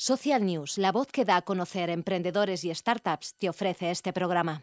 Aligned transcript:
Social 0.00 0.46
News, 0.46 0.78
la 0.78 0.92
voz 0.92 1.08
que 1.08 1.24
da 1.24 1.38
a 1.38 1.42
conocer 1.42 1.90
emprendedores 1.90 2.62
y 2.62 2.72
startups, 2.72 3.34
te 3.34 3.48
ofrece 3.48 3.90
este 3.90 4.12
programa. 4.12 4.62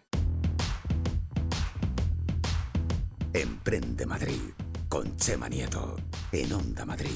Emprende 3.34 4.06
Madrid 4.06 4.40
con 4.88 5.18
Chema 5.18 5.50
Nieto 5.50 5.98
en 6.32 6.54
Onda 6.54 6.86
Madrid. 6.86 7.10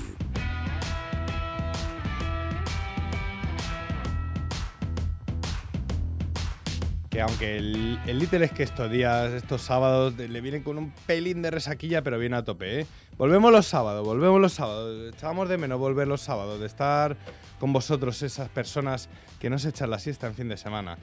Que 7.09 7.21
aunque 7.21 7.55
el, 7.55 8.01
el 8.05 8.19
Little 8.19 8.43
es 8.43 8.51
que 8.51 8.63
estos 8.63 8.91
días, 8.91 9.31
estos 9.31 9.61
sábados, 9.61 10.17
le 10.17 10.41
vienen 10.41 10.63
con 10.63 10.77
un 10.77 10.91
pelín 11.07 11.41
de 11.41 11.51
resaquilla, 11.51 12.01
pero 12.01 12.19
viene 12.19 12.35
a 12.35 12.43
tope, 12.43 12.81
¿eh? 12.81 12.87
Volvemos 13.17 13.49
los 13.53 13.65
sábados, 13.65 14.05
volvemos 14.05 14.41
los 14.41 14.51
sábados. 14.51 15.13
Echábamos 15.13 15.47
de 15.47 15.57
menos 15.57 15.79
volver 15.79 16.07
los 16.07 16.19
sábados, 16.21 16.59
de 16.59 16.65
estar 16.65 17.15
con 17.59 17.73
vosotros, 17.73 18.21
esas 18.21 18.49
personas 18.49 19.09
que 19.39 19.49
no 19.49 19.59
se 19.59 19.69
echan 19.69 19.89
la 19.89 19.99
siesta 19.99 20.27
en 20.27 20.35
fin 20.35 20.49
de 20.49 20.57
semana. 20.57 20.97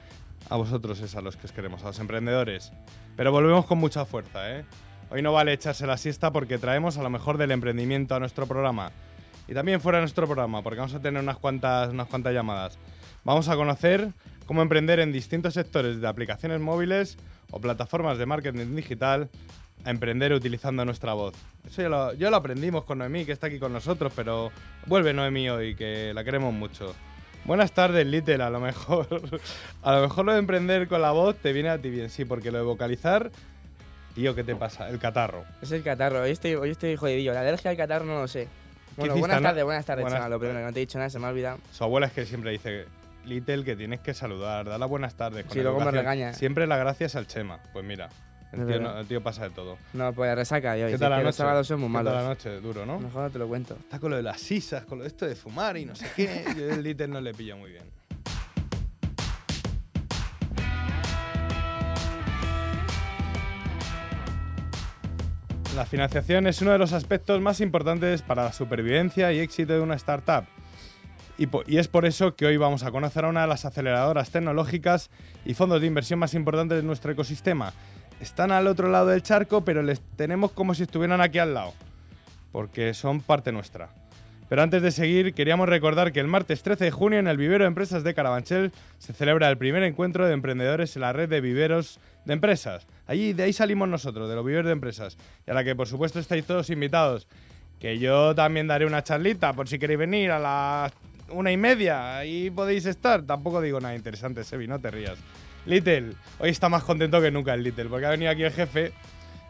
A 0.49 0.55
vosotros 0.57 0.99
es 1.01 1.15
a 1.15 1.21
los 1.21 1.37
que 1.37 1.45
os 1.45 1.51
queremos, 1.51 1.83
a 1.83 1.87
los 1.87 1.99
emprendedores. 1.99 2.71
Pero 3.15 3.31
volvemos 3.31 3.65
con 3.65 3.77
mucha 3.77 4.05
fuerza, 4.05 4.57
¿eh? 4.57 4.65
Hoy 5.09 5.21
no 5.21 5.31
vale 5.31 5.53
echarse 5.53 5.87
la 5.87 5.97
siesta 5.97 6.31
porque 6.31 6.57
traemos 6.57 6.97
a 6.97 7.03
lo 7.03 7.09
mejor 7.09 7.37
del 7.37 7.51
emprendimiento 7.51 8.15
a 8.15 8.19
nuestro 8.19 8.45
programa. 8.45 8.91
Y 9.47 9.53
también 9.53 9.79
fuera 9.79 9.99
de 9.99 10.01
nuestro 10.01 10.25
programa, 10.25 10.61
porque 10.61 10.79
vamos 10.79 10.93
a 10.93 10.99
tener 10.99 11.21
unas 11.21 11.37
cuantas, 11.37 11.89
unas 11.89 12.07
cuantas 12.07 12.33
llamadas. 12.33 12.77
Vamos 13.23 13.47
a 13.47 13.55
conocer 13.55 14.11
cómo 14.45 14.61
emprender 14.61 14.99
en 14.99 15.11
distintos 15.11 15.53
sectores 15.53 16.01
de 16.01 16.07
aplicaciones 16.07 16.59
móviles 16.59 17.17
o 17.51 17.61
plataformas 17.61 18.17
de 18.17 18.25
marketing 18.25 18.75
digital 18.75 19.29
a 19.85 19.89
emprender 19.89 20.33
utilizando 20.33 20.83
nuestra 20.85 21.13
voz. 21.13 21.33
Eso 21.67 21.81
ya 21.81 21.89
lo, 21.89 22.13
ya 22.13 22.29
lo 22.29 22.37
aprendimos 22.37 22.83
con 22.83 22.97
Noemí, 22.97 23.25
que 23.25 23.31
está 23.31 23.47
aquí 23.47 23.59
con 23.59 23.71
nosotros, 23.73 24.11
pero 24.15 24.51
vuelve 24.85 25.13
Noemí 25.13 25.49
hoy, 25.49 25.75
que 25.75 26.11
la 26.13 26.23
queremos 26.23 26.53
mucho. 26.53 26.93
Buenas 27.45 27.71
tardes, 27.71 28.05
Little. 28.05 28.43
A 28.43 28.49
lo 28.49 28.59
mejor, 28.59 29.07
a 29.83 29.91
lo 29.95 30.01
mejor 30.01 30.25
lo 30.25 30.33
de 30.33 30.39
emprender 30.39 30.87
con 30.87 31.01
la 31.01 31.11
voz 31.11 31.37
te 31.37 31.53
viene 31.53 31.69
a 31.69 31.77
ti 31.77 31.89
bien, 31.89 32.09
sí, 32.09 32.25
porque 32.25 32.51
lo 32.51 32.57
de 32.57 32.63
vocalizar, 32.65 33.31
tío, 34.15 34.35
¿qué 34.35 34.43
te 34.43 34.55
pasa? 34.55 34.89
El 34.89 34.99
catarro. 34.99 35.45
Es 35.61 35.71
el 35.71 35.83
catarro, 35.83 36.21
hoy 36.21 36.31
estoy, 36.31 36.55
hoy 36.55 36.71
estoy 36.71 36.95
jodidillo. 36.97 37.33
La 37.33 37.41
alergia 37.41 37.71
al 37.71 37.77
catarro 37.77 38.05
no 38.05 38.19
lo 38.21 38.27
sé. 38.27 38.47
Bueno, 38.97 39.13
hiciste, 39.13 39.19
buenas 39.19 39.41
no? 39.41 39.47
tardes, 39.49 39.63
buenas 39.63 39.85
tardes, 39.85 40.03
Buenas- 40.03 40.17
chaval. 40.17 40.31
Lo 40.31 40.39
primero, 40.39 40.59
que 40.59 40.65
no 40.65 40.73
te 40.73 40.79
he 40.79 40.85
dicho 40.85 40.97
nada, 40.97 41.09
se 41.09 41.19
me 41.19 41.27
ha 41.27 41.29
olvidado. 41.29 41.59
Su 41.71 41.83
abuela 41.83 42.07
es 42.07 42.13
que 42.13 42.25
siempre 42.25 42.51
dice, 42.51 42.85
Little, 43.25 43.63
que 43.63 43.75
tienes 43.75 43.99
que 43.99 44.13
saludar, 44.15 44.65
dar 44.65 44.79
las 44.79 44.89
buenas 44.89 45.13
tardes. 45.15 45.45
con 45.45 45.53
Sí, 45.53 45.61
luego 45.61 45.77
me 45.77 45.83
educación". 45.83 46.03
regaña. 46.03 46.33
Siempre 46.33 46.65
las 46.67 46.79
gracias 46.79 47.15
al 47.15 47.27
Chema. 47.27 47.59
Pues 47.73 47.85
mira, 47.85 48.09
el 48.53 48.65
tío, 48.65 48.79
no- 48.79 48.99
el 48.99 49.07
tío 49.07 49.21
pasa 49.21 49.43
de 49.43 49.49
todo. 49.51 49.77
No, 49.93 50.13
pues 50.13 50.33
resaca 50.35 50.73
hoy. 50.73 50.91
¿Qué 50.91 50.97
tal 50.97 51.09
la 51.09 51.15
noche? 51.17 51.25
los 51.25 51.35
sábados 51.35 51.67
son 51.67 51.79
muy 51.79 51.87
¿Qué 51.89 51.93
malos. 51.93 52.13
tal 52.13 52.23
la 52.23 52.29
noche? 52.29 52.61
Duro, 52.61 52.85
¿no? 52.85 52.99
Mejor 52.99 53.23
no 53.23 53.29
te 53.29 53.39
lo 53.39 53.47
cuento. 53.47 53.75
Está 53.79 53.99
con 53.99 54.11
lo 54.11 54.17
de 54.17 54.23
las 54.23 54.39
sisas, 54.39 54.85
con 54.85 54.99
lo 54.99 55.03
de 55.03 55.09
esto 55.09 55.25
de 55.27 55.35
fumar 55.35 55.77
y 55.77 55.85
no 55.85 55.95
sé 55.95 56.05
qué. 56.15 56.45
Yo 56.57 56.69
el 56.73 56.83
Little 56.83 57.07
no 57.07 57.21
le 57.21 57.33
pillo 57.33 57.57
muy 57.57 57.71
bien. 57.71 57.83
La 65.75 65.85
financiación 65.85 66.47
es 66.47 66.61
uno 66.61 66.71
de 66.71 66.79
los 66.79 66.93
aspectos 66.93 67.39
más 67.39 67.61
importantes 67.61 68.21
para 68.23 68.45
la 68.45 68.53
supervivencia 68.53 69.31
y 69.31 69.39
éxito 69.39 69.73
de 69.73 69.79
una 69.81 69.95
startup. 69.95 70.45
Y, 71.37 71.47
y 71.67 71.77
es 71.77 71.87
por 71.87 72.05
eso 72.07 72.35
que 72.35 72.47
hoy 72.47 72.57
vamos 72.57 72.81
a 72.81 72.89
conocer 72.89 73.25
a 73.25 73.27
una 73.27 73.41
de 73.41 73.47
las 73.47 73.63
aceleradoras 73.65 74.31
tecnológicas 74.31 75.11
y 75.45 75.53
fondos 75.53 75.79
de 75.81 75.85
inversión 75.87 76.17
más 76.17 76.33
importantes 76.33 76.77
de 76.77 76.83
nuestro 76.83 77.11
ecosistema. 77.11 77.73
Están 78.19 78.51
al 78.51 78.67
otro 78.67 78.89
lado 78.89 79.07
del 79.07 79.21
charco, 79.21 79.63
pero 79.63 79.83
les 79.83 80.01
tenemos 80.15 80.51
como 80.51 80.73
si 80.73 80.83
estuvieran 80.83 81.21
aquí 81.21 81.37
al 81.37 81.53
lado, 81.53 81.73
porque 82.51 82.93
son 82.93 83.21
parte 83.21 83.51
nuestra. 83.51 83.89
Pero 84.49 84.61
antes 84.61 84.81
de 84.81 84.91
seguir, 84.91 85.33
queríamos 85.33 85.67
recordar 85.67 86.13
que 86.13 86.21
el 86.21 86.27
martes 86.27 86.63
13 86.63 86.85
de 86.85 86.91
junio 86.91 87.19
en 87.19 87.27
el 87.27 87.37
vivero 87.37 87.65
de 87.65 87.67
empresas 87.67 88.03
de 88.03 88.13
Carabanchel 88.13 88.71
se 88.97 89.13
celebra 89.13 89.49
el 89.49 89.57
primer 89.57 89.83
encuentro 89.83 90.25
de 90.25 90.33
emprendedores 90.33 90.95
en 90.95 91.01
la 91.01 91.11
red 91.11 91.27
de 91.27 91.41
viveros 91.41 91.99
de 92.23 92.33
empresas. 92.33 92.87
Allí, 93.07 93.33
de 93.33 93.43
ahí 93.43 93.53
salimos 93.53 93.89
nosotros, 93.89 94.29
de 94.29 94.35
los 94.35 94.45
viveros 94.45 94.67
de 94.67 94.71
empresas. 94.71 95.17
Y 95.45 95.51
a 95.51 95.53
la 95.53 95.65
que 95.65 95.75
por 95.75 95.87
supuesto 95.87 96.19
estáis 96.19 96.45
todos 96.45 96.69
invitados. 96.69 97.27
Que 97.79 97.99
yo 97.99 98.33
también 98.33 98.67
daré 98.67 98.85
una 98.85 99.03
charlita 99.03 99.53
por 99.53 99.67
si 99.67 99.77
queréis 99.77 99.99
venir 99.99 100.31
a 100.31 100.39
las 100.39 100.93
una 101.29 101.51
y 101.51 101.57
media. 101.57 102.17
Ahí 102.17 102.49
podéis 102.49 102.85
estar. 102.85 103.23
Tampoco 103.23 103.61
digo 103.61 103.81
nada 103.81 103.95
interesante, 103.95 104.45
Sebi, 104.45 104.67
no 104.67 104.79
te 104.79 104.91
rías. 104.91 105.17
Little, 105.67 106.13
hoy 106.39 106.49
está 106.49 106.69
más 106.69 106.83
contento 106.83 107.21
que 107.21 107.31
nunca 107.31 107.53
el 107.53 107.63
Little, 107.63 107.85
porque 107.85 108.05
ha 108.05 108.09
venido 108.11 108.31
aquí 108.31 108.43
el 108.43 108.51
jefe, 108.53 108.91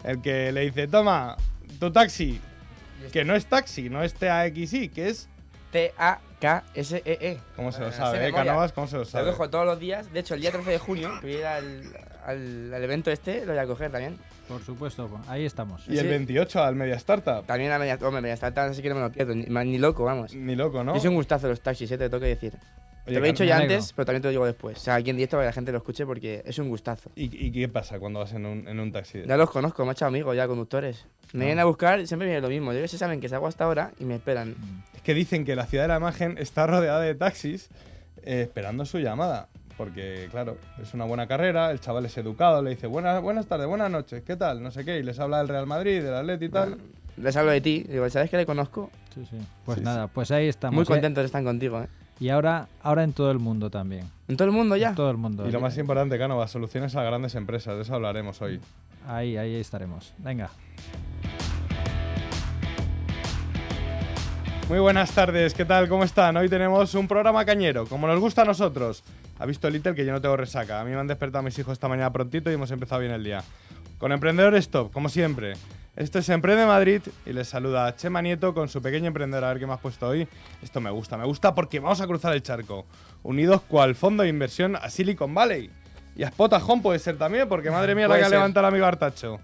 el 0.03 0.21
que 0.21 0.51
le 0.51 0.61
dice, 0.61 0.87
toma, 0.87 1.37
tu 1.79 1.91
taxi. 1.91 2.39
Que 3.13 3.23
no 3.23 3.35
es 3.35 3.45
taxi, 3.45 3.89
no 3.89 4.03
es 4.03 4.13
TAXI, 4.15 4.89
que 4.89 5.09
es... 5.09 5.29
T-A-K-S-E-E. 5.71 7.37
¿Cómo 7.55 7.71
se 7.71 7.81
lo 7.81 7.91
sabe, 7.91 8.27
eh? 8.27 8.31
Canovas, 8.33 8.71
¿cómo 8.73 8.87
se 8.87 8.93
lo 8.95 8.99
Lo 9.01 9.05
sabe? 9.05 9.31
cojo 9.31 9.49
todos 9.49 9.65
los 9.65 9.79
días. 9.79 10.11
De 10.11 10.19
hecho, 10.21 10.33
el 10.33 10.41
día 10.41 10.51
13 10.51 10.71
de 10.71 10.79
junio, 10.79 11.11
que 11.21 11.27
voy 11.27 11.35
a 11.35 11.39
ir 11.39 11.45
al, 11.45 11.83
al, 12.25 12.73
al 12.73 12.83
evento 12.83 13.11
este, 13.11 13.45
lo 13.45 13.53
voy 13.53 13.61
a 13.61 13.65
coger 13.67 13.91
también. 13.91 14.17
Por 14.47 14.63
supuesto, 14.63 15.09
ahí 15.27 15.45
estamos. 15.45 15.83
Y 15.87 15.97
el 15.97 16.05
Sí. 16.05 16.07
28 16.07 16.63
al 16.63 16.75
Media 16.75 16.95
Startup. 16.95 17.45
También 17.45 17.71
a 17.71 17.79
media, 17.79 17.97
hombre, 18.01 18.21
media 18.21 18.35
startup, 18.35 18.63
así 18.71 18.81
que 18.81 18.89
no 18.89 18.95
me 18.95 19.01
lo 19.01 19.11
pierdo. 19.11 19.35
Ni, 19.35 19.43
ni 19.43 19.77
loco, 19.77 20.05
vamos. 20.05 20.33
Ni 20.33 20.55
loco, 20.55 20.83
¿no? 20.83 20.95
Es 20.95 21.03
un 21.05 21.15
gustazo 21.15 21.47
los 21.49 21.59
taxis, 21.61 21.91
eh, 21.91 21.97
te 21.97 22.09
tengo 22.09 22.21
que 22.21 22.27
decir. 22.27 22.53
Oye, 23.07 23.13
te 23.15 23.19
lo 23.19 23.25
he 23.25 23.29
dicho 23.29 23.43
ya 23.43 23.55
me 23.55 23.61
alegro. 23.63 23.75
antes, 23.77 23.93
pero 23.93 24.05
también 24.05 24.21
te 24.21 24.27
lo 24.27 24.31
digo 24.31 24.45
después. 24.45 24.77
O 24.77 24.79
sea, 24.81 24.95
aquí 24.95 25.09
en 25.09 25.15
directo 25.17 25.37
para 25.37 25.45
que 25.45 25.49
la 25.49 25.53
gente 25.53 25.71
lo 25.71 25.77
escuche 25.79 26.05
porque 26.05 26.43
es 26.45 26.59
un 26.59 26.69
gustazo. 26.69 27.09
¿Y, 27.15 27.23
y 27.45 27.51
qué 27.51 27.67
pasa 27.69 27.99
cuando 27.99 28.19
vas 28.19 28.33
en 28.33 28.45
un, 28.45 28.67
en 28.67 28.79
un 28.79 28.91
taxi? 28.91 29.23
Ya 29.25 29.37
los 29.37 29.49
conozco, 29.49 29.83
me 29.85 29.89
he 29.89 29.93
hecho 29.93 30.05
amigos 30.05 30.35
ya, 30.35 30.47
conductores. 30.47 31.05
Me 31.33 31.43
Ah. 31.43 31.45
vienen 31.47 31.59
a 31.59 31.65
buscar 31.65 31.99
y 31.99 32.07
siempre 32.07 32.27
viene 32.27 32.41
lo 32.41 32.49
mismo. 32.49 32.73
Yo 32.73 32.81
que 32.81 32.87
se 32.87 32.97
saben 32.97 33.19
que 33.19 33.29
salgo 33.29 33.47
hasta 33.47 33.63
ahora 33.65 33.91
y 33.99 34.05
me 34.05 34.15
esperan. 34.15 34.55
Es 34.95 35.01
que 35.01 35.13
dicen 35.13 35.45
que 35.45 35.55
la 35.55 35.65
ciudad 35.65 35.85
de 35.85 35.87
la 35.89 35.97
imagen 35.97 36.37
está 36.37 36.67
rodeada 36.67 37.01
de 37.01 37.15
taxis 37.15 37.69
eh, 38.23 38.41
esperando 38.43 38.85
su 38.85 38.99
llamada. 38.99 39.47
Porque, 39.77 40.27
claro, 40.31 40.57
es 40.81 40.93
una 40.95 41.05
buena 41.05 41.27
carrera, 41.27 41.69
el 41.69 41.79
chaval 41.79 42.03
es 42.07 42.17
educado, 42.17 42.63
le 42.63 42.71
dice 42.71 42.87
buenas, 42.87 43.21
buenas 43.21 43.45
tardes, 43.45 43.67
buenas 43.67 43.91
noches, 43.91 44.23
¿qué 44.23 44.35
tal? 44.35 44.63
No 44.63 44.71
sé 44.71 44.83
qué, 44.83 44.97
y 44.97 45.03
les 45.03 45.19
habla 45.19 45.37
del 45.37 45.47
Real 45.49 45.67
Madrid, 45.67 46.01
del 46.01 46.15
Atleti 46.15 46.45
y 46.45 46.49
tal. 46.49 46.77
Les 47.17 47.35
hablo 47.37 47.51
de 47.51 47.61
ti, 47.61 47.85
digo, 47.87 48.09
¿sabes 48.09 48.31
que 48.31 48.37
le 48.37 48.47
conozco? 48.47 48.89
Sí, 49.13 49.23
sí. 49.29 49.37
Pues 49.65 49.77
Sí, 49.77 49.83
nada, 49.83 50.07
pues 50.07 50.31
ahí 50.31 50.47
estamos. 50.47 50.73
Muy 50.73 50.81
¿eh? 50.83 50.87
contentos 50.87 51.23
están 51.25 51.43
contigo, 51.43 51.79
¿eh? 51.79 51.87
Y 52.19 52.29
ahora, 52.29 52.67
ahora 52.81 53.03
en 53.03 53.13
todo 53.13 53.29
el 53.31 53.39
mundo 53.39 53.69
también. 53.69 54.09
En 54.27 54.37
todo 54.37 54.47
el 54.47 54.53
mundo 54.53 54.75
ya. 54.75 54.89
En 54.89 54.95
todo 54.95 55.11
el 55.11 55.17
mundo. 55.17 55.47
Y 55.47 55.51
lo 55.51 55.61
más 55.61 55.77
importante, 55.77 56.17
Canova, 56.17 56.47
soluciones 56.47 56.95
a 56.95 57.03
grandes 57.03 57.35
empresas, 57.35 57.75
de 57.75 57.83
eso 57.83 57.93
hablaremos 57.93 58.41
hoy. 58.41 58.59
Ahí, 59.07 59.37
ahí 59.37 59.55
estaremos. 59.55 60.13
Venga. 60.17 60.49
Muy 64.67 64.79
buenas 64.79 65.11
tardes, 65.13 65.53
¿qué 65.53 65.63
tal? 65.63 65.87
¿Cómo 65.87 66.03
están? 66.03 66.35
Hoy 66.35 66.49
tenemos 66.49 66.93
un 66.93 67.07
programa 67.07 67.45
cañero, 67.45 67.85
como 67.85 68.05
nos 68.05 68.19
gusta 68.19 68.41
a 68.41 68.45
nosotros. 68.45 69.03
Ha 69.39 69.45
visto 69.45 69.69
Little 69.69 69.95
que 69.95 70.05
yo 70.05 70.11
no 70.11 70.19
tengo 70.19 70.35
resaca. 70.35 70.81
A 70.81 70.83
mí 70.83 70.91
me 70.91 70.97
han 70.97 71.07
despertado 71.07 71.43
mis 71.43 71.57
hijos 71.57 71.73
esta 71.73 71.87
mañana 71.87 72.11
prontito 72.11 72.49
y 72.49 72.55
hemos 72.55 72.71
empezado 72.71 72.99
bien 72.99 73.13
el 73.13 73.23
día. 73.23 73.43
Con 73.97 74.11
Emprendedores 74.11 74.69
Top, 74.69 74.91
como 74.91 75.07
siempre. 75.07 75.53
Esto 75.97 76.19
es 76.19 76.29
Emprende 76.29 76.63
Madrid 76.67 77.01
y 77.25 77.33
les 77.33 77.47
saluda 77.47 77.95
Chema 77.95 78.21
Nieto 78.21 78.53
con 78.53 78.69
su 78.69 78.83
pequeño 78.83 79.07
emprendedor. 79.07 79.45
A 79.45 79.47
ver 79.47 79.57
qué 79.57 79.65
me 79.65 79.73
has 79.73 79.79
puesto 79.79 80.07
hoy. 80.07 80.27
Esto 80.61 80.79
me 80.79 80.91
gusta, 80.91 81.17
me 81.17 81.25
gusta 81.25 81.55
porque 81.55 81.79
vamos 81.79 81.99
a 82.01 82.05
cruzar 82.05 82.35
el 82.35 82.43
charco. 82.43 82.85
Unidos 83.23 83.63
cual 83.67 83.95
fondo 83.95 84.21
de 84.21 84.29
inversión 84.29 84.75
a 84.75 84.91
Silicon 84.91 85.33
Valley. 85.33 85.71
Y 86.15 86.21
a 86.21 86.27
Spot 86.27 86.53
Home 86.53 86.83
puede 86.83 86.99
ser 86.99 87.17
también, 87.17 87.49
porque 87.49 87.71
madre 87.71 87.95
mía 87.95 88.07
la 88.07 88.19
que 88.19 88.25
ha 88.25 88.29
levantado 88.29 88.67
el 88.67 88.73
amigo 88.73 88.85
Artacho. 88.85 89.39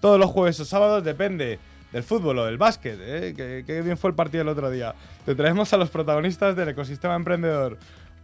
Todos 0.00 0.18
los 0.18 0.30
jueves 0.30 0.58
o 0.60 0.64
sábados 0.64 1.04
depende 1.04 1.58
del 1.92 2.02
fútbol 2.02 2.38
o 2.38 2.46
del 2.46 2.56
básquet, 2.56 2.98
¿eh? 2.98 3.34
que, 3.36 3.64
que 3.66 3.82
bien 3.82 3.98
fue 3.98 4.08
el 4.08 4.16
partido 4.16 4.40
el 4.40 4.48
otro 4.48 4.70
día. 4.70 4.94
Te 5.26 5.34
traemos 5.34 5.74
a 5.74 5.76
los 5.76 5.90
protagonistas 5.90 6.56
del 6.56 6.70
ecosistema 6.70 7.16
emprendedor. 7.16 7.76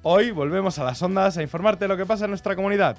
Hoy 0.03 0.31
volvemos 0.31 0.78
a 0.78 0.84
las 0.84 1.03
ondas 1.03 1.37
a 1.37 1.43
informarte 1.43 1.84
de 1.84 1.89
lo 1.89 1.99
que 1.99 2.06
pasa 2.06 2.25
en 2.25 2.31
nuestra 2.31 2.56
comunidad. 2.56 2.97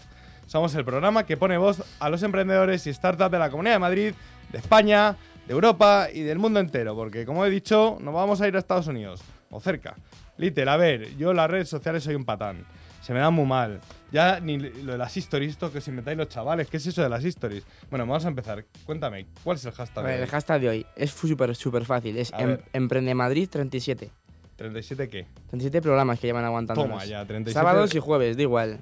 Somos 0.48 0.74
el 0.76 0.86
programa 0.86 1.26
que 1.26 1.38
pone 1.38 1.58
voz 1.58 1.84
a 2.00 2.10
los 2.10 2.22
emprendedores 2.24 2.86
y 2.88 2.94
startups 2.94 3.32
de 3.32 3.40
la 3.40 3.50
Comunidad 3.50 3.76
de 3.76 3.80
Madrid, 3.80 4.14
de 4.52 4.58
España, 4.58 5.16
de 5.48 5.54
Europa 5.54 6.08
y 6.14 6.22
del 6.22 6.38
mundo 6.40 6.60
entero, 6.60 6.96
porque 6.96 7.26
como 7.26 7.46
he 7.46 7.50
dicho, 7.50 7.98
nos 8.02 8.14
vamos 8.14 8.42
a 8.42 8.48
ir 8.48 8.56
a 8.56 8.60
Estados 8.60 8.88
Unidos, 8.88 9.22
o 9.50 9.60
cerca. 9.60 9.96
Little, 10.38 10.70
a 10.70 10.78
ver, 10.78 11.16
yo 11.18 11.32
en 11.32 11.38
las 11.38 11.50
redes 11.50 11.70
sociales 11.70 12.04
soy 12.04 12.16
un 12.16 12.26
patán. 12.26 12.66
Se 13.02 13.14
me 13.14 13.20
da 13.20 13.30
muy 13.30 13.46
mal. 13.46 13.82
Ya 14.12 14.40
ni 14.40 14.58
lo 14.58 14.94
de 14.94 14.98
las 14.98 15.16
stories, 15.16 15.52
esto 15.52 15.72
que 15.72 15.78
os 15.78 15.88
inventáis 15.88 16.18
los 16.18 16.28
chavales, 16.28 16.68
¿qué 16.70 16.78
es 16.78 16.88
eso 16.88 17.04
de 17.04 17.10
las 17.10 17.24
stories? 17.24 17.64
Bueno, 17.90 18.06
vamos 18.06 18.26
a 18.26 18.28
empezar. 18.30 18.66
Cuéntame, 18.86 19.28
¿cuál 19.44 19.58
es 19.58 19.66
el 19.66 19.72
A 19.72 19.76
hashtag? 19.76 20.04
ver, 20.04 20.14
de 20.14 20.18
el 20.18 20.24
hoy? 20.24 20.30
hashtag 20.30 20.62
de 20.62 20.70
hoy 20.70 20.86
es 20.96 21.12
súper, 21.12 21.56
súper 21.56 21.86
fácil. 21.86 22.18
Es 22.18 22.32
em- 22.38 22.48
ver. 22.48 22.64
Emprende 22.74 23.14
Madrid 23.14 23.48
37. 23.50 24.10
¿37 24.58 25.10
qué? 25.10 25.28
37 25.50 25.82
programas 25.82 26.20
que 26.20 26.28
llevan 26.28 26.46
aguantando. 26.46 26.82
Toma 26.82 27.06
ya, 27.06 27.26
37. 27.26 27.54
Sábados 27.54 27.94
y 27.94 28.00
jueves, 28.00 28.36
da 28.38 28.42
igual. 28.44 28.80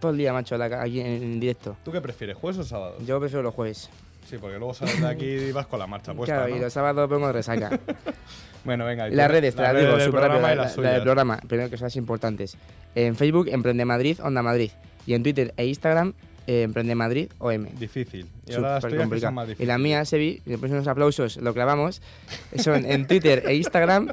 Todo 0.00 0.10
el 0.10 0.18
día, 0.18 0.32
macho, 0.32 0.56
la 0.56 0.66
aquí 0.82 1.00
en, 1.00 1.06
en 1.06 1.40
directo. 1.40 1.76
¿Tú 1.84 1.92
qué 1.92 2.00
prefieres, 2.00 2.36
jueves 2.36 2.58
o 2.58 2.64
sábados? 2.64 3.04
Yo 3.06 3.18
prefiero 3.18 3.42
los 3.42 3.54
jueves. 3.54 3.88
Sí, 4.28 4.38
porque 4.38 4.58
luego 4.58 4.74
sales 4.74 5.00
de 5.00 5.06
aquí 5.08 5.26
y 5.26 5.52
vas 5.52 5.66
con 5.66 5.78
la 5.78 5.86
marcha 5.86 6.12
puesta, 6.16 6.34
claro, 6.36 6.50
¿no? 6.50 6.56
y 6.56 6.60
los 6.60 6.72
sábados 6.72 7.08
pongo 7.08 7.26
de 7.28 7.32
resaca. 7.32 7.78
Bueno, 8.64 8.84
venga. 8.84 9.08
y 9.08 9.14
las 9.14 9.30
redes, 9.30 9.54
te 9.54 9.62
las 9.62 9.76
digo, 9.76 9.92
del 9.92 10.06
súper 10.06 10.22
programa 10.22 10.52
rápido. 10.52 10.82
La, 10.82 10.88
la 10.88 10.94
del 10.94 11.02
programa, 11.04 11.36
primero 11.46 11.70
que 11.70 11.76
son 11.76 11.84
las 11.86 11.94
importantes. 11.94 12.56
En 12.96 13.14
Facebook, 13.14 13.46
Emprende 13.46 13.84
Madrid, 13.84 14.18
Onda 14.20 14.42
Madrid. 14.42 14.72
Y 15.06 15.14
en 15.14 15.22
Twitter 15.22 15.54
e 15.56 15.66
Instagram, 15.66 16.14
eh, 16.48 16.62
Emprende 16.62 16.96
Madrid 16.96 17.28
OM. 17.38 17.66
Difícil. 17.78 18.26
Y 18.44 18.54
ahora 18.54 18.80
las 18.80 19.20
son 19.20 19.34
más 19.34 19.48
Y 19.56 19.66
la 19.66 19.78
mía, 19.78 20.04
Sebi, 20.04 20.42
después 20.44 20.72
unos 20.72 20.88
aplausos, 20.88 21.36
lo 21.36 21.54
clavamos. 21.54 22.02
Son 22.56 22.84
en 22.86 23.06
Twitter 23.06 23.44
e 23.46 23.54
Instagram, 23.54 24.12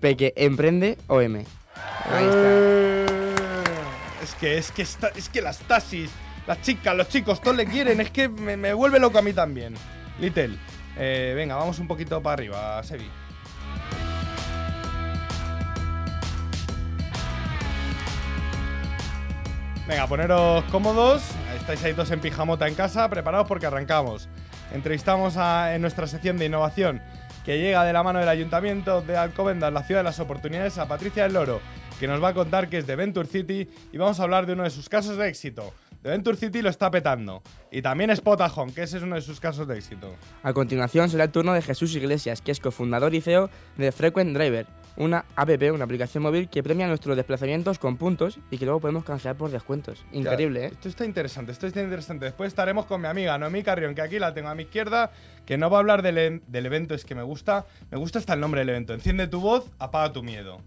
Peque 0.00 0.34
Emprende 0.36 0.98
OM. 1.06 1.36
Ahí 1.36 2.26
está. 2.26 3.33
Que, 4.34 4.56
es 4.58 4.70
que, 4.70 4.82
es 4.82 5.28
que 5.28 5.42
las 5.42 5.58
taxis, 5.58 6.10
las 6.46 6.62
chicas, 6.62 6.94
los 6.96 7.08
chicos, 7.08 7.40
todos 7.42 7.56
le 7.56 7.66
quieren. 7.66 8.00
Es 8.00 8.10
que 8.10 8.28
me, 8.28 8.56
me 8.56 8.72
vuelve 8.72 8.98
loco 9.00 9.18
a 9.18 9.22
mí 9.22 9.32
también. 9.32 9.74
Little, 10.20 10.56
eh, 10.96 11.32
venga, 11.36 11.56
vamos 11.56 11.78
un 11.80 11.88
poquito 11.88 12.22
para 12.22 12.34
arriba, 12.34 12.82
Sebi. 12.84 13.10
Venga, 19.86 20.06
poneros 20.06 20.64
cómodos. 20.70 21.22
Estáis 21.56 21.82
ahí 21.84 21.92
todos 21.92 22.10
en 22.10 22.20
pijamota 22.20 22.66
en 22.68 22.74
casa, 22.74 23.08
preparados 23.08 23.46
porque 23.46 23.66
arrancamos. 23.66 24.28
Entrevistamos 24.72 25.36
a- 25.36 25.74
en 25.74 25.82
nuestra 25.82 26.06
sección 26.06 26.38
de 26.38 26.46
innovación 26.46 27.02
que 27.44 27.58
llega 27.58 27.84
de 27.84 27.92
la 27.92 28.02
mano 28.02 28.18
del 28.20 28.28
Ayuntamiento 28.28 29.02
de 29.02 29.18
Alcobendas, 29.18 29.70
la 29.72 29.82
ciudad 29.82 30.00
de 30.00 30.04
las 30.04 30.18
oportunidades, 30.20 30.78
a 30.78 30.88
Patricia 30.88 31.24
del 31.24 31.34
Loro, 31.34 31.60
que 31.98 32.06
nos 32.06 32.22
va 32.22 32.28
a 32.28 32.34
contar 32.34 32.68
que 32.68 32.78
es 32.78 32.86
de 32.86 32.96
Venture 32.96 33.28
City 33.28 33.68
y 33.92 33.98
vamos 33.98 34.20
a 34.20 34.22
hablar 34.24 34.46
de 34.46 34.54
uno 34.54 34.64
de 34.64 34.70
sus 34.70 34.88
casos 34.88 35.16
de 35.16 35.28
éxito. 35.28 35.72
De 36.02 36.10
Venture 36.10 36.36
City 36.36 36.60
lo 36.60 36.68
está 36.68 36.90
petando. 36.90 37.42
Y 37.70 37.80
también 37.80 38.10
es 38.10 38.20
Potajón, 38.20 38.72
que 38.72 38.82
ese 38.82 38.98
es 38.98 39.02
uno 39.02 39.14
de 39.14 39.22
sus 39.22 39.40
casos 39.40 39.66
de 39.66 39.78
éxito. 39.78 40.14
A 40.42 40.52
continuación 40.52 41.08
será 41.08 41.24
el 41.24 41.30
turno 41.30 41.54
de 41.54 41.62
Jesús 41.62 41.94
Iglesias, 41.94 42.42
que 42.42 42.52
es 42.52 42.60
cofundador 42.60 43.14
y 43.14 43.22
CEO 43.22 43.48
de 43.78 43.90
Frequent 43.90 44.36
Driver, 44.36 44.66
una 44.96 45.24
app, 45.34 45.48
una 45.72 45.84
aplicación 45.84 46.22
móvil 46.22 46.50
que 46.50 46.62
premia 46.62 46.86
nuestros 46.86 47.16
desplazamientos 47.16 47.78
con 47.78 47.96
puntos 47.96 48.38
y 48.50 48.58
que 48.58 48.66
luego 48.66 48.80
podemos 48.80 49.04
canjear 49.04 49.36
por 49.36 49.50
descuentos. 49.50 50.04
Increíble, 50.12 50.66
¿eh? 50.66 50.70
Esto 50.72 50.90
está 50.90 51.06
interesante, 51.06 51.52
esto 51.52 51.66
está 51.66 51.80
interesante. 51.80 52.26
Después 52.26 52.48
estaremos 52.48 52.84
con 52.84 53.00
mi 53.00 53.08
amiga 53.08 53.38
Noemí 53.38 53.62
Carrión, 53.62 53.94
que 53.94 54.02
aquí 54.02 54.18
la 54.18 54.34
tengo 54.34 54.48
a 54.48 54.54
mi 54.54 54.64
izquierda, 54.64 55.10
que 55.46 55.56
no 55.56 55.70
va 55.70 55.78
a 55.78 55.80
hablar 55.80 56.02
del, 56.02 56.42
del 56.46 56.66
evento, 56.66 56.94
es 56.94 57.06
que 57.06 57.14
me 57.14 57.22
gusta, 57.22 57.64
me 57.90 57.96
gusta 57.96 58.18
hasta 58.18 58.34
el 58.34 58.40
nombre 58.40 58.60
del 58.60 58.68
evento. 58.68 58.92
Enciende 58.92 59.26
tu 59.26 59.40
voz, 59.40 59.70
apaga 59.78 60.12
tu 60.12 60.22
miedo. 60.22 60.60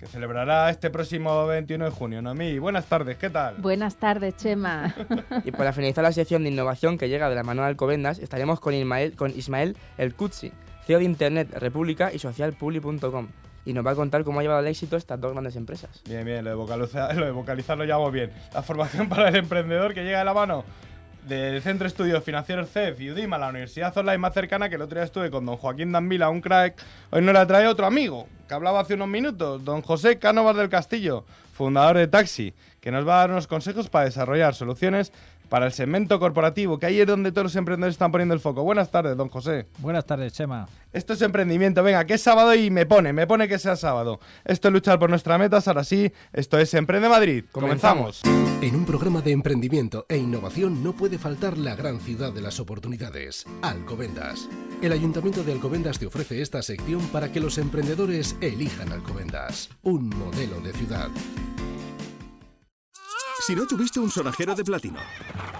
Que 0.00 0.06
celebrará 0.06 0.70
este 0.70 0.88
próximo 0.88 1.46
21 1.46 1.84
de 1.84 1.90
junio. 1.90 2.22
Noemí, 2.22 2.58
buenas 2.58 2.86
tardes, 2.86 3.18
¿qué 3.18 3.28
tal? 3.28 3.56
Buenas 3.58 3.96
tardes, 3.96 4.34
Chema. 4.34 4.94
Y 5.44 5.50
para 5.50 5.74
finalizar 5.74 6.02
la 6.02 6.10
sección 6.10 6.42
de 6.42 6.48
innovación 6.48 6.96
que 6.96 7.10
llega 7.10 7.28
de 7.28 7.34
la 7.34 7.42
mano 7.42 7.60
de 7.60 7.68
Alcobendas, 7.68 8.18
estaremos 8.18 8.60
con 8.60 8.72
Ismael, 8.72 9.14
con 9.14 9.30
Ismael 9.30 9.76
El 9.98 10.14
Kutsi, 10.14 10.52
CEO 10.86 11.00
de 11.00 11.04
Internet 11.04 11.50
República 11.52 12.14
y 12.14 12.18
socialpubli.com. 12.18 13.28
Y 13.66 13.74
nos 13.74 13.84
va 13.84 13.90
a 13.90 13.94
contar 13.94 14.24
cómo 14.24 14.40
ha 14.40 14.42
llevado 14.42 14.60
al 14.60 14.68
éxito 14.68 14.96
estas 14.96 15.20
dos 15.20 15.32
grandes 15.32 15.54
empresas. 15.56 16.02
Bien, 16.08 16.24
bien, 16.24 16.44
lo 16.44 16.48
de, 16.48 16.56
vocalizar, 16.56 17.14
lo 17.18 17.26
de 17.26 17.32
vocalizar 17.32 17.76
lo 17.76 17.84
llamo 17.84 18.10
bien. 18.10 18.32
La 18.54 18.62
formación 18.62 19.06
para 19.10 19.28
el 19.28 19.36
emprendedor 19.36 19.92
que 19.92 20.02
llega 20.02 20.20
de 20.20 20.24
la 20.24 20.32
mano 20.32 20.64
del 21.26 21.62
Centro 21.62 21.84
de 21.84 21.88
Estudios 21.88 22.24
Financieros 22.24 22.70
CEF 22.70 23.00
y 23.00 23.10
UDIMA, 23.10 23.38
la 23.38 23.48
universidad 23.48 23.96
online 23.96 24.18
más 24.18 24.34
cercana, 24.34 24.68
que 24.68 24.76
el 24.76 24.82
otro 24.82 24.96
día 24.96 25.04
estuve 25.04 25.30
con 25.30 25.46
don 25.46 25.56
Joaquín 25.56 25.92
Danvila, 25.92 26.28
un 26.30 26.40
crack. 26.40 26.82
Hoy 27.10 27.22
nos 27.22 27.34
la 27.34 27.46
trae 27.46 27.66
otro 27.66 27.86
amigo, 27.86 28.26
que 28.48 28.54
hablaba 28.54 28.80
hace 28.80 28.94
unos 28.94 29.08
minutos, 29.08 29.64
don 29.64 29.82
José 29.82 30.18
Cánovas 30.18 30.56
del 30.56 30.68
Castillo, 30.68 31.24
fundador 31.52 31.96
de 31.96 32.08
Taxi, 32.08 32.54
que 32.80 32.90
nos 32.90 33.06
va 33.06 33.16
a 33.16 33.18
dar 33.18 33.30
unos 33.30 33.46
consejos 33.46 33.88
para 33.88 34.06
desarrollar 34.06 34.54
soluciones 34.54 35.12
para 35.50 35.66
el 35.66 35.72
segmento 35.72 36.18
corporativo, 36.18 36.78
que 36.78 36.86
ahí 36.86 37.00
es 37.00 37.06
donde 37.06 37.32
todos 37.32 37.44
los 37.44 37.56
emprendedores 37.56 37.94
están 37.94 38.12
poniendo 38.12 38.32
el 38.32 38.40
foco. 38.40 38.62
Buenas 38.62 38.90
tardes, 38.90 39.16
don 39.16 39.28
José. 39.28 39.66
Buenas 39.78 40.06
tardes, 40.06 40.32
Chema. 40.32 40.66
Esto 40.92 41.12
es 41.12 41.22
emprendimiento, 41.22 41.82
venga, 41.82 42.04
que 42.06 42.14
es 42.14 42.22
sábado 42.22 42.54
y 42.54 42.70
me 42.70 42.86
pone, 42.86 43.12
me 43.12 43.26
pone 43.26 43.48
que 43.48 43.58
sea 43.58 43.76
sábado. 43.76 44.20
Esto 44.44 44.68
es 44.68 44.74
luchar 44.74 44.98
por 44.98 45.10
nuestras 45.10 45.38
metas, 45.38 45.68
ahora 45.68 45.84
sí, 45.84 46.10
esto 46.32 46.56
es 46.58 46.72
Emprende 46.74 47.08
Madrid. 47.08 47.44
Comenzamos. 47.52 48.22
En 48.62 48.76
un 48.76 48.84
programa 48.84 49.22
de 49.22 49.32
emprendimiento 49.32 50.06
e 50.08 50.16
innovación 50.16 50.84
no 50.84 50.92
puede 50.92 51.18
faltar 51.18 51.58
la 51.58 51.74
gran 51.74 52.00
ciudad 52.00 52.32
de 52.32 52.42
las 52.42 52.60
oportunidades, 52.60 53.44
Alcobendas. 53.62 54.48
El 54.82 54.92
Ayuntamiento 54.92 55.42
de 55.42 55.52
Alcobendas 55.52 55.98
te 55.98 56.06
ofrece 56.06 56.42
esta 56.42 56.62
sección 56.62 57.00
para 57.08 57.32
que 57.32 57.40
los 57.40 57.58
emprendedores 57.58 58.36
elijan 58.40 58.92
Alcobendas, 58.92 59.70
un 59.82 60.08
modelo 60.08 60.60
de 60.60 60.72
ciudad. 60.72 61.08
Si 63.50 63.56
no 63.56 63.66
tuviste 63.66 63.98
un 63.98 64.08
sonajero 64.08 64.54
de 64.54 64.62
platino, 64.62 65.00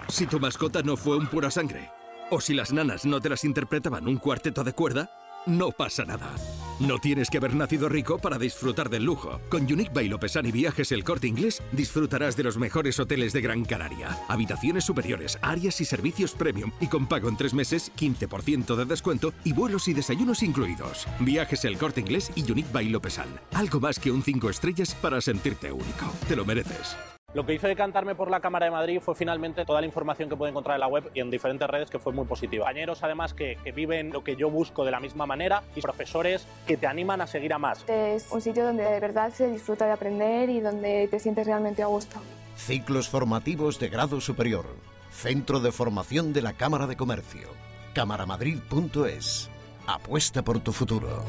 si 0.09 0.25
tu 0.25 0.39
mascota 0.39 0.81
no 0.81 0.97
fue 0.97 1.17
un 1.17 1.27
pura 1.27 1.51
sangre, 1.51 1.91
o 2.31 2.41
si 2.41 2.55
las 2.55 2.73
nanas 2.73 3.05
no 3.05 3.21
te 3.21 3.29
las 3.29 3.43
interpretaban 3.43 4.07
un 4.07 4.19
cuarteto 4.19 4.63
de 4.63 4.73
cuerda, 4.73 5.11
no 5.45 5.73
pasa 5.73 6.05
nada. 6.05 6.33
No 6.79 7.01
tienes 7.01 7.29
que 7.29 7.39
haber 7.39 7.57
nacido 7.57 7.89
rico 7.89 8.19
para 8.19 8.39
disfrutar 8.39 8.91
del 8.91 9.03
lujo. 9.03 9.41
Con 9.49 9.63
Unique 9.63 9.91
by 9.93 10.09
Lopesan 10.09 10.47
y 10.47 10.53
Viajes 10.53 10.93
El 10.93 11.03
Corte 11.03 11.27
Inglés 11.27 11.61
disfrutarás 11.73 12.37
de 12.37 12.45
los 12.45 12.59
mejores 12.59 13.01
hoteles 13.01 13.33
de 13.33 13.41
Gran 13.41 13.65
Canaria. 13.65 14.17
Habitaciones 14.29 14.85
superiores, 14.85 15.37
áreas 15.43 15.81
y 15.81 15.85
servicios 15.85 16.31
premium 16.31 16.71
y 16.81 16.87
con 16.87 17.09
pago 17.09 17.29
en 17.29 17.37
tres 17.37 17.55
meses, 17.55 17.91
15% 17.99 18.77
de 18.77 18.85
descuento 18.85 19.33
y 19.43 19.53
vuelos 19.53 19.89
y 19.89 19.95
desayunos 19.95 20.45
incluidos. 20.45 21.09
Viajes 21.19 21.65
El 21.65 21.77
Corte 21.77 22.03
Inglés 22.03 22.31
y 22.37 22.49
Unique 22.49 22.71
by 22.73 22.89
Lopesan. 22.89 23.41
Algo 23.53 23.81
más 23.81 23.99
que 23.99 24.13
un 24.13 24.23
5 24.23 24.49
estrellas 24.49 24.95
para 24.95 25.21
sentirte 25.21 25.73
único. 25.73 26.13
Te 26.29 26.37
lo 26.37 26.45
mereces. 26.45 26.97
Lo 27.33 27.47
que 27.47 27.55
hizo 27.55 27.69
decantarme 27.69 28.17
por 28.17 28.29
la 28.29 28.41
Cámara 28.41 28.67
de 28.67 28.73
Madrid 28.73 28.99
fue 29.01 29.15
finalmente 29.15 29.65
toda 29.65 29.81
la 29.81 29.87
información 29.87 30.29
que 30.29 30.37
pude 30.37 30.49
encontrar 30.49 30.75
en 30.75 30.81
la 30.81 30.89
web 30.89 31.11
y 31.15 31.21
en 31.21 31.31
diferentes 31.31 31.69
redes 31.69 31.89
que 31.89 32.01
fue 32.01 32.13
muy 32.13 32.25
positiva. 32.25 32.65
Compañeros 32.65 33.03
además 33.05 33.35
que, 33.35 33.57
que 33.63 33.71
viven 33.71 34.11
lo 34.11 34.25
que 34.25 34.35
yo 34.35 34.51
busco 34.51 34.85
de 34.85 34.91
la 34.91 34.99
misma 34.99 35.27
manera 35.27 35.63
y 35.77 35.81
profesores 35.81 36.47
que 36.67 36.77
te 36.77 36.89
animan 36.89 37.21
a 37.21 37.29
seguir 37.29 37.53
a 37.53 37.59
más. 37.59 37.85
Es 37.89 38.31
un 38.33 38.41
sitio 38.41 38.65
donde 38.65 38.83
de 38.83 38.99
verdad 38.99 39.33
se 39.33 39.49
disfruta 39.49 39.87
de 39.87 39.93
aprender 39.93 40.51
y 40.51 40.61
donde 40.61 41.07
te 41.09 41.21
sientes 41.21 41.47
realmente 41.47 41.83
a 41.83 41.87
gusto. 41.87 42.21
Ciclos 42.57 43.09
formativos 43.09 43.79
de 43.79 43.89
grado 43.89 44.21
superior. 44.21 44.67
Centro 45.11 45.61
de 45.61 45.71
formación 45.73 46.33
de 46.33 46.43
la 46.43 46.55
Cámara 46.55 46.87
de 46.87 46.97
Comercio. 46.97 47.49
Cámaramadrid.es. 47.95 49.51
Apuesta 49.87 50.43
por 50.43 50.61
tu 50.61 50.73
futuro. 50.73 51.25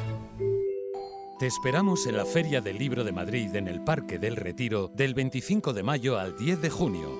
Te 1.41 1.47
esperamos 1.47 2.05
en 2.05 2.17
la 2.17 2.25
Feria 2.25 2.61
del 2.61 2.77
Libro 2.77 3.03
de 3.03 3.11
Madrid 3.11 3.55
en 3.55 3.67
el 3.67 3.83
Parque 3.83 4.19
del 4.19 4.35
Retiro 4.35 4.89
del 4.89 5.15
25 5.15 5.73
de 5.73 5.81
mayo 5.81 6.19
al 6.19 6.38
10 6.38 6.61
de 6.61 6.69
junio. 6.69 7.17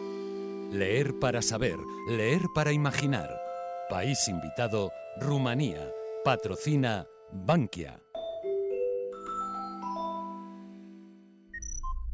Leer 0.72 1.18
para 1.20 1.42
saber, 1.42 1.78
leer 2.08 2.44
para 2.54 2.72
imaginar. 2.72 3.36
País 3.90 4.28
invitado, 4.28 4.92
Rumanía. 5.20 5.92
Patrocina 6.24 7.08
Bankia. 7.32 8.00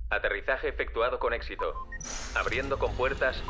Aterrizaje 0.09 0.69
efectuado 0.69 1.19
con 1.19 1.33
éxito. 1.33 1.74
Abriendo 2.36 2.80
compuertas 2.80 3.44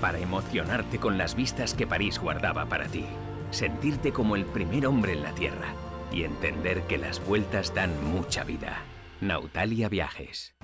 para 0.00 0.18
emocionarte 0.18 0.98
con 0.98 1.18
las 1.18 1.36
vistas 1.36 1.72
que 1.72 1.86
París 1.86 2.18
guardaba 2.18 2.66
para 2.66 2.88
ti. 2.88 3.06
Sentirte 3.52 4.12
como 4.12 4.34
el 4.34 4.44
primer 4.44 4.88
hombre 4.88 5.12
en 5.12 5.22
la 5.22 5.32
Tierra 5.36 5.72
y 6.12 6.24
entender 6.24 6.82
que 6.82 6.98
las 6.98 7.24
vueltas 7.24 7.74
dan 7.74 7.90
mucha 8.12 8.44
vida. 8.44 8.82
Nautalia 9.20 9.88
Viajes. 9.88 10.54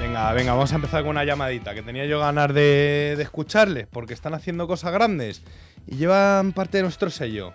Venga, 0.00 0.32
venga, 0.32 0.52
vamos 0.52 0.72
a 0.72 0.76
empezar 0.76 1.02
con 1.02 1.10
una 1.10 1.24
llamadita 1.24 1.74
que 1.74 1.82
tenía 1.82 2.06
yo 2.06 2.20
ganas 2.20 2.54
de, 2.54 3.14
de 3.16 3.22
escucharles 3.22 3.86
porque 3.86 4.14
están 4.14 4.34
haciendo 4.34 4.66
cosas 4.66 4.92
grandes 4.92 5.42
y 5.86 5.96
llevan 5.96 6.52
parte 6.52 6.78
de 6.78 6.84
nuestro 6.84 7.10
sello. 7.10 7.52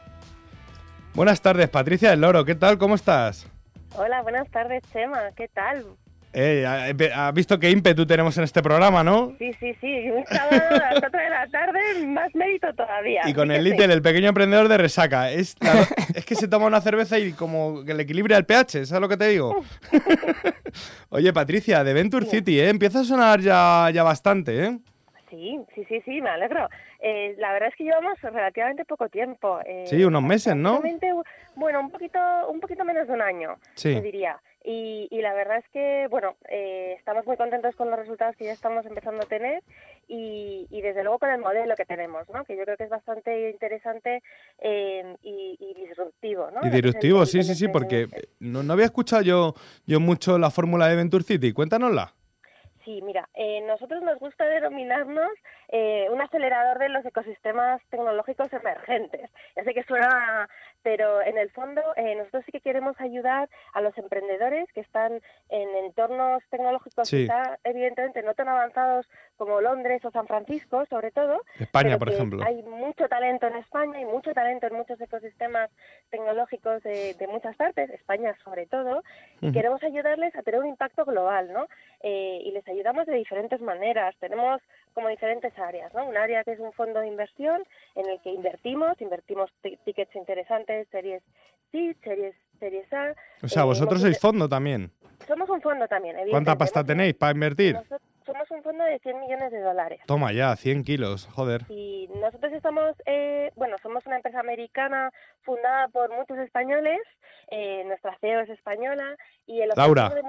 Buenas 1.16 1.42
tardes, 1.42 1.70
Patricia 1.70 2.12
del 2.12 2.22
Loro, 2.22 2.46
¿qué 2.46 2.56
tal? 2.56 2.78
¿Cómo 2.78 2.96
estás? 2.96 3.48
Hola, 3.96 4.22
buenas 4.22 4.50
tardes, 4.52 4.84
Chema, 4.92 5.32
¿qué 5.36 5.48
tal? 5.48 5.86
Eh, 6.38 6.66
¿Has 7.16 7.34
visto 7.34 7.58
qué 7.58 7.70
ímpetu 7.72 8.06
tenemos 8.06 8.38
en 8.38 8.44
este 8.44 8.62
programa, 8.62 9.06
no? 9.06 9.34
Sí, 9.40 9.54
sí, 9.54 9.74
sí. 9.80 10.10
Un 10.12 10.26
sábado 10.26 10.62
a 10.70 10.92
las 10.92 11.00
4 11.00 11.20
de 11.22 11.30
la 11.30 11.48
tarde, 11.48 12.06
más 12.08 12.36
mérito 12.36 12.74
todavía. 12.74 13.22
Y 13.26 13.34
con 13.34 13.52
el. 13.52 13.64
Little, 13.64 13.94
el 13.94 14.02
pequeño 14.02 14.28
emprendedor 14.28 14.68
de 14.68 14.78
resaca. 14.78 15.32
Es, 15.32 15.56
es 16.14 16.26
que 16.26 16.36
se 16.36 16.50
toma 16.50 16.66
una 16.66 16.82
cerveza 16.82 17.18
y 17.20 17.32
como 17.32 17.86
que 17.86 17.94
le 17.94 18.04
equilibra 18.04 18.36
el 18.36 18.46
pH, 18.46 18.86
¿sabes 18.86 19.02
lo 19.02 19.08
que 19.08 19.16
te 19.16 19.30
digo? 19.30 19.64
Oye, 21.10 21.32
Patricia, 21.34 21.84
de 21.86 21.94
Venture 21.94 22.26
City, 22.26 22.60
¿eh? 22.60 22.70
Empieza 22.70 23.00
a 23.00 23.04
sonar 23.06 23.40
ya, 23.40 23.90
ya 23.94 24.04
bastante, 24.04 24.64
¿eh? 24.66 24.78
Sí, 25.30 25.60
sí, 25.74 25.86
sí, 25.88 26.02
sí, 26.06 26.22
me 26.22 26.30
alegro. 26.30 26.68
Eh, 27.00 27.36
la 27.40 27.52
verdad 27.54 27.70
es 27.70 27.76
que 27.76 27.84
llevamos 27.84 28.20
relativamente 28.22 28.84
poco 28.86 29.10
tiempo. 29.10 29.60
eh, 29.66 29.84
Sí, 29.88 30.04
unos 30.04 30.22
meses, 30.24 30.56
¿no? 30.56 30.82
Bueno, 31.56 31.80
un 31.80 31.90
poquito, 31.92 32.20
un 32.50 32.60
poquito 32.60 32.84
menos 32.84 33.08
de 33.08 33.14
un 33.14 33.22
año, 33.22 33.56
Sí. 33.76 33.94
te 33.94 34.02
diría. 34.02 34.38
Y, 34.68 35.08
y 35.12 35.22
la 35.22 35.36
verdad 35.36 35.60
es 35.60 35.70
que, 35.70 36.08
bueno, 36.10 36.38
eh, 36.50 36.96
estamos 36.98 37.28
muy 37.28 37.38
contentos 37.38 37.76
con 37.76 37.92
los 37.92 38.00
resultados 38.00 38.36
que 38.36 38.46
ya 38.46 38.52
estamos 38.52 38.84
empezando 38.88 39.22
a 39.22 39.28
tener 39.28 39.62
y, 40.08 40.66
y 40.72 40.82
desde 40.82 41.04
luego 41.04 41.20
con 41.20 41.30
el 41.30 41.40
modelo 41.40 41.76
que 41.76 41.86
tenemos, 41.86 42.28
¿no? 42.30 42.44
Que 42.46 42.58
yo 42.58 42.64
creo 42.64 42.76
que 42.76 42.86
es 42.86 42.90
bastante 42.90 43.52
interesante 43.52 44.24
eh, 44.58 45.16
y, 45.22 45.56
y 45.60 45.74
disruptivo, 45.86 46.50
¿no? 46.50 46.66
Y 46.66 46.72
disruptivo, 46.72 47.28
sí, 47.28 47.44
sí, 47.44 47.54
sí, 47.54 47.68
porque 47.68 48.08
no, 48.40 48.64
no 48.64 48.74
había 48.74 48.86
escuchado 48.86 49.22
yo, 49.22 49.54
yo 49.86 50.00
mucho 50.00 50.40
la 50.40 50.50
fórmula 50.50 50.88
de 50.88 50.96
Venture 50.96 51.24
City. 51.24 51.54
Cuéntanosla. 51.54 52.16
Sí, 52.84 53.02
mira, 53.02 53.28
eh, 53.34 53.62
nosotros 53.68 54.04
nos 54.04 54.20
gusta 54.20 54.46
denominarnos 54.46 55.32
eh, 55.78 56.08
un 56.10 56.22
acelerador 56.22 56.80
de 56.80 56.88
los 56.88 57.06
ecosistemas 57.06 57.82
tecnológicos 57.90 58.48
emergentes. 58.54 59.30
Ya 59.58 59.64
sé 59.66 59.74
que 59.74 59.84
suena 59.84 60.48
pero 60.86 61.20
en 61.24 61.40
el 61.40 61.50
fondo 61.50 61.82
eh, 61.96 62.14
nosotros 62.14 62.44
sí 62.46 62.52
que 62.52 62.62
queremos 62.62 62.96
ayudar 63.02 63.50
a 63.74 63.82
los 63.82 63.98
emprendedores 63.98 64.72
que 64.72 64.82
están 64.82 65.20
en 65.50 65.70
entornos 65.84 66.44
tecnológicos 66.52 67.10
Sí. 67.10 67.24
quizá 67.24 67.58
evidentemente 67.64 68.22
no 68.22 68.36
tan 68.36 68.50
avanzados 68.50 69.10
como 69.36 69.62
Londres 69.62 70.06
o 70.06 70.12
San 70.12 70.28
Francisco, 70.28 70.86
sobre 70.86 71.10
todo. 71.10 71.42
España, 71.60 71.98
por 71.98 72.10
ejemplo. 72.10 72.44
Hay 72.46 72.62
mucho 72.62 73.08
talento 73.10 73.48
en 73.48 73.56
España 73.56 74.00
y 74.00 74.06
mucho 74.06 74.32
talento 74.34 74.68
en 74.68 74.76
muchos 74.76 75.02
ecosistemas 75.02 75.72
tecnológicos 76.12 76.84
de, 76.84 77.16
de 77.16 77.28
muchas 77.28 77.56
partes, 77.56 77.90
España 77.90 78.36
sobre 78.44 78.68
todo, 78.68 79.02
Ujú. 79.42 79.52
queremos 79.54 79.82
ayudarles 79.82 80.36
a 80.36 80.44
tener 80.44 80.60
un 80.60 80.68
impacto 80.68 81.04
global, 81.04 81.52
¿no? 81.52 81.66
Eh, 82.02 82.42
y 82.44 82.52
les 82.52 82.68
ayudamos 82.68 83.08
de 83.08 83.16
diferentes 83.16 83.60
maneras. 83.60 84.16
Tenemos 84.20 84.62
como 84.94 85.10
diferentes 85.10 85.58
áreas, 85.66 85.94
¿no? 85.94 86.06
Un 86.08 86.18
área 86.18 86.44
que 86.44 86.52
es 86.54 86.60
un 86.60 86.72
fondo 86.74 87.00
de 87.00 87.08
inversión 87.08 87.64
en 87.96 88.06
el 88.10 88.22
que 88.22 88.30
invertimos, 88.30 89.00
invertimos 89.02 89.50
ti- 89.62 89.78
tickets 89.86 90.16
interesantes, 90.16 90.88
series 90.92 91.22
C, 91.72 91.96
series, 92.04 92.36
series 92.60 92.92
A. 92.94 93.14
O 93.44 93.48
sea, 93.48 93.64
Eh, 93.64 93.66
vosotros 93.66 94.02
sois 94.02 94.20
fondo 94.20 94.48
también. 94.48 94.92
somos 95.28 95.50
un 95.50 95.62
fondo 95.62 95.88
también, 95.88 96.16
¿Cuánta 96.30 96.56
pasta 96.58 96.84
tenéis 96.84 97.16
para 97.16 97.34
invertir? 97.34 97.74
Nosotros 97.74 98.02
somos 98.26 98.50
un 98.52 98.64
fondo 98.64 98.84
de 98.84 99.00
100 99.00 99.20
millones 99.20 99.52
de 99.52 99.60
dólares. 99.60 100.00
Toma 100.08 100.32
ya, 100.32 100.56
100 100.56 100.84
kilos, 100.84 101.28
joder. 101.36 101.62
Y 101.70 102.08
nosotros 102.22 102.52
estamos, 102.54 102.96
eh, 103.06 103.52
bueno, 103.56 103.76
somos 103.84 104.06
una 104.06 104.16
empresa 104.18 104.40
americana 104.40 105.12
fundada 105.42 105.88
por 105.90 106.10
muchos 106.16 106.38
españoles. 106.40 107.00
eh, 107.52 107.84
nuestra 107.86 108.18
CEO 108.22 108.40
es 108.40 108.50
española 108.50 109.16
y 109.46 109.62
el 109.62 109.70
Laura. 109.76 110.10
de 110.10 110.24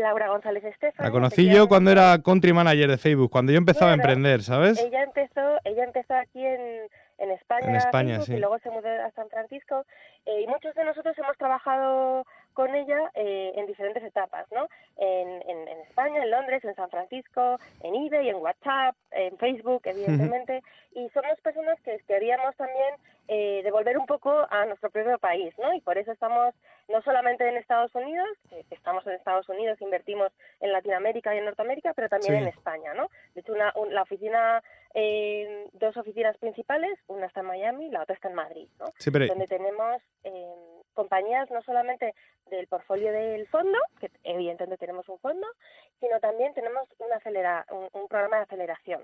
Laura 0.00 0.28
González 0.28 0.64
Estefan. 0.64 1.04
La 1.04 1.10
conocí 1.12 1.48
yo 1.50 1.68
cuando 1.68 1.90
era 1.90 2.18
country 2.22 2.52
manager 2.52 2.88
de 2.90 2.98
Facebook, 2.98 3.30
cuando 3.30 3.52
yo 3.52 3.58
empezaba 3.58 3.90
a 3.90 3.94
emprender, 3.94 4.42
¿sabes? 4.42 4.78
Ella 4.80 5.02
empezó, 5.02 5.58
ella 5.64 5.84
empezó 5.84 6.14
aquí 6.14 6.44
en, 6.44 6.88
en 7.18 7.30
España, 7.32 7.68
En 7.68 7.76
España, 7.76 8.08
Facebook, 8.16 8.26
sí. 8.26 8.34
y 8.34 8.40
luego 8.40 8.58
se 8.60 8.70
mudó 8.70 8.88
a 8.88 9.10
San 9.12 9.28
Francisco. 9.28 9.84
eh, 10.26 10.42
y 10.42 10.46
muchos 10.46 10.74
de 10.74 10.84
nosotros 10.84 11.16
hemos 11.18 11.36
trabajado 11.36 12.24
con 12.52 12.74
ella 12.74 13.10
eh, 13.14 13.52
en 13.56 13.66
diferentes 13.66 14.02
etapas, 14.02 14.46
¿no? 14.52 14.68
En, 14.96 15.28
en, 15.48 15.68
en 15.68 15.80
España, 15.80 16.22
en 16.22 16.30
Londres, 16.30 16.64
en 16.64 16.74
San 16.74 16.90
Francisco, 16.90 17.58
en 17.82 17.94
eBay, 17.94 18.28
en 18.28 18.36
WhatsApp, 18.36 18.94
en 19.10 19.36
Facebook, 19.38 19.82
evidentemente. 19.84 20.62
y 20.94 21.08
somos 21.10 21.40
personas 21.40 21.80
que 21.82 21.98
queríamos 22.06 22.54
también 22.56 22.94
eh, 23.28 23.62
devolver 23.64 23.96
un 23.96 24.04
poco 24.06 24.46
a 24.50 24.66
nuestro 24.66 24.90
propio 24.90 25.18
país, 25.18 25.54
¿no? 25.58 25.72
Y 25.72 25.80
por 25.80 25.96
eso 25.96 26.12
estamos 26.12 26.54
no 26.88 27.00
solamente 27.02 27.48
en 27.48 27.56
Estados 27.56 27.94
Unidos, 27.94 28.28
que 28.50 28.74
estamos 28.74 29.06
en 29.06 29.14
Estados 29.14 29.48
Unidos, 29.48 29.80
invertimos 29.80 30.30
en 30.60 30.72
Latinoamérica 30.72 31.34
y 31.34 31.38
en 31.38 31.46
Norteamérica, 31.46 31.94
pero 31.94 32.08
también 32.10 32.34
Sí. 32.34 32.38
en 32.42 32.48
España, 32.48 32.92
¿no? 32.94 33.08
De 33.34 33.40
hecho, 33.40 33.52
una, 33.54 33.72
un- 33.76 33.94
la 33.94 34.02
oficina, 34.02 34.62
eh, 34.92 35.66
dos 35.72 35.96
oficinas 35.96 36.36
principales, 36.38 36.98
una 37.08 37.26
está 37.26 37.40
en 37.40 37.46
Miami, 37.46 37.88
la 37.90 38.02
otra 38.02 38.14
está 38.14 38.28
en 38.28 38.34
Madrid, 38.34 38.68
¿no? 38.78 38.86
Sí, 38.98 39.10
pero- 39.10 39.26
Donde 39.28 39.46
tenemos 39.46 40.02
eh, 40.24 40.54
compañías 40.92 41.50
no 41.50 41.62
solamente 41.62 42.14
del 42.50 42.66
portfolio 42.66 43.12
del 43.12 43.46
fondo, 43.48 43.78
que 44.00 44.10
evidentemente 44.24 44.78
tenemos 44.78 45.08
un 45.08 45.18
fondo, 45.18 45.46
sino 46.00 46.18
también 46.20 46.52
tenemos 46.54 46.88
una 46.98 47.16
acelera, 47.16 47.64
un, 47.70 47.88
un 47.92 48.08
programa 48.08 48.36
de 48.38 48.42
aceleración. 48.44 49.02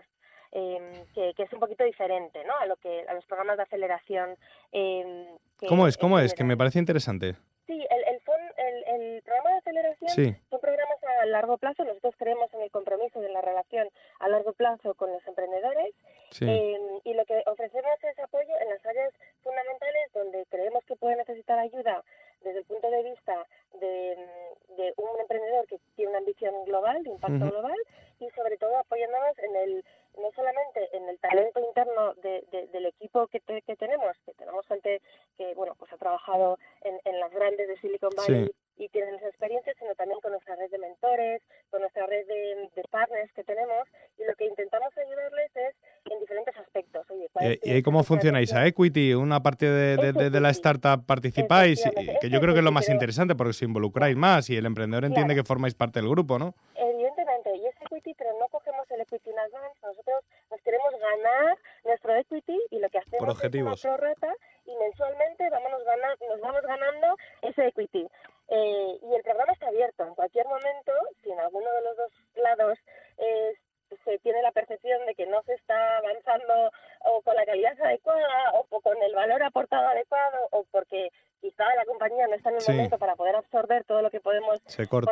eh, 0.53 1.05
que, 1.15 1.35
que 1.35 1.43
es 1.43 1.53
un 1.53 1.61
poquito 1.61 1.85
diferente 1.85 2.43
¿no? 2.45 2.55
a 2.59 2.65
lo 2.67 2.77
que 2.77 3.05
a 3.07 3.13
los 3.13 3.25
programas 3.27 3.59
de 3.59 3.65
aceleración 3.65 4.37
eh, 4.73 5.37
que 5.59 5.67
¿Cómo 5.67 5.87
es? 5.87 5.99
¿Cómo 5.99 6.19
es? 6.19 6.33
Que 6.35 6.45
me 6.45 6.57
parece 6.57 6.79
interesante. 6.79 7.37
Sí, 7.69 7.87
el, 7.91 8.05
el, 8.15 8.21
fon- 8.23 8.55
el, 8.57 8.85
el 9.01 9.23
programa 9.23 9.51
de 9.51 9.57
aceleración 9.59 10.09
Sí. 10.11 10.35
son 10.51 10.59
programas 10.59 10.99
a 11.05 11.27
largo 11.27 11.59
plazo. 11.59 11.85
Nosotros 11.85 12.15
creemos 12.17 12.53
en 12.55 12.63
el 12.63 12.71
compromiso 12.71 13.21
de 13.21 13.29
la 13.29 13.43
relación 13.43 13.89
a 14.21 14.29
largo 14.29 14.55
plazo 14.55 14.95
con 14.95 15.13
los 15.13 15.25
emprendedores 15.29 15.95
Sí. 16.31 16.47
Eh, 16.49 16.79
y 17.05 17.15
lo 17.15 17.25
que 17.27 17.43
ofrecemos 17.47 18.03
es 18.05 18.19
apoyo 18.19 18.55
en 18.61 18.69
las 18.71 18.85
áreas 18.85 19.13
fundamentales 19.43 20.13
donde 20.13 20.45
creemos 20.51 20.85
que 20.85 20.97
puede 20.97 21.17
necesitar 21.17 21.59
ayuda 21.59 22.03
desde 22.43 22.59
el 22.61 22.65
punto 22.65 22.91
de 22.91 23.03
vista 23.03 23.47
de, 23.75 24.17
mm, 24.17 24.75
de 24.77 24.95
un 24.97 25.21
emprendedor 25.21 25.67
que 25.67 25.79
tiene 25.97 26.11
una 26.11 26.19
ambición 26.19 26.65
global, 26.65 27.03
de 27.03 27.11
impacto 27.11 27.51
global 27.51 27.77
y 28.21 28.29
sobre 28.31 28.57
todo 28.59 28.77
apoyándonos 28.79 29.39
en 29.39 29.57
el 29.57 29.85
no 30.19 30.31
solamente 30.35 30.89
en 30.97 31.09
el 31.09 31.19
talento 31.19 31.61
interno 31.61 32.15
de- 32.23 32.45
de- 32.53 32.67
del 32.69 32.87
equipo 32.87 33.27
que, 33.29 33.41
te- 33.41 33.63
que 33.63 33.77
tenemos, 33.77 34.17
que 34.27 34.33
tenemos 34.35 34.67
gente 34.67 35.01
que 35.37 35.55
bueno 35.55 35.75
pues 35.79 35.93
ha 35.93 35.97
trabajado 35.97 36.59
en, 36.83 36.99
en 37.05 37.21
las 37.21 37.31
grandes 37.33 37.69
de 37.69 37.77
Silicon 37.79 38.11
Valley 38.17 38.47
Sí. 38.47 38.85
y 38.85 38.89
tienen 38.91 39.15
esa 39.17 39.29
experiencia, 39.29 39.73
sino 39.79 39.95
también 39.95 40.21
con 40.21 40.31
nuestra 40.33 40.55
red 40.57 40.71
de 40.71 40.79
mentores, 40.79 41.43
con 41.71 41.81
nuestra 41.81 42.07
red 42.07 42.27
de, 42.27 42.69
de 42.75 42.83
partners 42.91 43.33
que 43.33 43.43
tenemos 43.45 43.89
y 44.19 44.25
lo 44.25 44.35
que 44.35 44.45
intentamos 44.47 44.91
ayudarles 44.97 45.51
es 45.57 45.75
en 46.13 46.21
diferentes 46.21 46.57
aspectos. 46.57 47.05
Oye, 47.11 47.29
¿cuál 47.33 47.59
¿Y, 47.63 47.75
y 47.79 47.83
cómo 47.83 48.03
funcionáis? 48.05 48.53
¿A 48.55 48.67
equity? 48.67 49.15
¿Una 49.15 49.43
parte 49.43 49.67
de, 49.67 50.41
la 50.41 50.51
startup 50.51 51.05
participáis? 51.07 51.83
Que 52.21 52.31
yo 52.31 52.41
creo 52.41 52.55
que 52.55 52.61
es 52.61 52.65
lo 52.65 52.73
más 52.73 52.89
interesante 52.89 53.35
porque 53.35 53.51
os 53.51 53.63
involucráis 53.63 54.17
más 54.17 54.49
y 54.51 54.57
el 54.57 54.67
emprendedor 54.67 55.05
entiende 55.05 55.35
Claro. 55.35 55.43
que 55.45 55.47
formáis 55.47 55.75
parte 55.75 56.01
del 56.01 56.09
grupo, 56.09 56.39
¿no? 56.39 56.55
Equity, 57.89 58.15
pero 58.15 58.39
no 58.39 58.49
cogemos 58.49 58.91
el 58.91 59.01
equity 59.01 59.31
in 59.31 59.39
advance. 59.39 59.79
Nosotros 59.83 60.25
nos 60.51 60.61
queremos 60.63 60.93
ganar 60.99 61.57
nuestro 61.85 62.15
equity 62.15 62.61
y 62.71 62.79
lo 62.79 62.89
que 62.91 62.99
hacemos 62.99 63.19
Por 63.19 63.31
objetivos. 63.31 63.79
es 63.79 63.85
una 63.85 64.35
y 64.67 64.77
mensualmente 64.77 65.49
vámonos 65.51 65.83
gana- 65.85 66.15
nos 66.29 66.41
vamos 66.41 66.63
ganando 66.63 67.17
ese 67.43 67.67
equity. 67.69 68.07
Eh, 68.49 68.99
y 69.03 69.15
el 69.15 69.23
programa 69.23 69.53
está 69.53 69.69
abierto. 69.69 70.05
En 70.05 70.15
cualquier 70.15 70.47
momento, 70.47 70.93
si 71.23 71.31
en 71.31 71.41
alguno 71.41 71.71
de 71.73 71.81
los 71.83 71.97
dos 71.97 72.13
lados 72.37 72.79
eh, 73.19 73.55
se 74.05 74.19
tiene 74.19 74.43
la 74.43 74.53
percepción 74.53 75.05
de 75.07 75.15
que 75.15 75.27
no 75.27 75.43
se 75.45 75.55
está 75.55 75.97
avanzando 75.99 76.71
o 77.07 77.23
con 77.23 77.35
la 77.37 77.47
calidad 77.47 77.81
adecuada 77.81 78.53
o 78.53 78.81
con 78.83 79.03
el 79.03 79.15
valor 79.15 79.43
aportado 79.43 79.89
adecuado 79.89 80.47
o 80.51 80.65
porque 80.71 81.11
quizá 81.41 81.65
la 81.75 81.85
compañía 81.85 82.27
no 82.27 82.35
está 82.35 82.51
en 82.51 82.57
el 82.57 82.61
Sí. 82.63 82.73
momento 82.73 82.99
para 82.99 83.15
poder 83.17 83.37
absorber 83.37 83.85
todo 83.85 84.03
lo 84.03 84.11
que 84.11 84.21
podemos 84.21 84.59